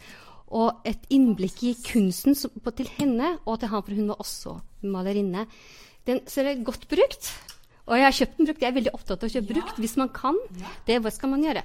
og 0.52 0.82
et 0.86 1.06
innblikk 1.10 1.64
i 1.64 1.74
kunsten 1.86 2.36
som- 2.36 2.52
på- 2.64 2.76
til 2.76 2.88
henne 2.99 3.38
og 3.45 3.60
til 3.60 3.70
han, 3.70 3.82
for 3.84 3.91
hun 3.95 4.08
var 4.12 4.18
også 4.20 4.60
malerinne. 4.84 5.47
Den 6.06 6.22
ser 6.28 6.43
jeg 6.49 6.64
godt 6.66 6.88
brukt. 6.89 7.32
Og 7.88 7.97
jeg 7.97 8.04
har 8.06 8.12
kjøpt 8.12 8.38
den 8.38 8.45
brukt. 8.45 8.62
Jeg 8.62 8.70
er 8.72 8.80
veldig 8.80 8.93
opptatt 8.93 9.24
av 9.24 9.30
å 9.30 9.34
kjøpe 9.34 9.54
brukt 9.54 9.76
hvis 9.82 9.97
man 9.97 10.10
kan. 10.10 10.38
Det 10.86 11.02
hva 11.02 11.12
skal 11.12 11.30
man 11.30 11.43
gjøre. 11.43 11.64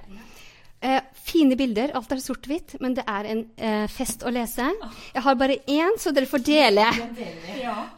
Eh, 0.81 1.01
fine 1.25 1.55
bilder. 1.57 1.91
Alt 1.95 2.11
er 2.11 2.19
sort-hvitt, 2.21 2.75
men 2.81 2.93
det 2.93 3.03
er 3.07 3.25
en 3.25 3.39
eh, 3.57 3.87
fest 3.87 4.21
å 4.23 4.29
lese. 4.31 4.67
Jeg 5.13 5.23
har 5.23 5.35
bare 5.35 5.57
én, 5.67 5.97
så 5.97 6.13
dere 6.13 6.25
får 6.29 6.43
dele. 6.45 6.85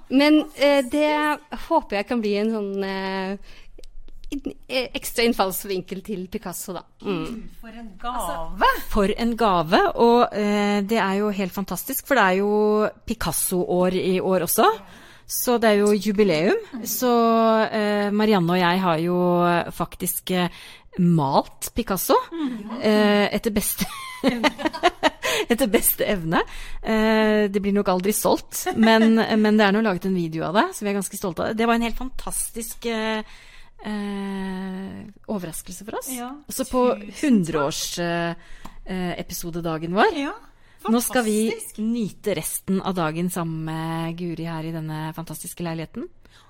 Men 0.09 0.43
eh, 0.55 0.81
det 0.89 1.39
håper 1.67 1.97
jeg 1.99 2.07
kan 2.07 2.21
bli 2.21 2.35
en 2.39 2.51
sånn 2.51 2.83
eh, 2.83 3.37
ekstra 4.29 5.25
innfallsvinkel 5.25 6.01
til 6.05 6.27
Picasso, 6.31 6.75
da. 6.75 6.83
Mm. 7.01 7.49
For 7.61 7.73
en 7.73 7.91
gave. 8.01 8.71
For 8.93 9.13
en 9.15 9.35
gave, 9.39 9.83
og 9.97 10.35
eh, 10.37 10.79
det 10.85 10.99
er 11.01 11.19
jo 11.21 11.31
helt 11.33 11.55
fantastisk, 11.55 12.07
for 12.07 12.19
det 12.19 12.25
er 12.25 12.41
jo 12.41 12.89
Picasso-år 13.09 13.97
i 13.99 14.17
år 14.21 14.45
også. 14.45 14.67
Så 15.29 15.59
det 15.61 15.69
er 15.69 15.81
jo 15.83 15.93
jubileum. 15.93 16.57
Så 16.89 17.09
eh, 17.69 18.09
Marianne 18.09 18.55
og 18.55 18.61
jeg 18.61 18.83
har 18.85 19.01
jo 19.03 19.17
faktisk 19.77 20.31
eh, 20.33 20.49
malt 20.97 21.69
Picasso 21.75 22.17
eh, 22.81 23.29
etter 23.29 23.53
beste 23.53 23.85
Etter 25.49 25.69
beste 25.71 26.03
evne. 26.09 26.41
Eh, 26.81 27.45
det 27.49 27.61
blir 27.61 27.73
nok 27.73 27.87
aldri 27.93 28.11
solgt, 28.13 28.65
men, 28.75 29.15
men 29.15 29.59
det 29.59 29.65
er 29.65 29.75
nå 29.75 29.83
laget 29.85 30.09
en 30.09 30.17
video 30.17 30.43
av 30.49 30.57
det, 30.57 30.65
så 30.75 30.83
vi 30.83 30.91
er 30.91 30.97
ganske 30.97 31.19
stolte 31.19 31.45
av 31.45 31.51
det. 31.51 31.61
Det 31.61 31.69
var 31.69 31.77
en 31.79 31.85
helt 31.87 31.97
fantastisk 31.97 32.89
eh, 32.89 33.21
eh, 33.85 35.07
overraskelse 35.29 35.85
for 35.87 35.99
oss. 36.01 36.09
Ja, 36.15 36.29
Også 36.49 36.65
på 36.69 36.83
tusen 36.99 37.43
takk. 37.45 37.63
100-årsepisodedagen 38.89 39.93
vår. 39.97 40.13
Ja. 40.19 40.35
Nå 40.89 41.01
skal 41.03 41.25
vi 41.25 41.51
nyte 41.83 42.33
resten 42.39 42.79
av 42.81 42.95
dagen 42.95 43.27
sammen 43.29 43.65
med 43.67 44.15
Guri 44.19 44.45
her 44.47 44.63
i 44.63 44.71
denne 44.71 45.09
fantastiske 45.15 45.63
leiligheten. 45.65 46.07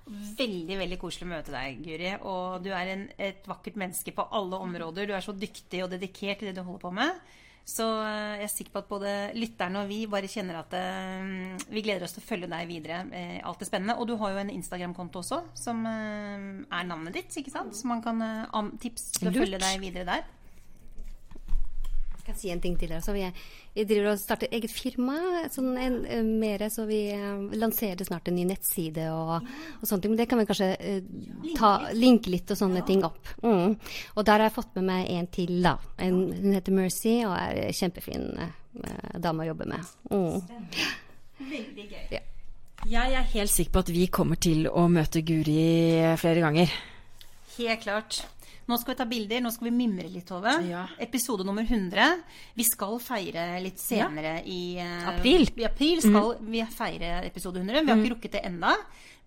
Veldig 0.10 0.78
veldig 0.78 0.98
koselig 1.02 1.28
å 1.28 1.32
møte 1.32 1.54
deg, 1.54 1.82
Guri. 1.86 2.14
Og 2.26 2.64
du 2.66 2.70
er 2.74 2.94
en, 2.94 3.04
et 3.18 3.46
vakkert 3.50 3.78
menneske 3.78 4.14
på 4.16 4.26
alle 4.38 4.58
områder. 4.58 5.10
Du 5.10 5.14
er 5.18 5.26
så 5.26 5.34
dyktig 5.38 5.84
og 5.86 5.92
dedikert 5.94 6.44
i 6.44 6.50
det 6.50 6.56
du 6.58 6.64
holder 6.64 6.82
på 6.86 6.94
med. 6.98 7.20
Så 7.66 7.86
eh, 8.02 8.40
jeg 8.42 8.48
er 8.48 8.52
sikker 8.54 8.74
på 8.74 8.82
at 8.82 8.90
både 8.90 9.12
lytterne 9.38 9.84
og 9.84 9.92
vi 9.92 10.00
bare 10.10 10.30
kjenner 10.32 10.58
at 10.62 10.74
eh, 10.74 11.68
vi 11.70 11.84
gleder 11.86 12.08
oss 12.08 12.16
til 12.18 12.24
å 12.24 12.28
følge 12.30 12.50
deg 12.50 12.66
videre. 12.70 13.04
Eh, 13.14 13.38
alt 13.46 13.62
er 13.62 13.70
spennende. 13.70 13.98
Og 14.02 14.10
du 14.10 14.16
har 14.18 14.34
jo 14.34 14.42
en 14.42 14.52
Instagram-konto 14.56 15.22
også, 15.22 15.44
som 15.54 15.86
er 15.86 16.90
navnet 16.90 17.14
ditt, 17.20 17.38
ikke 17.44 17.54
sant? 17.54 17.78
Så 17.78 17.90
man 17.92 18.02
kan 18.06 18.22
tips 18.82 19.12
til 19.20 19.30
å 19.30 19.34
Lurt. 19.34 19.44
følge 19.46 19.62
deg 19.62 19.82
videre 19.84 20.08
der. 20.10 20.28
Jeg 22.30 22.36
kan 22.36 22.42
si 22.44 22.50
en 22.54 22.60
ting 22.62 22.76
til. 22.78 22.92
her. 22.94 23.02
Så 23.02 23.14
vi, 23.16 23.24
vi 23.74 23.84
driver 23.90 24.12
og 24.12 24.20
starter 24.22 24.52
eget 24.54 24.70
firma. 24.70 25.16
Sånn 25.50 25.72
en, 25.82 25.96
eh, 26.06 26.22
mere, 26.22 26.68
så 26.70 26.86
vi 26.86 27.00
eh, 27.10 27.56
lanserer 27.58 28.06
snart 28.06 28.30
en 28.30 28.38
ny 28.38 28.44
nettside 28.46 29.08
og, 29.10 29.48
og 29.80 29.88
sånne 29.90 30.04
ting. 30.04 30.14
Men 30.14 30.20
det 30.20 30.28
kan 30.30 30.38
vi 30.38 30.46
kanskje 30.46 30.68
uh, 30.78 31.48
ta, 31.58 31.72
linke 31.98 32.30
litt 32.30 32.54
og 32.54 32.60
sånne 32.60 32.86
ting 32.86 33.02
opp. 33.08 33.34
Mm. 33.42 33.74
Og 34.14 34.22
der 34.30 34.36
har 34.36 34.46
jeg 34.46 34.58
fått 34.60 34.78
med 34.78 34.88
meg 34.92 35.10
en 35.16 35.32
til, 35.34 35.56
da. 35.66 35.74
En, 35.98 36.22
hun 36.36 36.54
heter 36.54 36.78
Mercy 36.78 37.16
og 37.24 37.34
er 37.34 37.74
kjempefin 37.80 38.30
uh, 38.38 39.18
dame 39.18 39.48
å 39.48 39.50
jobbe 39.50 39.72
med. 39.74 39.94
Mm. 40.14 40.62
Veldig 41.50 41.92
gøy. 41.96 42.08
Ja. 42.14 42.26
Jeg 42.94 43.18
er 43.18 43.32
helt 43.34 43.58
sikker 43.58 43.74
på 43.74 43.88
at 43.88 43.96
vi 43.98 44.06
kommer 44.14 44.38
til 44.38 44.70
å 44.70 44.86
møte 44.86 45.26
Guri 45.26 45.64
flere 46.22 46.46
ganger. 46.46 46.78
Helt 47.58 47.82
klart. 47.90 48.22
Nå 48.70 48.78
skal 48.78 48.94
vi 48.94 48.98
ta 49.00 49.06
bilder, 49.10 49.42
nå 49.42 49.50
skal 49.50 49.70
vi 49.70 49.74
mimre 49.74 50.06
litt, 50.12 50.28
Tove. 50.30 50.52
Ja. 50.70 50.84
Episode 51.02 51.46
nummer 51.48 51.66
100. 51.66 52.20
Vi 52.60 52.66
skal 52.68 53.00
feire 53.02 53.46
litt 53.64 53.82
senere 53.82 54.36
i 54.46 54.78
uh, 54.78 55.08
April. 55.16 55.48
I 55.58 55.66
april 55.66 56.04
skal 56.04 56.36
vi 56.46 56.62
feire 56.76 57.16
episode 57.26 57.64
100. 57.64 57.82
Vi 57.82 57.90
har 57.90 58.04
ikke 58.04 58.14
rukket 58.14 58.38
det 58.38 58.44
enda. 58.46 58.76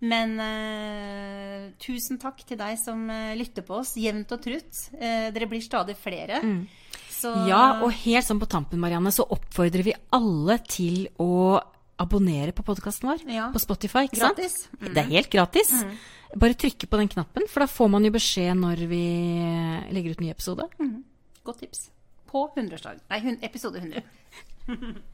Men 0.03 0.37
uh, 0.39 1.67
tusen 1.83 2.21
takk 2.23 2.39
til 2.47 2.59
deg 2.61 2.79
som 2.79 3.03
uh, 3.11 3.33
lytter 3.39 3.67
på 3.67 3.81
oss 3.81 3.97
jevnt 3.99 4.31
og 4.31 4.45
trutt. 4.47 4.85
Dere 4.95 5.51
blir 5.51 5.63
stadig 5.65 5.97
flere. 5.99 6.39
Så 7.11 7.35
Ja, 7.47 7.83
og 7.83 7.91
helt 8.03 8.27
sånn 8.27 8.39
på 8.39 8.47
tampen, 8.51 8.79
Marianne, 8.83 9.11
så 9.15 9.27
oppfordrer 9.27 9.83
vi 9.91 9.99
alle 10.15 10.57
til 10.67 11.05
å 11.19 11.59
abonnere 12.03 12.55
på 12.55 12.63
podkasten 12.65 13.11
vår 13.11 13.27
Ja. 13.27 13.51
på 13.51 13.59
Spotify. 13.59 14.07
ikke 14.07 14.23
Gratis. 14.23 14.67
sant? 14.71 14.93
Det 14.93 14.97
er 14.97 15.09
helt 15.11 15.29
gratis. 15.29 15.71
Bare 16.39 16.57
trykke 16.57 16.87
på 16.89 16.97
den 16.97 17.09
knappen, 17.11 17.47
for 17.49 17.63
da 17.63 17.69
får 17.69 17.89
man 17.93 18.05
jo 18.07 18.13
beskjed 18.15 18.57
når 18.57 18.85
vi 18.89 19.03
legger 19.93 20.15
ut 20.15 20.23
ny 20.23 20.31
episode. 20.33 20.65
godt 21.43 21.59
tips. 21.59 21.89
På 22.29 22.47
100-årsdag. 22.57 23.03
Nei, 23.11 23.37
episode 23.45 23.77
100. 23.77 24.01